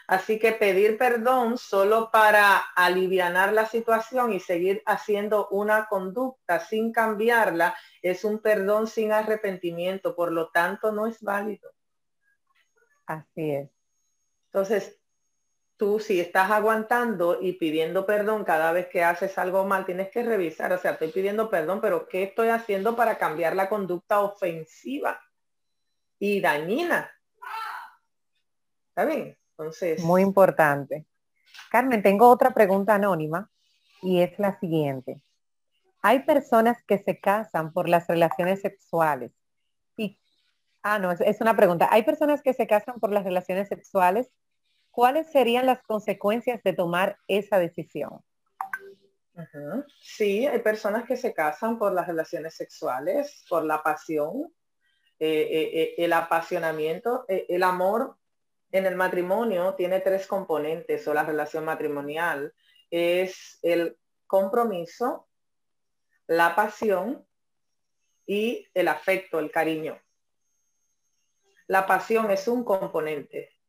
Así 0.06 0.38
que 0.38 0.52
pedir 0.52 0.96
perdón 0.96 1.58
solo 1.58 2.10
para 2.10 2.56
aliviar 2.74 3.52
la 3.52 3.66
situación 3.66 4.32
y 4.32 4.40
seguir 4.40 4.82
haciendo 4.86 5.48
una 5.48 5.88
conducta 5.88 6.60
sin 6.60 6.90
cambiarla 6.90 7.76
es 8.00 8.24
un 8.24 8.38
perdón 8.38 8.86
sin 8.86 9.12
arrepentimiento, 9.12 10.16
por 10.16 10.32
lo 10.32 10.48
tanto 10.48 10.90
no 10.90 11.06
es 11.06 11.20
válido. 11.20 11.70
Así 13.04 13.50
es. 13.50 13.70
Entonces, 14.46 14.99
tú 15.80 15.98
si 15.98 16.20
estás 16.20 16.50
aguantando 16.50 17.38
y 17.40 17.54
pidiendo 17.54 18.04
perdón 18.04 18.44
cada 18.44 18.70
vez 18.70 18.88
que 18.88 19.02
haces 19.02 19.38
algo 19.38 19.64
mal, 19.64 19.86
tienes 19.86 20.10
que 20.10 20.22
revisar, 20.22 20.70
o 20.74 20.78
sea, 20.78 20.90
estoy 20.90 21.08
pidiendo 21.08 21.48
perdón, 21.48 21.80
pero 21.80 22.06
¿qué 22.06 22.24
estoy 22.24 22.48
haciendo 22.48 22.94
para 22.96 23.16
cambiar 23.16 23.56
la 23.56 23.70
conducta 23.70 24.20
ofensiva 24.20 25.18
y 26.18 26.42
dañina? 26.42 27.10
¿Está 28.90 29.06
bien? 29.06 29.38
Muy 30.02 30.20
importante. 30.20 31.06
Carmen, 31.70 32.02
tengo 32.02 32.28
otra 32.28 32.50
pregunta 32.50 32.96
anónima 32.96 33.50
y 34.02 34.20
es 34.20 34.38
la 34.38 34.60
siguiente. 34.60 35.22
Hay 36.02 36.24
personas 36.24 36.82
que 36.84 36.98
se 36.98 37.20
casan 37.20 37.72
por 37.72 37.88
las 37.88 38.06
relaciones 38.06 38.60
sexuales. 38.60 39.32
Y, 39.96 40.20
ah, 40.82 40.98
no, 40.98 41.10
es, 41.10 41.40
una 41.40 41.56
pregunta. 41.56 41.88
Hay 41.90 42.02
personas 42.02 42.42
que 42.42 42.52
se 42.52 42.66
casan 42.66 43.00
por 43.00 43.12
las 43.12 43.24
relaciones 43.24 43.68
sexuales. 43.68 44.30
¿Cuáles 44.90 45.30
serían 45.30 45.66
las 45.66 45.82
consecuencias 45.82 46.62
de 46.62 46.72
tomar 46.72 47.18
esa 47.28 47.58
decisión? 47.58 48.20
Sí, 50.00 50.46
hay 50.46 50.58
personas 50.58 51.04
que 51.04 51.16
se 51.16 51.32
casan 51.32 51.78
por 51.78 51.92
las 51.92 52.06
relaciones 52.06 52.54
sexuales, 52.54 53.44
por 53.48 53.64
la 53.64 53.82
pasión, 53.82 54.52
eh, 55.18 55.48
eh, 55.50 55.70
eh, 55.72 55.94
el 55.98 56.12
apasionamiento, 56.12 57.24
el 57.28 57.62
amor 57.62 58.16
en 58.72 58.86
el 58.86 58.96
matrimonio 58.96 59.74
tiene 59.74 60.00
tres 60.00 60.26
componentes 60.26 61.06
o 61.08 61.14
la 61.14 61.24
relación 61.24 61.64
matrimonial. 61.64 62.52
Es 62.90 63.58
el 63.62 63.98
compromiso, 64.26 65.28
la 66.26 66.54
pasión 66.54 67.26
y 68.26 68.66
el 68.74 68.88
afecto, 68.88 69.38
el 69.38 69.50
cariño. 69.50 70.00
La 71.66 71.86
pasión 71.86 72.30
es 72.30 72.48
un 72.48 72.64
componente. 72.64 73.59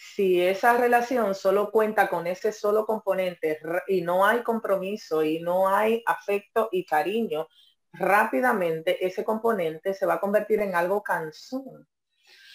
Si 0.00 0.40
esa 0.40 0.76
relación 0.76 1.34
solo 1.34 1.72
cuenta 1.72 2.08
con 2.08 2.28
ese 2.28 2.52
solo 2.52 2.86
componente 2.86 3.58
y 3.88 4.00
no 4.00 4.24
hay 4.24 4.44
compromiso 4.44 5.24
y 5.24 5.40
no 5.40 5.68
hay 5.68 6.04
afecto 6.06 6.68
y 6.70 6.86
cariño, 6.86 7.48
rápidamente 7.92 9.04
ese 9.04 9.24
componente 9.24 9.94
se 9.94 10.06
va 10.06 10.14
a 10.14 10.20
convertir 10.20 10.60
en 10.60 10.76
algo 10.76 11.02
cansón. 11.02 11.88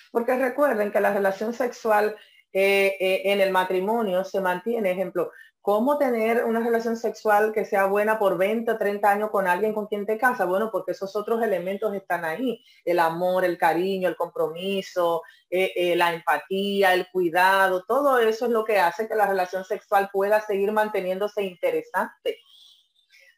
Porque 0.09 0.37
recuerden 0.37 0.89
que 0.89 1.01
la 1.01 1.13
relación 1.13 1.53
sexual 1.53 2.15
eh, 2.53 2.95
eh, 2.97 3.21
en 3.25 3.41
el 3.41 3.51
matrimonio 3.51 4.23
se 4.23 4.39
mantiene, 4.39 4.91
ejemplo, 4.91 5.31
¿cómo 5.63 5.97
tener 5.97 6.43
una 6.43 6.59
relación 6.59 6.97
sexual 6.97 7.53
que 7.53 7.63
sea 7.63 7.85
buena 7.85 8.19
por 8.19 8.37
20 8.37 8.69
o 8.69 8.77
30 8.77 9.09
años 9.09 9.29
con 9.31 9.47
alguien 9.47 9.73
con 9.73 9.87
quien 9.87 10.05
te 10.05 10.17
casa? 10.17 10.43
Bueno, 10.43 10.69
porque 10.69 10.91
esos 10.91 11.15
otros 11.15 11.41
elementos 11.41 11.95
están 11.95 12.25
ahí. 12.25 12.63
El 12.83 12.99
amor, 12.99 13.45
el 13.45 13.57
cariño, 13.57 14.09
el 14.09 14.17
compromiso, 14.17 15.23
eh, 15.49 15.95
la 15.95 16.13
empatía, 16.13 16.93
el 16.93 17.07
cuidado, 17.09 17.85
todo 17.85 18.19
eso 18.19 18.45
es 18.45 18.51
lo 18.51 18.65
que 18.65 18.77
hace 18.77 19.07
que 19.07 19.15
la 19.15 19.25
relación 19.25 19.63
sexual 19.63 20.09
pueda 20.11 20.41
seguir 20.41 20.71
manteniéndose 20.73 21.43
interesante. 21.43 22.39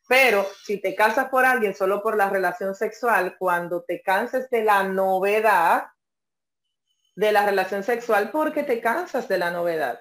Pero 0.08 0.48
si 0.64 0.82
te 0.82 0.96
casas 0.96 1.30
por 1.30 1.46
alguien 1.46 1.76
solo 1.76 2.02
por 2.02 2.18
la 2.18 2.30
relación 2.30 2.74
sexual, 2.74 3.36
cuando 3.38 3.84
te 3.84 4.02
canses 4.02 4.50
de 4.50 4.64
la 4.64 4.84
novedad, 4.84 5.86
de 7.16 7.32
la 7.32 7.46
relación 7.46 7.84
sexual 7.84 8.32
porque 8.32 8.64
te 8.64 8.82
cansas 8.82 9.28
de 9.28 9.38
la 9.38 9.52
novedad. 9.52 10.00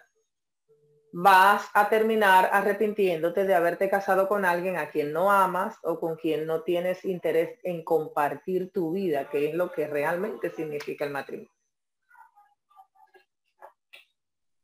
Vas 1.16 1.70
a 1.74 1.88
terminar 1.88 2.50
arrepintiéndote 2.50 3.44
de 3.44 3.54
haberte 3.54 3.88
casado 3.88 4.26
con 4.26 4.44
alguien 4.44 4.76
a 4.76 4.90
quien 4.90 5.12
no 5.12 5.30
amas 5.30 5.78
o 5.84 6.00
con 6.00 6.16
quien 6.16 6.44
no 6.44 6.62
tienes 6.62 7.04
interés 7.04 7.56
en 7.62 7.84
compartir 7.84 8.72
tu 8.72 8.90
vida, 8.90 9.30
que 9.30 9.48
es 9.48 9.54
lo 9.54 9.70
que 9.70 9.86
realmente 9.86 10.50
significa 10.50 11.04
el 11.04 11.12
matrimonio. 11.12 11.52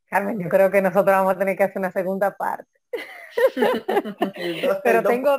Carmen, 0.07 0.41
yo 0.41 0.49
creo 0.49 0.73
que 0.73 0.83
nosotros 0.83 1.17
vamos 1.17 1.35
a 1.35 1.39
tener 1.39 1.57
que 1.57 1.63
hacer 1.63 1.79
una 1.79 1.93
segunda 1.93 2.37
parte. 2.37 2.81
Pero 4.83 5.05
tengo, 5.05 5.39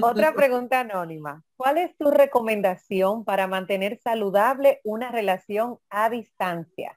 otra 0.00 0.32
pregunta 0.32 0.78
anónima. 0.78 1.42
¿Cuál 1.56 1.78
es 1.78 1.96
tu 1.96 2.12
recomendación 2.12 3.24
para 3.24 3.48
mantener 3.48 3.98
saludable 3.98 4.80
una 4.84 5.10
relación 5.10 5.80
a 5.90 6.08
distancia? 6.08 6.96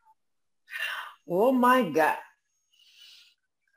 Oh 1.34 1.54
my 1.54 1.94
God. 1.94 2.20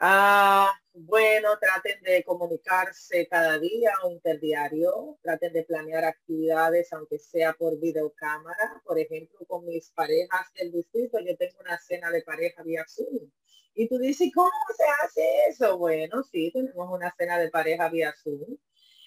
Ah, 0.00 0.72
Bueno, 0.92 1.56
traten 1.60 2.02
de 2.02 2.24
comunicarse 2.24 3.28
cada 3.28 3.60
día 3.60 3.92
o 4.02 4.10
interdiario, 4.10 5.18
traten 5.22 5.52
de 5.52 5.62
planear 5.62 6.04
actividades, 6.04 6.92
aunque 6.92 7.20
sea 7.20 7.52
por 7.52 7.78
videocámara. 7.78 8.82
Por 8.84 8.98
ejemplo, 8.98 9.38
con 9.46 9.66
mis 9.66 9.90
parejas 9.90 10.52
del 10.54 10.72
distrito, 10.72 11.20
yo 11.20 11.36
tengo 11.36 11.60
una 11.60 11.78
cena 11.78 12.10
de 12.10 12.22
pareja 12.22 12.64
vía 12.64 12.84
Zoom. 12.88 13.30
Y 13.74 13.88
tú 13.88 13.98
dices, 13.98 14.32
¿cómo 14.34 14.50
se 14.76 14.84
hace 15.04 15.24
eso? 15.48 15.78
Bueno, 15.78 16.24
sí, 16.24 16.50
tenemos 16.52 16.88
una 16.90 17.14
cena 17.16 17.38
de 17.38 17.50
pareja 17.50 17.88
vía 17.88 18.12
Zoom. 18.20 18.56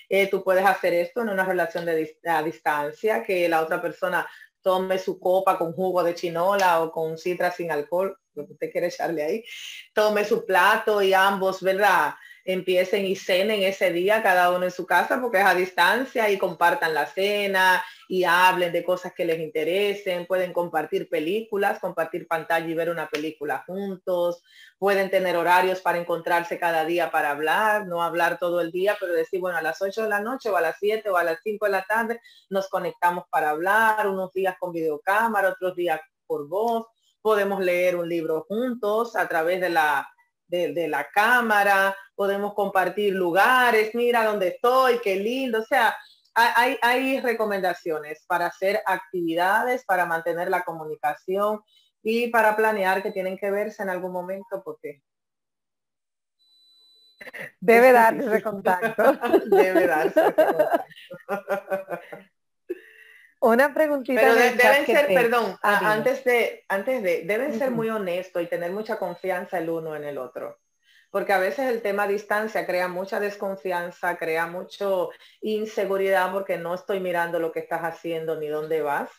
Eh, 0.07 0.29
tú 0.29 0.41
puedes 0.41 0.65
hacer 0.65 0.93
esto 0.93 1.21
en 1.21 1.29
una 1.29 1.43
relación 1.43 1.85
de 1.85 2.17
a 2.23 2.43
distancia, 2.43 3.23
que 3.23 3.49
la 3.49 3.61
otra 3.61 3.81
persona 3.81 4.25
tome 4.61 4.99
su 4.99 5.19
copa 5.19 5.57
con 5.57 5.73
jugo 5.73 6.03
de 6.03 6.15
chinola 6.15 6.81
o 6.81 6.91
con 6.91 7.17
citra 7.17 7.51
sin 7.51 7.71
alcohol, 7.71 8.17
que 8.45 8.53
usted 8.53 8.71
quiere 8.71 8.87
echarle 8.87 9.23
ahí, 9.23 9.45
tome 9.93 10.25
su 10.25 10.45
plato 10.45 11.01
y 11.01 11.13
ambos, 11.13 11.61
¿verdad? 11.61 12.15
Empiecen 12.43 13.05
y 13.05 13.15
cenen 13.15 13.63
ese 13.63 13.91
día 13.91 14.23
cada 14.23 14.51
uno 14.51 14.65
en 14.65 14.71
su 14.71 14.85
casa 14.85 15.19
porque 15.19 15.39
es 15.39 15.45
a 15.45 15.53
distancia 15.53 16.29
y 16.29 16.37
compartan 16.37 16.93
la 16.93 17.05
cena 17.05 17.83
y 18.07 18.23
hablen 18.23 18.71
de 18.71 18.83
cosas 18.83 19.13
que 19.13 19.25
les 19.25 19.39
interesen, 19.39 20.25
pueden 20.25 20.53
compartir 20.53 21.09
películas, 21.09 21.79
compartir 21.79 22.27
pantalla 22.27 22.67
y 22.67 22.73
ver 22.73 22.89
una 22.89 23.09
película 23.09 23.63
juntos, 23.65 24.43
pueden 24.77 25.09
tener 25.09 25.35
horarios 25.35 25.81
para 25.81 25.97
encontrarse 25.97 26.57
cada 26.57 26.85
día 26.85 27.11
para 27.11 27.31
hablar, 27.31 27.87
no 27.87 28.01
hablar 28.01 28.39
todo 28.39 28.61
el 28.61 28.71
día, 28.71 28.95
pero 28.99 29.13
decir, 29.13 29.39
bueno, 29.39 29.57
a 29.57 29.61
las 29.61 29.81
8 29.81 30.03
de 30.03 30.09
la 30.09 30.21
noche 30.21 30.49
o 30.49 30.55
a 30.55 30.61
las 30.61 30.77
7 30.79 31.09
o 31.09 31.17
a 31.17 31.23
las 31.23 31.39
5 31.43 31.65
de 31.65 31.71
la 31.71 31.83
tarde 31.83 32.21
nos 32.49 32.69
conectamos 32.69 33.25
para 33.29 33.49
hablar, 33.49 34.07
unos 34.07 34.31
días 34.31 34.55
con 34.59 34.71
videocámara, 34.71 35.49
otros 35.49 35.75
días 35.75 35.99
por 36.25 36.47
voz, 36.47 36.85
podemos 37.21 37.59
leer 37.61 37.95
un 37.95 38.07
libro 38.07 38.45
juntos 38.47 39.15
a 39.15 39.27
través 39.27 39.61
de 39.61 39.69
la, 39.69 40.07
de, 40.47 40.87
la 40.87 41.09
cámara, 41.09 41.95
podemos 42.15 42.53
compartir 42.53 43.13
lugares, 43.13 43.93
mira 43.93 44.25
dónde 44.25 44.49
estoy, 44.49 44.99
qué 44.99 45.15
lindo, 45.15 45.59
o 45.59 45.65
sea, 45.65 45.95
hay, 46.33 46.77
hay 46.83 47.19
recomendaciones 47.19 48.23
para 48.27 48.45
hacer 48.45 48.81
actividades, 48.85 49.83
para 49.85 50.05
mantener 50.05 50.49
la 50.49 50.63
comunicación 50.63 51.61
y 52.03 52.27
para 52.27 52.55
planear 52.55 53.01
que 53.01 53.11
tienen 53.11 53.37
que 53.37 53.49
verse 53.49 53.81
en 53.81 53.89
algún 53.89 54.11
momento 54.11 54.61
porque 54.63 55.01
debe 57.59 57.91
darse 57.91 58.41
contacto. 58.41 59.03
debe 59.49 59.87
darse 59.87 60.21
Una 63.39 63.73
preguntita. 63.73 64.19
Pero 64.19 64.33
deben 64.35 64.85
ser, 64.85 65.07
perdón, 65.07 65.57
ah, 65.61 65.91
antes 65.91 66.23
de, 66.23 66.65
antes 66.69 67.03
de, 67.03 67.23
deben 67.23 67.57
ser 67.57 67.71
muy 67.71 67.89
honestos 67.89 68.41
y 68.41 68.47
tener 68.47 68.71
mucha 68.71 68.97
confianza 68.97 69.59
el 69.59 69.69
uno 69.69 69.95
en 69.95 70.03
el 70.03 70.17
otro. 70.17 70.59
Porque 71.11 71.33
a 71.33 71.39
veces 71.39 71.69
el 71.69 71.81
tema 71.81 72.07
distancia 72.07 72.65
crea 72.65 72.87
mucha 72.87 73.19
desconfianza, 73.19 74.17
crea 74.17 74.47
mucho 74.47 75.09
inseguridad 75.41 76.31
porque 76.31 76.57
no 76.57 76.73
estoy 76.73 76.99
mirando 76.99 77.39
lo 77.39 77.51
que 77.51 77.59
estás 77.59 77.81
haciendo 77.81 78.39
ni 78.39 78.47
dónde 78.47 78.81
vas. 78.81 79.09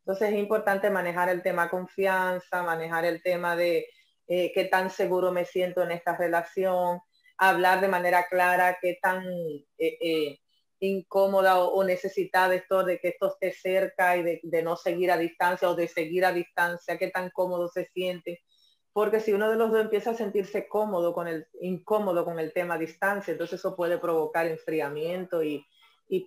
Entonces 0.00 0.32
es 0.32 0.38
importante 0.38 0.88
manejar 0.90 1.28
el 1.28 1.42
tema 1.42 1.68
confianza, 1.68 2.62
manejar 2.62 3.04
el 3.04 3.22
tema 3.22 3.56
de 3.56 3.86
eh, 4.28 4.52
qué 4.54 4.64
tan 4.64 4.90
seguro 4.90 5.32
me 5.32 5.44
siento 5.44 5.82
en 5.82 5.92
esta 5.92 6.16
relación, 6.16 7.00
hablar 7.38 7.80
de 7.80 7.88
manera 7.88 8.26
clara 8.28 8.78
qué 8.80 8.98
tan 9.00 9.24
eh, 9.26 9.98
eh, 10.00 10.38
incómoda 10.80 11.58
o, 11.58 11.84
necesitada 11.84 12.54
esto 12.54 12.84
de 12.84 12.98
que 12.98 13.08
esto 13.08 13.28
esté 13.28 13.52
cerca 13.52 14.16
y 14.16 14.40
de, 14.42 14.62
no 14.62 14.76
seguir 14.76 15.10
a 15.10 15.16
distancia 15.16 15.68
o 15.70 15.74
de 15.74 15.88
seguir 15.88 16.24
a 16.24 16.32
distancia, 16.32 16.98
qué 16.98 17.10
tan 17.10 17.30
cómodo 17.30 17.68
se 17.68 17.86
siente. 17.86 18.42
Porque 18.92 19.20
si 19.20 19.32
uno 19.32 19.50
de 19.50 19.56
los 19.56 19.70
dos 19.70 19.80
empieza 19.80 20.10
a 20.10 20.14
sentirse 20.14 20.68
cómodo 20.68 21.12
con 21.12 21.28
el, 21.28 21.46
incómodo 21.60 22.24
con 22.24 22.38
el 22.38 22.52
tema 22.52 22.78
distancia, 22.78 23.32
entonces 23.32 23.60
eso 23.60 23.76
puede 23.76 23.98
provocar 23.98 24.46
enfriamiento 24.46 25.42
y, 25.42 25.64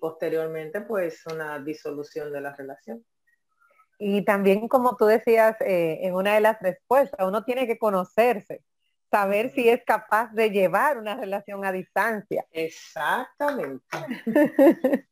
posteriormente 0.02 0.82
pues 0.82 1.26
una 1.26 1.58
disolución 1.60 2.34
de 2.34 2.42
la 2.42 2.54
relación. 2.54 3.06
Y 3.98 4.24
también 4.24 4.68
como 4.68 4.96
tú 4.98 5.06
decías 5.06 5.56
eh, 5.62 6.00
en 6.02 6.16
una 6.16 6.36
de 6.36 6.42
las 6.42 6.60
respuestas, 6.62 7.26
uno 7.26 7.44
tiene 7.44 7.66
que 7.66 7.78
conocerse 7.78 8.62
saber 9.10 9.52
si 9.52 9.68
es 9.70 9.84
capaz 9.84 10.32
de 10.34 10.50
llevar 10.52 10.98
una 10.98 11.16
relación 11.16 11.66
a 11.66 11.72
distancia. 11.72 12.46
Exactamente. 12.52 13.98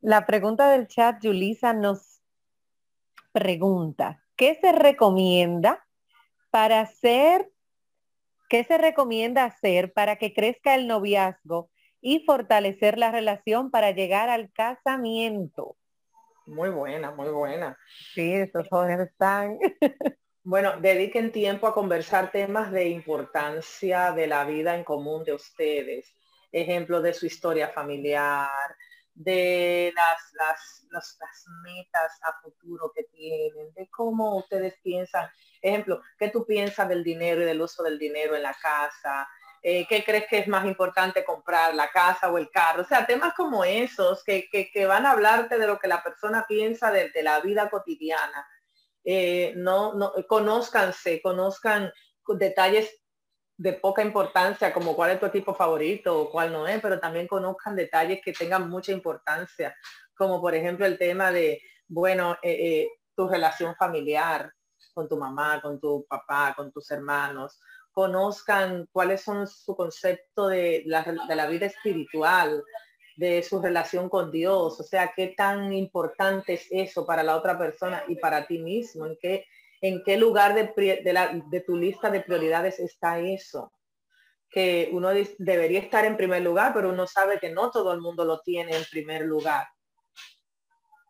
La 0.00 0.26
pregunta 0.26 0.70
del 0.70 0.86
chat, 0.86 1.18
Julisa 1.22 1.72
nos 1.72 2.22
pregunta, 3.32 4.22
¿qué 4.36 4.54
se 4.60 4.72
recomienda 4.72 5.84
para 6.50 6.80
hacer, 6.80 7.50
qué 8.48 8.64
se 8.64 8.78
recomienda 8.78 9.44
hacer 9.44 9.92
para 9.92 10.16
que 10.16 10.32
crezca 10.32 10.74
el 10.74 10.86
noviazgo 10.86 11.70
y 12.00 12.20
fortalecer 12.20 12.98
la 12.98 13.10
relación 13.10 13.70
para 13.70 13.90
llegar 13.90 14.28
al 14.28 14.52
casamiento? 14.52 15.76
Muy 16.46 16.70
buena, 16.70 17.10
muy 17.10 17.30
buena. 17.30 17.76
Sí, 18.14 18.32
estos 18.32 18.68
jóvenes 18.68 19.00
están. 19.10 19.58
Bueno, 20.48 20.74
dediquen 20.78 21.32
tiempo 21.32 21.66
a 21.66 21.74
conversar 21.74 22.30
temas 22.30 22.70
de 22.70 22.86
importancia 22.86 24.12
de 24.12 24.28
la 24.28 24.44
vida 24.44 24.76
en 24.76 24.84
común 24.84 25.24
de 25.24 25.32
ustedes. 25.32 26.14
Ejemplo 26.52 27.02
de 27.02 27.12
su 27.14 27.26
historia 27.26 27.70
familiar, 27.70 28.48
de 29.12 29.92
las, 29.96 30.86
las, 30.92 31.46
metas 31.64 32.20
a 32.22 32.32
futuro 32.40 32.92
que 32.94 33.02
tienen, 33.12 33.74
de 33.74 33.88
cómo 33.88 34.36
ustedes 34.36 34.78
piensan. 34.84 35.28
Ejemplo, 35.60 36.00
¿qué 36.16 36.28
tú 36.28 36.46
piensas 36.46 36.88
del 36.88 37.02
dinero 37.02 37.42
y 37.42 37.44
del 37.44 37.60
uso 37.60 37.82
del 37.82 37.98
dinero 37.98 38.36
en 38.36 38.44
la 38.44 38.54
casa? 38.54 39.28
Eh, 39.60 39.84
¿Qué 39.88 40.04
crees 40.04 40.28
que 40.28 40.38
es 40.38 40.46
más 40.46 40.64
importante 40.64 41.24
comprar, 41.24 41.74
la 41.74 41.90
casa 41.90 42.30
o 42.30 42.38
el 42.38 42.52
carro? 42.52 42.82
O 42.82 42.86
sea, 42.86 43.04
temas 43.04 43.34
como 43.34 43.64
esos 43.64 44.22
que, 44.22 44.46
van 44.86 45.06
a 45.06 45.10
hablarte 45.10 45.58
de 45.58 45.66
lo 45.66 45.80
que 45.80 45.88
la 45.88 46.04
persona 46.04 46.44
piensa 46.46 46.92
de 46.92 47.22
la 47.24 47.40
vida 47.40 47.68
cotidiana 47.68 48.46
eh, 49.08 49.52
no, 49.54 49.94
no, 49.94 50.12
conózcanse, 50.28 51.22
conozcan 51.22 51.92
detalles 52.26 52.90
de 53.56 53.72
poca 53.72 54.02
importancia, 54.02 54.72
como 54.72 54.96
cuál 54.96 55.12
es 55.12 55.20
tu 55.20 55.26
equipo 55.26 55.54
favorito 55.54 56.22
o 56.22 56.30
cuál 56.30 56.52
no 56.52 56.66
es, 56.66 56.80
pero 56.82 56.98
también 56.98 57.28
conozcan 57.28 57.76
detalles 57.76 58.20
que 58.22 58.32
tengan 58.32 58.68
mucha 58.68 58.90
importancia, 58.90 59.76
como 60.16 60.40
por 60.40 60.56
ejemplo 60.56 60.86
el 60.86 60.98
tema 60.98 61.30
de, 61.30 61.62
bueno, 61.86 62.36
eh, 62.42 62.50
eh, 62.50 62.88
tu 63.14 63.28
relación 63.28 63.76
familiar 63.76 64.52
con 64.92 65.08
tu 65.08 65.16
mamá, 65.16 65.62
con 65.62 65.78
tu 65.78 66.04
papá, 66.08 66.54
con 66.56 66.72
tus 66.72 66.90
hermanos, 66.90 67.60
conozcan 67.92 68.88
cuáles 68.90 69.22
son 69.22 69.46
su 69.46 69.76
concepto 69.76 70.48
de 70.48 70.82
la, 70.84 71.02
de 71.02 71.36
la 71.36 71.46
vida 71.46 71.66
espiritual, 71.66 72.62
de 73.16 73.42
su 73.42 73.60
relación 73.60 74.08
con 74.08 74.30
Dios, 74.30 74.78
o 74.78 74.82
sea, 74.82 75.12
qué 75.16 75.28
tan 75.28 75.72
importante 75.72 76.54
es 76.54 76.66
eso 76.70 77.06
para 77.06 77.22
la 77.22 77.36
otra 77.36 77.58
persona 77.58 78.04
y 78.08 78.16
para 78.16 78.46
ti 78.46 78.58
mismo, 78.58 79.06
en 79.06 79.16
qué, 79.20 79.46
en 79.80 80.02
qué 80.04 80.18
lugar 80.18 80.54
de, 80.54 81.42
de, 81.50 81.60
tu 81.60 81.76
lista 81.76 82.10
de 82.10 82.20
prioridades 82.20 82.78
está 82.78 83.18
eso, 83.18 83.72
que 84.50 84.90
uno 84.92 85.10
debería 85.38 85.80
estar 85.80 86.04
en 86.04 86.16
primer 86.16 86.42
lugar, 86.42 86.72
pero 86.74 86.90
uno 86.90 87.06
sabe 87.06 87.38
que 87.40 87.50
no 87.50 87.70
todo 87.70 87.92
el 87.92 88.00
mundo 88.00 88.24
lo 88.24 88.40
tiene 88.40 88.76
en 88.76 88.84
primer 88.90 89.22
lugar. 89.22 89.66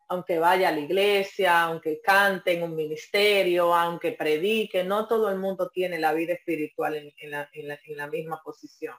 Aunque 0.08 0.38
vaya 0.38 0.68
a 0.68 0.72
la 0.72 0.78
iglesia, 0.78 1.64
aunque 1.64 2.00
cante 2.00 2.52
en 2.52 2.62
un 2.62 2.76
ministerio, 2.76 3.74
aunque 3.74 4.12
predique, 4.12 4.84
no 4.84 5.08
todo 5.08 5.28
el 5.30 5.38
mundo 5.38 5.68
tiene 5.70 5.98
la 5.98 6.12
vida 6.12 6.34
espiritual 6.34 6.94
en, 6.94 7.30
la, 7.30 7.50
en 7.52 7.96
la 7.96 8.06
misma 8.06 8.40
posición 8.44 8.94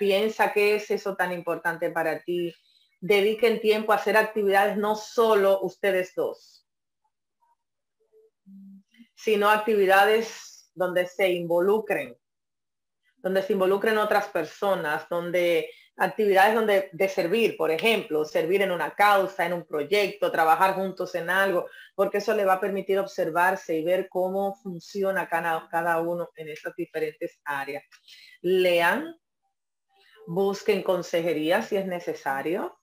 piensa 0.00 0.50
que 0.50 0.76
es 0.76 0.90
eso 0.90 1.14
tan 1.14 1.30
importante 1.30 1.90
para 1.90 2.20
ti. 2.22 2.54
Dediquen 3.00 3.60
tiempo 3.60 3.92
a 3.92 3.96
hacer 3.96 4.16
actividades 4.16 4.78
no 4.78 4.96
solo 4.96 5.60
ustedes 5.60 6.14
dos, 6.16 6.66
sino 9.14 9.50
actividades 9.50 10.70
donde 10.74 11.06
se 11.06 11.28
involucren, 11.28 12.16
donde 13.18 13.42
se 13.42 13.52
involucren 13.52 13.98
otras 13.98 14.28
personas, 14.28 15.06
donde 15.10 15.70
actividades 15.98 16.54
donde 16.54 16.88
de 16.92 17.08
servir, 17.10 17.58
por 17.58 17.70
ejemplo, 17.70 18.24
servir 18.24 18.62
en 18.62 18.70
una 18.70 18.94
causa, 18.94 19.44
en 19.44 19.52
un 19.52 19.66
proyecto, 19.66 20.32
trabajar 20.32 20.74
juntos 20.74 21.14
en 21.14 21.28
algo, 21.28 21.68
porque 21.94 22.18
eso 22.18 22.34
le 22.34 22.46
va 22.46 22.54
a 22.54 22.60
permitir 22.60 22.98
observarse 22.98 23.76
y 23.76 23.84
ver 23.84 24.08
cómo 24.08 24.54
funciona 24.62 25.28
cada, 25.28 25.68
cada 25.68 26.00
uno 26.00 26.30
en 26.36 26.48
esas 26.48 26.74
diferentes 26.74 27.38
áreas. 27.44 27.84
Lean, 28.40 29.14
busquen 30.30 30.82
consejería 30.82 31.60
si 31.62 31.76
es 31.76 31.86
necesario. 31.86 32.76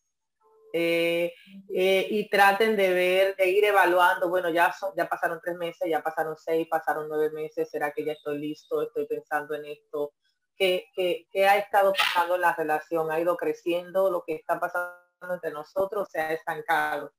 Eh, 0.74 1.34
eh, 1.74 2.08
y 2.10 2.30
traten 2.30 2.76
de 2.76 2.94
ver, 2.94 3.36
de 3.38 3.50
ir 3.50 3.64
evaluando, 3.64 4.28
bueno, 4.30 4.50
ya, 4.50 4.74
son, 4.74 4.92
ya 4.98 5.08
pasaron 5.08 5.40
tres 5.42 5.56
meses, 5.56 5.90
ya 5.90 6.04
pasaron 6.04 6.36
seis, 6.36 6.68
pasaron 6.70 7.08
nueve 7.08 7.32
meses, 7.32 7.70
¿será 7.70 7.92
que 7.92 8.04
ya 8.04 8.12
estoy 8.12 8.38
listo? 8.38 8.82
Estoy 8.82 9.08
pensando 9.08 9.56
en 9.56 9.66
esto. 9.66 10.14
¿Qué, 10.58 10.88
qué, 10.94 11.48
ha 11.48 11.58
estado 11.58 11.94
pasando 11.94 12.36
en 12.36 12.42
la 12.42 12.54
relación? 12.54 13.10
¿Ha 13.12 13.20
ido 13.20 13.38
creciendo? 13.38 14.12
¿Lo 14.12 14.24
que 14.26 14.36
está 14.36 14.60
pasando 14.60 15.34
entre 15.34 15.52
nosotros 15.52 16.10
se 16.12 16.20
ha 16.20 16.34
estancado? 16.34 17.14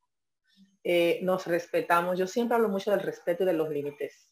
Eh, 0.85 1.20
nos 1.22 1.47
respetamos. 1.47 2.18
Yo 2.18 2.26
siempre 2.26 2.57
hablo 2.57 2.68
mucho 2.68 2.91
del 2.91 3.01
respeto 3.01 3.45
y 3.45 3.47
de 3.47 3.55
los 3.55 3.70
límites. 3.70 4.31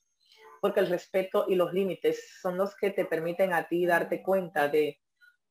porque 0.60 0.80
el 0.80 0.88
respeto 0.88 1.46
y 1.48 1.54
los 1.54 1.72
límites 1.72 2.40
son 2.40 2.56
los 2.56 2.74
que 2.74 2.90
te 2.90 3.04
permiten 3.04 3.52
a 3.52 3.68
ti 3.68 3.86
darte 3.86 4.22
cuenta 4.22 4.68
de, 4.68 4.98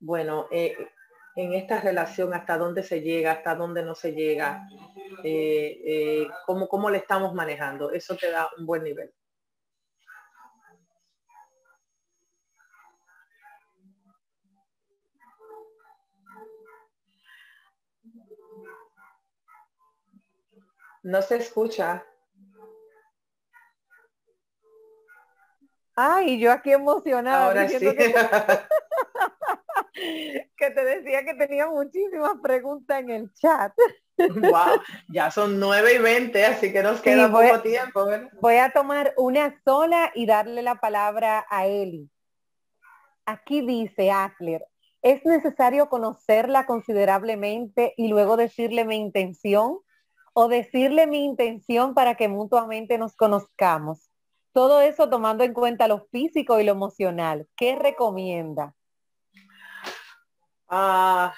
bueno, 0.05 0.47
eh, 0.51 0.77
en 1.35 1.53
esta 1.53 1.81
relación 1.81 2.33
hasta 2.33 2.59
dónde 2.59 2.83
se 2.83 3.01
llega, 3.01 3.31
hasta 3.31 3.55
dónde 3.55 3.83
no 3.83 3.95
se 3.95 4.13
llega, 4.13 4.67
eh, 5.23 5.81
eh, 5.83 6.27
cómo, 6.45 6.67
cómo 6.67 6.91
le 6.91 6.99
estamos 6.99 7.33
manejando. 7.33 7.89
Eso 7.91 8.15
te 8.15 8.29
da 8.29 8.47
un 8.57 8.67
buen 8.67 8.83
nivel. 8.83 9.11
No 21.01 21.21
se 21.21 21.37
escucha. 21.37 22.05
Ay, 25.95 26.39
yo 26.39 26.51
aquí 26.51 26.71
emocionada. 26.71 27.45
Ahora 27.47 27.67
sí. 27.69 27.79
Que, 27.79 28.13
te 29.95 30.83
decía 30.83 31.23
que 31.23 31.33
tenía 31.35 31.67
muchísimas 31.67 32.37
preguntas 32.41 32.99
en 32.99 33.09
el 33.09 33.33
chat. 33.33 33.73
Wow, 34.17 34.81
ya 35.09 35.31
son 35.31 35.59
nueve 35.59 35.95
y 35.95 35.97
veinte, 35.99 36.45
así 36.45 36.71
que 36.71 36.83
nos 36.83 37.01
queda 37.01 37.31
poco 37.31 37.61
tiempo. 37.61 38.05
Voy 38.41 38.55
a 38.55 38.71
tomar 38.71 39.13
una 39.17 39.59
sola 39.63 40.11
y 40.13 40.25
darle 40.25 40.61
la 40.61 40.75
palabra 40.75 41.45
a 41.49 41.67
Eli. 41.67 42.09
Aquí 43.25 43.65
dice 43.65 44.11
Asler, 44.11 44.65
¿es 45.01 45.25
necesario 45.25 45.89
conocerla 45.89 46.65
considerablemente 46.65 47.93
y 47.97 48.07
luego 48.07 48.37
decirle 48.37 48.85
mi 48.85 48.97
intención? 48.97 49.79
¿O 50.37 50.49
decirle 50.49 51.07
mi 51.07 51.23
intención 51.23 51.93
para 51.93 52.15
que 52.15 52.27
mutuamente 52.27 52.97
nos 52.97 53.15
conozcamos? 53.15 54.11
Todo 54.51 54.81
eso 54.81 55.09
tomando 55.09 55.45
en 55.45 55.53
cuenta 55.53 55.87
lo 55.87 56.07
físico 56.11 56.59
y 56.59 56.65
lo 56.65 56.73
emocional. 56.73 57.47
¿Qué 57.55 57.75
recomienda? 57.75 58.75
Ah, 60.67 61.33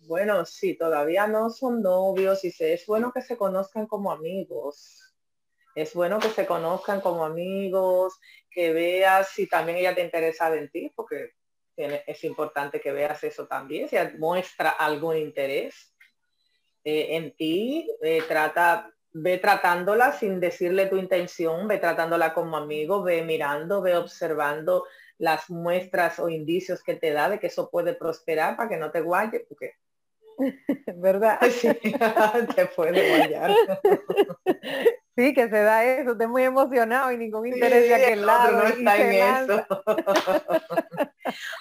bueno, 0.00 0.44
sí, 0.44 0.76
todavía 0.76 1.26
no 1.26 1.50
son 1.50 1.82
novios 1.82 2.44
y 2.44 2.52
es 2.58 2.86
bueno 2.86 3.12
que 3.12 3.22
se 3.22 3.36
conozcan 3.36 3.86
como 3.86 4.12
amigos. 4.12 5.14
Es 5.74 5.94
bueno 5.94 6.18
que 6.18 6.28
se 6.30 6.46
conozcan 6.46 7.00
como 7.00 7.24
amigos, 7.24 8.18
que 8.50 8.72
veas 8.72 9.28
si 9.28 9.46
también 9.46 9.78
ella 9.78 9.94
te 9.94 10.02
interesa 10.02 10.54
en 10.54 10.70
ti, 10.70 10.92
porque 10.94 11.32
es 11.76 12.24
importante 12.24 12.80
que 12.80 12.92
veas 12.92 13.22
eso 13.22 13.46
también, 13.46 13.88
si 13.88 13.96
muestra 14.18 14.70
algún 14.70 15.16
interés 15.16 15.94
eh, 16.82 17.16
en 17.16 17.36
ti, 17.36 17.88
eh, 18.02 18.22
trata 18.26 18.92
ve 19.12 19.38
tratándola 19.38 20.12
sin 20.12 20.40
decirle 20.40 20.86
tu 20.86 20.96
intención, 20.96 21.66
ve 21.66 21.78
tratándola 21.78 22.34
como 22.34 22.56
amigo, 22.56 23.02
ve 23.02 23.22
mirando, 23.22 23.80
ve 23.80 23.96
observando 23.96 24.84
las 25.18 25.50
muestras 25.50 26.18
o 26.18 26.28
indicios 26.28 26.82
que 26.82 26.94
te 26.94 27.12
da 27.12 27.28
de 27.28 27.38
que 27.38 27.48
eso 27.48 27.70
puede 27.70 27.94
prosperar 27.94 28.56
para 28.56 28.68
que 28.68 28.76
no 28.76 28.90
te 28.90 29.00
guaye, 29.00 29.40
porque 29.48 29.74
¿verdad? 30.96 31.38
Sí, 31.50 31.68
te 32.56 32.66
puede 32.66 33.08
guayar. 33.08 33.54
Sí, 35.18 35.34
que 35.34 35.48
se 35.48 35.62
da 35.62 35.84
eso, 35.84 36.12
estoy 36.12 36.28
muy 36.28 36.44
emocionado 36.44 37.10
y 37.10 37.16
ningún 37.16 37.48
interés 37.48 37.88
de 37.88 37.94
aquel 37.96 38.24
lado. 38.24 38.58
No 38.58 38.62
está 38.62 38.96
en 38.96 39.50
eso. 39.50 39.66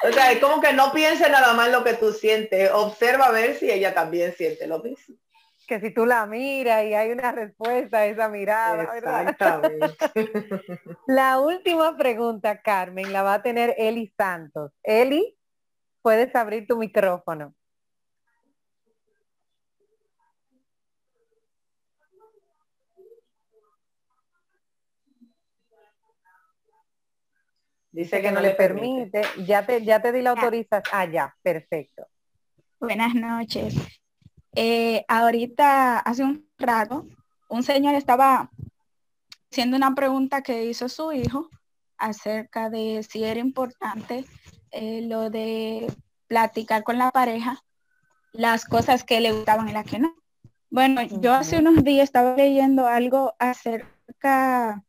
o 0.03 0.12
sea, 0.12 0.32
es 0.32 0.38
como 0.39 0.62
que 0.62 0.74
no 0.74 0.91
piense 0.93 1.28
nada 1.28 1.53
más 1.53 1.72
lo 1.72 1.84
que 1.84 1.95
tú 1.95 2.14
sientes, 2.14 2.70
observa 2.72 3.26
a 3.26 3.32
ver 3.32 3.55
si 3.55 3.72
ella 3.72 3.95
también 3.95 4.36
siente 4.36 4.68
lo 4.68 4.78
mismo 4.84 5.16
que 5.68 5.82
si 5.82 5.93
tú 5.93 6.05
la 6.05 6.26
miras 6.26 6.86
y 6.86 6.93
hay 6.93 7.11
una 7.11 7.32
respuesta 7.32 7.99
a 7.99 8.05
esa 8.05 8.30
mirada. 8.30 8.84
Exactamente. 8.84 9.97
la 11.07 11.39
última 11.39 11.95
pregunta, 11.97 12.61
Carmen, 12.61 13.11
la 13.11 13.22
va 13.22 13.36
a 13.36 13.43
tener 13.43 13.76
Eli 13.78 14.11
Santos. 14.18 14.72
Eli, 14.82 15.38
puedes 16.01 16.34
abrir 16.36 16.65
tu 16.65 16.78
micrófono. 16.78 17.53
Dice 27.91 28.22
que 28.22 28.32
no 28.32 28.41
le 28.41 28.51
permite. 28.51 29.22
Ya 29.45 29.65
te, 29.65 29.84
ya 29.84 30.01
te 30.01 30.11
di 30.11 30.22
la 30.22 30.32
autorización. 30.32 30.84
Ah, 30.91 31.05
ya, 31.05 31.36
perfecto. 31.41 32.07
Buenas 32.80 33.15
noches. 33.15 33.76
Eh, 34.60 35.05
ahorita, 35.08 35.99
hace 35.99 36.24
un 36.24 36.49
rato, 36.58 37.05
un 37.47 37.62
señor 37.62 37.93
estaba 37.93 38.49
haciendo 39.51 39.78
una 39.78 39.93
pregunta 39.93 40.41
que 40.41 40.66
hizo 40.66 40.89
su 40.89 41.12
hijo 41.12 41.51
acerca 41.99 42.72
de 42.72 43.05
si 43.08 43.24
era 43.24 43.39
importante 43.39 44.26
eh, 44.72 45.03
lo 45.03 45.30
de 45.30 45.86
platicar 46.26 46.84
con 46.84 46.97
la 46.97 47.12
pareja 47.12 47.64
las 48.34 48.66
cosas 48.66 49.03
que 49.03 49.22
le 49.22 49.32
gustaban 49.32 49.70
y 49.70 49.74
las 49.74 49.86
que 49.86 49.99
no. 49.99 50.16
Bueno, 50.72 51.03
yo 51.03 51.36
hace 51.36 51.60
unos 51.60 51.84
días 51.84 52.05
estaba 52.05 52.36
leyendo 52.36 52.88
algo 52.88 53.36
acerca 53.38 54.84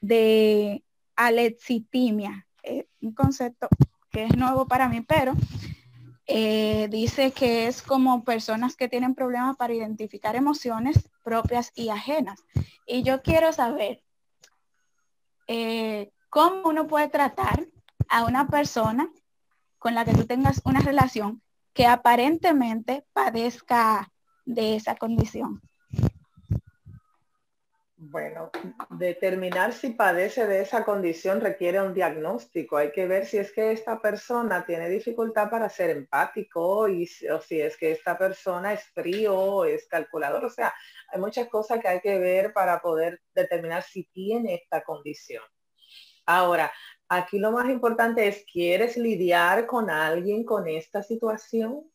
de 0.00 0.82
alexitimia, 1.14 2.46
eh, 2.62 2.86
un 3.02 3.12
concepto 3.12 3.68
que 4.10 4.24
es 4.24 4.34
nuevo 4.34 4.66
para 4.66 4.88
mí, 4.88 5.02
pero 5.02 5.34
eh, 6.30 6.88
dice 6.90 7.32
que 7.32 7.66
es 7.68 7.80
como 7.80 8.22
personas 8.22 8.76
que 8.76 8.86
tienen 8.86 9.14
problemas 9.14 9.56
para 9.56 9.72
identificar 9.72 10.36
emociones 10.36 11.08
propias 11.24 11.72
y 11.74 11.88
ajenas. 11.88 12.44
Y 12.86 13.02
yo 13.02 13.22
quiero 13.22 13.50
saber 13.54 14.02
eh, 15.46 16.12
cómo 16.28 16.68
uno 16.68 16.86
puede 16.86 17.08
tratar 17.08 17.66
a 18.10 18.24
una 18.24 18.46
persona 18.46 19.10
con 19.78 19.94
la 19.94 20.04
que 20.04 20.12
tú 20.12 20.26
tengas 20.26 20.60
una 20.66 20.80
relación 20.80 21.42
que 21.72 21.86
aparentemente 21.86 23.06
padezca 23.14 24.12
de 24.44 24.76
esa 24.76 24.96
condición. 24.96 25.62
Bueno, 28.00 28.52
determinar 28.90 29.72
si 29.72 29.90
padece 29.90 30.46
de 30.46 30.60
esa 30.60 30.84
condición 30.84 31.40
requiere 31.40 31.82
un 31.82 31.94
diagnóstico. 31.94 32.76
Hay 32.76 32.92
que 32.92 33.08
ver 33.08 33.26
si 33.26 33.38
es 33.38 33.50
que 33.50 33.72
esta 33.72 34.00
persona 34.00 34.64
tiene 34.64 34.88
dificultad 34.88 35.50
para 35.50 35.68
ser 35.68 35.90
empático 35.90 36.88
y, 36.88 37.10
o 37.28 37.40
si 37.40 37.60
es 37.60 37.76
que 37.76 37.90
esta 37.90 38.16
persona 38.16 38.72
es 38.72 38.84
frío 38.94 39.64
es 39.64 39.88
calculador. 39.88 40.44
O 40.44 40.50
sea, 40.50 40.72
hay 41.08 41.20
muchas 41.20 41.48
cosas 41.48 41.80
que 41.80 41.88
hay 41.88 42.00
que 42.00 42.20
ver 42.20 42.52
para 42.52 42.80
poder 42.80 43.20
determinar 43.34 43.82
si 43.82 44.04
tiene 44.04 44.54
esta 44.54 44.84
condición. 44.84 45.42
Ahora, 46.24 46.72
aquí 47.08 47.40
lo 47.40 47.50
más 47.50 47.68
importante 47.68 48.28
es, 48.28 48.44
¿quieres 48.44 48.96
lidiar 48.96 49.66
con 49.66 49.90
alguien 49.90 50.44
con 50.44 50.68
esta 50.68 51.02
situación? 51.02 51.90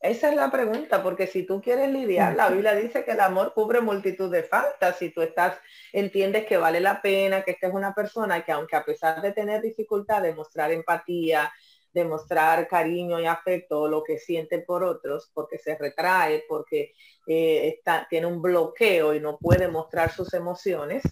Esa 0.00 0.28
es 0.28 0.36
la 0.36 0.50
pregunta, 0.50 1.02
porque 1.02 1.26
si 1.26 1.44
tú 1.44 1.60
quieres 1.60 1.90
lidiar, 1.90 2.36
la 2.36 2.50
Biblia 2.50 2.74
dice 2.74 3.04
que 3.04 3.12
el 3.12 3.20
amor 3.20 3.54
cubre 3.54 3.80
multitud 3.80 4.30
de 4.30 4.42
faltas. 4.42 4.98
Si 4.98 5.10
tú 5.10 5.22
estás, 5.22 5.58
entiendes 5.92 6.46
que 6.46 6.58
vale 6.58 6.80
la 6.80 7.00
pena, 7.00 7.42
que 7.42 7.52
esta 7.52 7.68
es 7.68 7.74
una 7.74 7.94
persona 7.94 8.44
que 8.44 8.52
aunque 8.52 8.76
a 8.76 8.84
pesar 8.84 9.22
de 9.22 9.32
tener 9.32 9.62
dificultad 9.62 10.22
de 10.22 10.34
mostrar 10.34 10.70
empatía, 10.70 11.50
de 11.92 12.04
mostrar 12.04 12.68
cariño 12.68 13.18
y 13.18 13.24
afecto, 13.24 13.88
lo 13.88 14.04
que 14.04 14.18
siente 14.18 14.58
por 14.58 14.84
otros, 14.84 15.30
porque 15.32 15.56
se 15.58 15.76
retrae, 15.78 16.44
porque 16.46 16.92
eh, 17.26 17.68
está, 17.68 18.06
tiene 18.08 18.26
un 18.26 18.42
bloqueo 18.42 19.14
y 19.14 19.20
no 19.20 19.38
puede 19.38 19.66
mostrar 19.66 20.12
sus 20.12 20.34
emociones, 20.34 21.02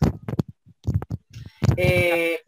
eh, 1.79 2.43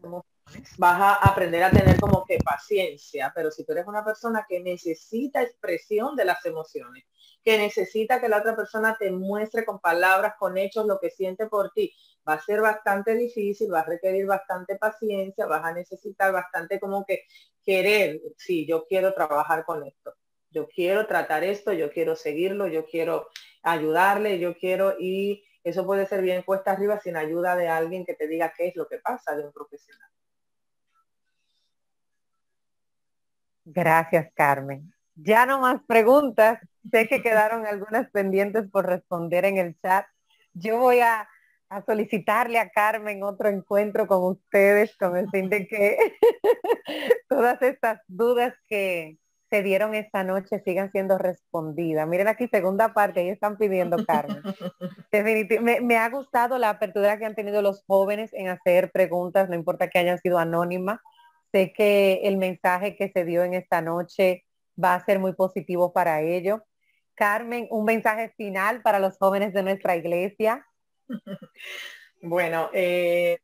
vas 0.79 1.01
a 1.01 1.15
aprender 1.15 1.63
a 1.63 1.71
tener 1.71 1.99
como 1.99 2.25
que 2.25 2.39
paciencia, 2.39 3.33
pero 3.35 3.51
si 3.51 3.65
tú 3.65 3.73
eres 3.73 3.87
una 3.87 4.05
persona 4.05 4.47
que 4.49 4.61
necesita 4.61 5.43
expresión 5.43 6.17
de 6.17 6.25
las 6.25 6.45
emociones, 6.45 7.05
que 7.43 7.59
necesita 7.59 8.21
que 8.21 8.29
la 8.29 8.39
otra 8.39 8.57
persona 8.57 8.97
te 8.99 9.11
muestre 9.11 9.65
con 9.65 9.81
palabras, 9.81 10.35
con 10.39 10.59
hechos 10.59 10.87
lo 10.87 10.99
que 10.99 11.11
siente 11.11 11.47
por 11.47 11.73
ti, 11.73 11.95
va 12.29 12.35
a 12.35 12.43
ser 12.43 12.61
bastante 12.61 13.15
difícil, 13.15 13.73
va 13.73 13.81
a 13.81 13.85
requerir 13.85 14.27
bastante 14.27 14.77
paciencia, 14.77 15.47
vas 15.47 15.65
a 15.65 15.73
necesitar 15.73 16.33
bastante 16.33 16.81
como 16.81 17.05
que 17.05 17.23
querer, 17.65 18.21
sí, 18.37 18.67
yo 18.67 18.87
quiero 18.87 19.15
trabajar 19.15 19.65
con 19.65 19.85
esto, 19.85 20.15
yo 20.51 20.69
quiero 20.69 21.07
tratar 21.07 21.45
esto, 21.45 21.73
yo 21.73 21.91
quiero 21.91 22.17
seguirlo, 22.17 22.67
yo 22.67 22.85
quiero 22.87 23.29
ayudarle, 23.63 24.39
yo 24.39 24.57
quiero 24.57 24.97
y 24.99 25.45
eso 25.63 25.85
puede 25.85 26.07
ser 26.07 26.23
bien 26.23 26.43
cuesta 26.43 26.73
arriba 26.73 27.01
sin 27.01 27.17
ayuda 27.17 27.57
de 27.57 27.69
alguien 27.69 28.05
que 28.05 28.15
te 28.15 28.29
diga 28.29 28.53
qué 28.57 28.69
es 28.69 28.77
lo 28.77 28.87
que 28.87 28.99
pasa 28.99 29.37
de 29.37 29.45
un 29.45 29.53
profesional. 29.53 30.09
Gracias, 33.67 34.33
Carmen. 34.35 34.93
Ya 35.17 35.45
no 35.45 35.61
más 35.61 35.83
preguntas. 35.87 36.59
Sé 36.91 37.09
que 37.09 37.21
quedaron 37.21 37.67
algunas 37.67 38.11
pendientes 38.11 38.71
por 38.71 38.87
responder 38.87 39.45
en 39.45 39.59
el 39.59 39.77
chat. 39.81 40.07
Yo 40.55 40.79
voy 40.79 41.01
a, 41.01 41.29
solicitarle 41.85 42.61
a 42.61 42.71
Carmen 42.71 43.25
otro 43.25 43.49
encuentro 43.49 44.07
con 44.07 44.23
ustedes 44.23 44.97
con 44.97 45.17
el 45.17 45.29
fin 45.31 45.51
de 45.51 45.67
que 45.67 45.99
todas 47.29 47.61
estas 47.61 48.01
dudas 48.07 48.55
que, 48.69 49.19
se 49.51 49.62
dieron 49.62 49.95
esta 49.95 50.25
noche 50.25 50.61
sigan 50.64 50.91
siendo 50.91 51.19
respondidas. 51.19 52.07
Miren 52.09 52.29
aquí, 52.29 52.49
segunda 52.49 52.93
parte, 52.93 53.21
ahí 53.21 53.29
están 53.29 53.57
pidiendo, 53.57 54.05
Carmen. 54.05 54.43
Definitivamente, 55.12 55.81
me, 55.83 55.97
ha 55.99 56.09
gustado 56.09 56.59
la 56.59 56.71
apertura 56.71 57.19
que 57.19 57.27
han 57.27 57.35
tenido 57.35 57.62
los 57.62 57.85
jóvenes 57.87 58.33
en 58.35 58.49
hacer 58.49 58.91
preguntas, 58.91 59.49
no 59.49 59.55
importa 59.55 59.89
que 59.89 59.99
hayan 59.99 60.19
sido 60.19 60.39
anónimas. 60.39 61.01
Sé 61.53 61.72
que 61.72 62.20
el 62.24 62.36
mensaje 62.36 62.97
que 62.97 63.11
se 63.11 63.24
dio 63.24 63.44
en 63.44 63.55
esta 63.55 63.80
noche 63.80 64.44
va 64.82 64.94
a 64.94 65.05
ser 65.05 65.18
muy 65.18 65.32
positivo 65.34 65.92
para 65.92 66.20
ellos. 66.22 66.61
Carmen, 67.14 67.66
un 67.70 67.84
mensaje 67.84 68.32
final 68.36 68.82
para 68.82 68.99
los 68.99 69.16
jóvenes 69.18 69.53
de 69.53 69.62
nuestra 69.62 69.97
iglesia. 69.97 70.66
Bueno, 72.22 72.70
eh, 72.72 73.38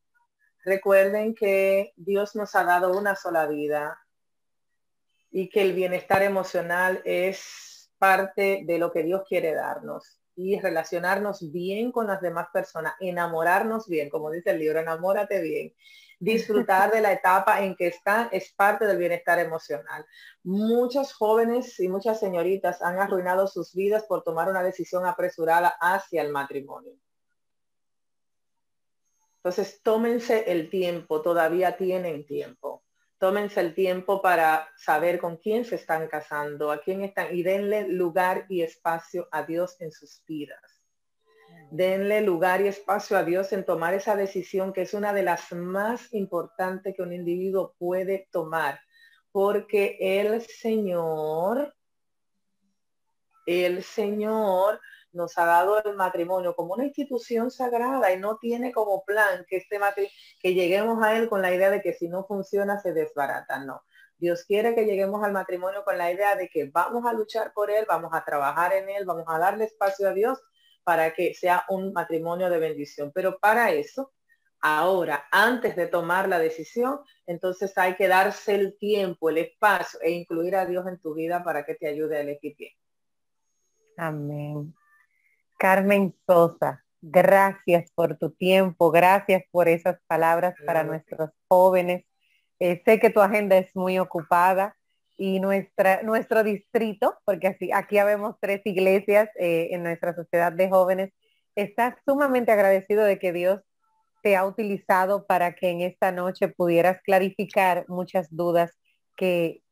recuerden 0.65 1.35
que 1.35 1.93
Dios 1.95 2.35
nos 2.35 2.57
ha 2.57 2.65
dado 2.65 2.99
una 2.99 3.15
sola 3.15 3.47
vida 3.47 4.01
y 5.31 5.51
que 5.51 5.61
el 5.61 5.75
bienestar 5.75 6.23
emocional 6.23 7.03
es 7.05 7.93
parte 7.99 8.63
de 8.65 8.79
lo 8.79 8.91
que 8.91 9.03
Dios 9.03 9.23
quiere 9.29 9.55
darnos 9.55 10.22
y 10.43 10.59
relacionarnos 10.59 11.53
bien 11.53 11.93
con 11.93 12.09
las 12.09 12.21
demás 12.21 12.49
personas, 12.53 12.95
enamorarnos 13.01 13.89
bien, 13.89 14.11
como 14.11 14.31
dice 14.31 14.51
el 14.51 14.59
libro, 14.59 14.81
enamórate 14.81 15.41
bien, 15.41 15.73
disfrutar 16.19 16.91
de 16.91 17.01
la 17.01 17.13
etapa 17.19 17.63
en 17.63 17.77
que 17.77 17.87
está 17.87 18.29
es 18.33 18.53
parte 18.53 18.87
del 18.87 18.99
bienestar 18.99 19.39
emocional. 19.39 20.05
Muchos 20.43 21.13
jóvenes 21.13 21.79
y 21.81 21.89
muchas 21.89 22.19
señoritas 22.19 22.83
han 22.83 22.99
arruinado 22.99 23.47
sus 23.47 23.73
vidas 23.75 24.05
por 24.05 24.23
tomar 24.23 24.49
una 24.49 24.63
decisión 24.63 25.07
apresurada 25.07 25.77
hacia 25.81 26.23
el 26.23 26.33
matrimonio. 26.33 26.93
Entonces, 29.37 29.81
tómense 29.83 30.51
el 30.53 30.71
tiempo, 30.71 31.23
todavía 31.23 31.77
tienen 31.77 32.27
tiempo 32.27 32.83
tómense 33.23 33.61
el 33.61 33.73
tiempo 33.73 34.21
para 34.21 34.69
saber 34.77 35.21
con 35.21 35.37
quién 35.37 35.65
se 35.65 35.77
están 35.77 36.09
casando, 36.09 36.73
a 36.73 36.81
quién 36.81 37.05
están 37.05 37.33
y 37.33 37.45
denle 37.45 37.87
lugar 37.87 38.47
y 38.49 38.63
espacio 38.63 39.29
a 39.31 39.45
Dios 39.45 39.77
en 39.81 39.93
sus 39.93 40.25
vidas. 40.27 40.83
Denle 41.71 42.23
lugar 42.23 42.63
y 42.63 42.67
espacio 42.67 43.17
a 43.17 43.23
Dios 43.23 43.53
en 43.53 43.65
tomar 43.65 43.95
esa 43.95 44.17
decisión 44.17 44.73
que 44.73 44.83
es 44.83 44.93
una 44.93 45.13
de 45.13 45.23
las 45.23 45.53
más 45.53 46.13
importantes 46.13 46.97
que 46.97 47.03
un 47.03 47.13
individuo 47.13 47.77
puede 47.79 48.27
tomar, 48.33 48.81
porque 49.31 49.99
el 50.01 50.43
Señor, 50.43 51.73
el 53.47 53.85
Señor 53.85 54.81
nos 55.13 55.37
ha 55.39 55.45
dado 55.45 55.83
el 55.85 55.95
matrimonio 55.95 56.55
como 56.55 56.75
una 56.75 56.85
institución 56.85 57.51
sagrada 57.51 58.13
y 58.13 58.19
no 58.19 58.39
tiene 58.39 58.73
como 58.73 59.05
plan 59.05 59.45
que 59.49 59.57
este 59.59 59.79
que 60.41 60.55
lleguemos 60.55 61.03
a 61.03 61.17
él 61.17 61.29
con 61.29 61.43
la 61.43 61.55
idea 61.55 61.71
de 61.71 61.83
que 61.83 61.93
si 61.93 62.09
no 62.09 62.25
funciona 62.25 62.81
se 62.81 62.93
desbarata, 62.93 63.59
no. 63.65 63.83
Dios 64.19 64.45
quiere 64.45 64.75
que 64.75 64.85
lleguemos 64.85 65.25
al 65.25 65.33
matrimonio 65.33 65.83
con 65.85 65.99
la 65.99 66.13
idea 66.13 66.37
de 66.37 66.49
que 66.49 66.71
vamos 66.71 67.05
a 67.07 67.13
luchar 67.13 67.53
por 67.53 67.71
él, 67.71 67.85
vamos 67.89 68.11
a 68.15 68.25
trabajar 68.25 68.73
en 68.73 68.89
él, 68.89 69.05
vamos 69.05 69.25
a 69.27 69.39
darle 69.39 69.65
espacio 69.65 70.09
a 70.09 70.13
Dios 70.13 70.41
para 70.85 71.13
que 71.13 71.35
sea 71.35 71.65
un 71.69 71.93
matrimonio 71.93 72.49
de 72.49 72.59
bendición. 72.59 73.11
Pero 73.13 73.39
para 73.41 73.73
eso, 73.73 74.13
ahora, 74.61 75.25
antes 75.33 75.75
de 75.75 75.89
tomar 75.89 76.29
la 76.29 76.39
decisión, 76.39 77.01
entonces 77.27 77.77
hay 77.77 77.97
que 77.97 78.07
darse 78.07 78.55
el 78.55 78.79
tiempo, 78.79 79.29
el 79.29 79.39
espacio 79.39 79.99
e 80.01 80.13
incluir 80.13 80.55
a 80.55 80.67
Dios 80.67 80.87
en 80.87 81.01
tu 81.01 81.15
vida 81.15 81.43
para 81.43 81.65
que 81.65 81.75
te 81.75 81.89
ayude 81.89 82.17
a 82.17 82.21
elegir 82.21 82.55
bien. 82.57 82.73
Amén. 83.97 84.73
Carmen 85.63 86.13
Sosa, 86.27 86.85
gracias 87.01 87.89
por 87.95 88.19
tu 88.19 88.33
tiempo, 88.33 88.91
gracias 88.91 89.45
por 89.53 89.69
esas 89.69 89.97
palabras 90.09 90.57
para 90.67 90.83
nuestros 90.83 91.31
jóvenes. 91.47 92.05
Eh, 92.59 92.83
sé 92.85 92.99
que 92.99 93.11
tu 93.11 93.21
agenda 93.21 93.57
es 93.57 93.71
muy 93.77 94.01
ocupada 94.01 94.77
y 95.17 95.39
nuestra, 95.39 96.03
nuestro 96.03 96.43
distrito, 96.43 97.15
porque 97.25 97.47
así 97.47 97.71
aquí 97.73 97.99
habemos 97.99 98.35
tres 98.41 98.61
iglesias 98.65 99.29
eh, 99.39 99.69
en 99.71 99.85
nuestra 99.85 100.17
sociedad 100.17 100.51
de 100.51 100.69
jóvenes, 100.69 101.13
está 101.55 101.97
sumamente 102.05 102.51
agradecido 102.51 103.05
de 103.05 103.21
que 103.21 103.33
Dios 103.33 103.61
te 104.25 104.35
ha 104.35 104.45
utilizado 104.45 105.29
para 105.29 105.55
que 105.55 105.71
en 105.71 105.83
esta 105.83 106.11
noche 106.11 106.49
pudieras 106.49 107.01
clarificar 107.05 107.85
muchas 107.87 108.27
dudas 108.35 108.77
que 109.17 109.63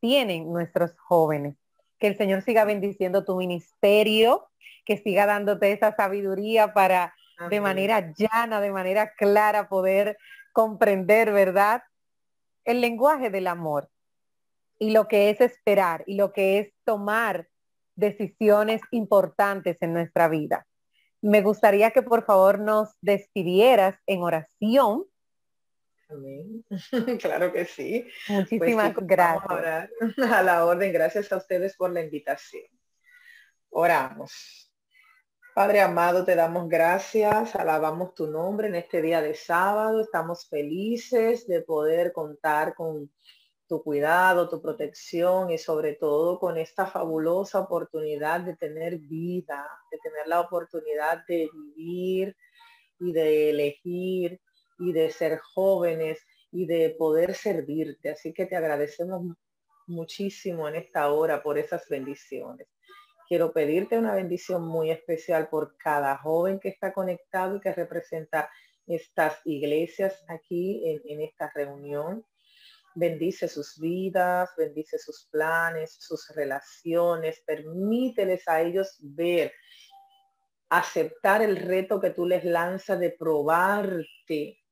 tienen 0.00 0.50
nuestros 0.50 0.96
jóvenes. 0.96 1.54
Que 1.98 2.08
el 2.08 2.16
Señor 2.16 2.42
siga 2.42 2.64
bendiciendo 2.64 3.24
tu 3.24 3.36
ministerio, 3.36 4.46
que 4.84 4.98
siga 4.98 5.26
dándote 5.26 5.72
esa 5.72 5.94
sabiduría 5.94 6.72
para 6.72 7.14
de 7.50 7.60
manera 7.60 8.12
llana, 8.16 8.60
de 8.60 8.70
manera 8.70 9.12
clara 9.14 9.68
poder 9.68 10.18
comprender, 10.52 11.32
¿verdad? 11.32 11.82
El 12.64 12.80
lenguaje 12.80 13.30
del 13.30 13.46
amor 13.46 13.90
y 14.78 14.90
lo 14.90 15.08
que 15.08 15.30
es 15.30 15.40
esperar 15.40 16.04
y 16.06 16.16
lo 16.16 16.32
que 16.32 16.58
es 16.58 16.72
tomar 16.84 17.48
decisiones 17.96 18.80
importantes 18.90 19.76
en 19.80 19.92
nuestra 19.92 20.28
vida. 20.28 20.66
Me 21.20 21.42
gustaría 21.42 21.90
que 21.90 22.02
por 22.02 22.24
favor 22.24 22.58
nos 22.58 22.90
despidieras 23.00 23.96
en 24.06 24.22
oración. 24.22 25.04
Amén. 26.08 26.64
Claro 27.20 27.52
que 27.52 27.64
sí. 27.64 28.06
Pues 28.26 28.52
Muchísimas 28.52 28.94
gracias. 28.96 29.90
a 30.32 30.42
la 30.42 30.64
orden. 30.64 30.92
Gracias 30.92 31.32
a 31.32 31.36
ustedes 31.36 31.76
por 31.76 31.90
la 31.90 32.02
invitación. 32.02 32.64
Oramos. 33.70 34.70
Padre 35.54 35.80
amado, 35.80 36.24
te 36.24 36.34
damos 36.34 36.68
gracias, 36.68 37.54
alabamos 37.54 38.12
tu 38.14 38.26
nombre 38.26 38.66
en 38.66 38.74
este 38.74 39.00
día 39.00 39.22
de 39.22 39.34
sábado. 39.34 40.00
Estamos 40.00 40.48
felices 40.48 41.46
de 41.46 41.62
poder 41.62 42.12
contar 42.12 42.74
con 42.74 43.08
tu 43.68 43.80
cuidado, 43.80 44.48
tu 44.48 44.60
protección 44.60 45.52
y 45.52 45.58
sobre 45.58 45.94
todo 45.94 46.40
con 46.40 46.58
esta 46.58 46.86
fabulosa 46.86 47.60
oportunidad 47.60 48.40
de 48.40 48.56
tener 48.56 48.98
vida, 48.98 49.64
de 49.92 49.98
tener 49.98 50.26
la 50.26 50.40
oportunidad 50.40 51.24
de 51.28 51.48
vivir 51.52 52.36
y 52.98 53.12
de 53.12 53.50
elegir 53.50 54.40
y 54.78 54.92
de 54.92 55.10
ser 55.10 55.38
jóvenes 55.38 56.20
y 56.50 56.66
de 56.66 56.90
poder 56.98 57.34
servirte. 57.34 58.10
Así 58.10 58.32
que 58.32 58.46
te 58.46 58.56
agradecemos 58.56 59.36
muchísimo 59.86 60.68
en 60.68 60.76
esta 60.76 61.12
hora 61.12 61.42
por 61.42 61.58
esas 61.58 61.88
bendiciones. 61.88 62.68
Quiero 63.26 63.52
pedirte 63.52 63.98
una 63.98 64.14
bendición 64.14 64.66
muy 64.66 64.90
especial 64.90 65.48
por 65.48 65.76
cada 65.78 66.16
joven 66.18 66.60
que 66.60 66.68
está 66.68 66.92
conectado 66.92 67.56
y 67.56 67.60
que 67.60 67.72
representa 67.72 68.50
estas 68.86 69.38
iglesias 69.46 70.22
aquí 70.28 71.00
en, 71.06 71.20
esta 71.22 71.50
reunión. 71.54 72.24
Bendice 72.94 73.48
sus 73.48 73.78
vidas, 73.80 74.50
bendice 74.56 74.98
sus 74.98 75.26
planes, 75.30 75.96
sus 75.98 76.28
relaciones, 76.34 77.42
permíteles 77.46 78.46
a 78.46 78.60
ellos 78.60 78.98
ver, 79.00 79.52
aceptar 80.68 81.42
el 81.42 81.56
reto 81.56 82.00
que 82.00 82.10
tú 82.10 82.26
les 82.26 82.44
lanzas 82.44 83.00
de 83.00 83.10
probarte, 83.10 84.63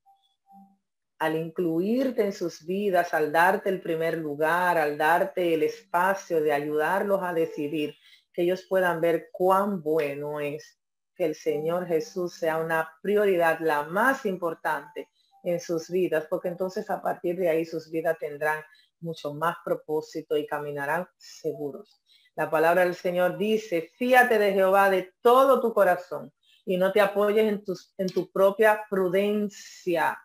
al 1.22 1.36
incluirte 1.36 2.24
en 2.24 2.32
sus 2.32 2.66
vidas, 2.66 3.14
al 3.14 3.30
darte 3.30 3.70
el 3.70 3.80
primer 3.80 4.18
lugar, 4.18 4.76
al 4.76 4.98
darte 4.98 5.54
el 5.54 5.62
espacio 5.62 6.42
de 6.42 6.52
ayudarlos 6.52 7.22
a 7.22 7.32
decidir 7.32 7.94
que 8.32 8.42
ellos 8.42 8.66
puedan 8.68 9.00
ver 9.00 9.28
cuán 9.30 9.84
bueno 9.84 10.40
es 10.40 10.80
que 11.14 11.24
el 11.26 11.36
Señor 11.36 11.86
Jesús 11.86 12.34
sea 12.34 12.56
una 12.56 12.90
prioridad, 13.00 13.60
la 13.60 13.84
más 13.84 14.26
importante 14.26 15.10
en 15.44 15.60
sus 15.60 15.88
vidas, 15.90 16.26
porque 16.28 16.48
entonces 16.48 16.90
a 16.90 17.00
partir 17.00 17.36
de 17.36 17.48
ahí 17.48 17.64
sus 17.64 17.88
vidas 17.88 18.18
tendrán 18.18 18.60
mucho 18.98 19.32
más 19.32 19.58
propósito 19.64 20.36
y 20.36 20.44
caminarán 20.44 21.06
seguros. 21.18 22.02
La 22.34 22.50
palabra 22.50 22.82
del 22.82 22.96
Señor 22.96 23.38
dice, 23.38 23.92
fíate 23.96 24.40
de 24.40 24.54
Jehová 24.54 24.90
de 24.90 25.12
todo 25.20 25.60
tu 25.60 25.72
corazón 25.72 26.32
y 26.64 26.78
no 26.78 26.90
te 26.90 27.00
apoyes 27.00 27.48
en, 27.48 27.64
tus, 27.64 27.94
en 27.96 28.08
tu 28.08 28.28
propia 28.32 28.82
prudencia, 28.90 30.18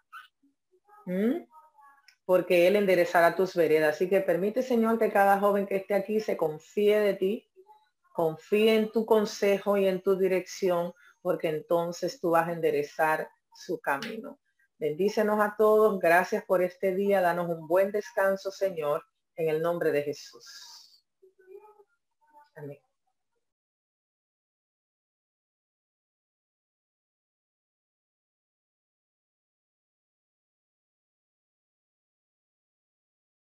porque 2.26 2.68
Él 2.68 2.76
enderezará 2.76 3.36
tus 3.36 3.56
veredas. 3.56 3.96
Así 3.96 4.10
que 4.10 4.22
permite, 4.22 4.62
Señor, 4.62 5.00
que 5.00 5.12
cada 5.12 5.40
joven 5.40 5.66
que 5.66 5.78
esté 5.78 5.94
aquí 5.94 6.20
se 6.20 6.36
confíe 6.36 7.00
de 7.00 7.14
ti, 7.14 7.50
confíe 8.14 8.76
en 8.76 8.92
tu 8.92 9.06
consejo 9.06 9.78
y 9.78 9.88
en 9.88 10.02
tu 10.02 10.18
dirección, 10.18 10.94
porque 11.22 11.50
entonces 11.50 12.20
tú 12.20 12.32
vas 12.32 12.48
a 12.48 12.54
enderezar 12.54 13.30
su 13.54 13.80
camino. 13.80 14.40
Bendícenos 14.78 15.40
a 15.40 15.56
todos. 15.58 16.00
Gracias 16.00 16.44
por 16.44 16.62
este 16.62 16.94
día. 16.94 17.22
Danos 17.22 17.50
un 17.50 17.68
buen 17.68 17.92
descanso, 17.92 18.52
Señor, 18.52 19.04
en 19.36 19.50
el 19.50 19.62
nombre 19.62 19.92
de 19.92 20.04
Jesús. 20.04 21.04
Amén. 22.56 22.87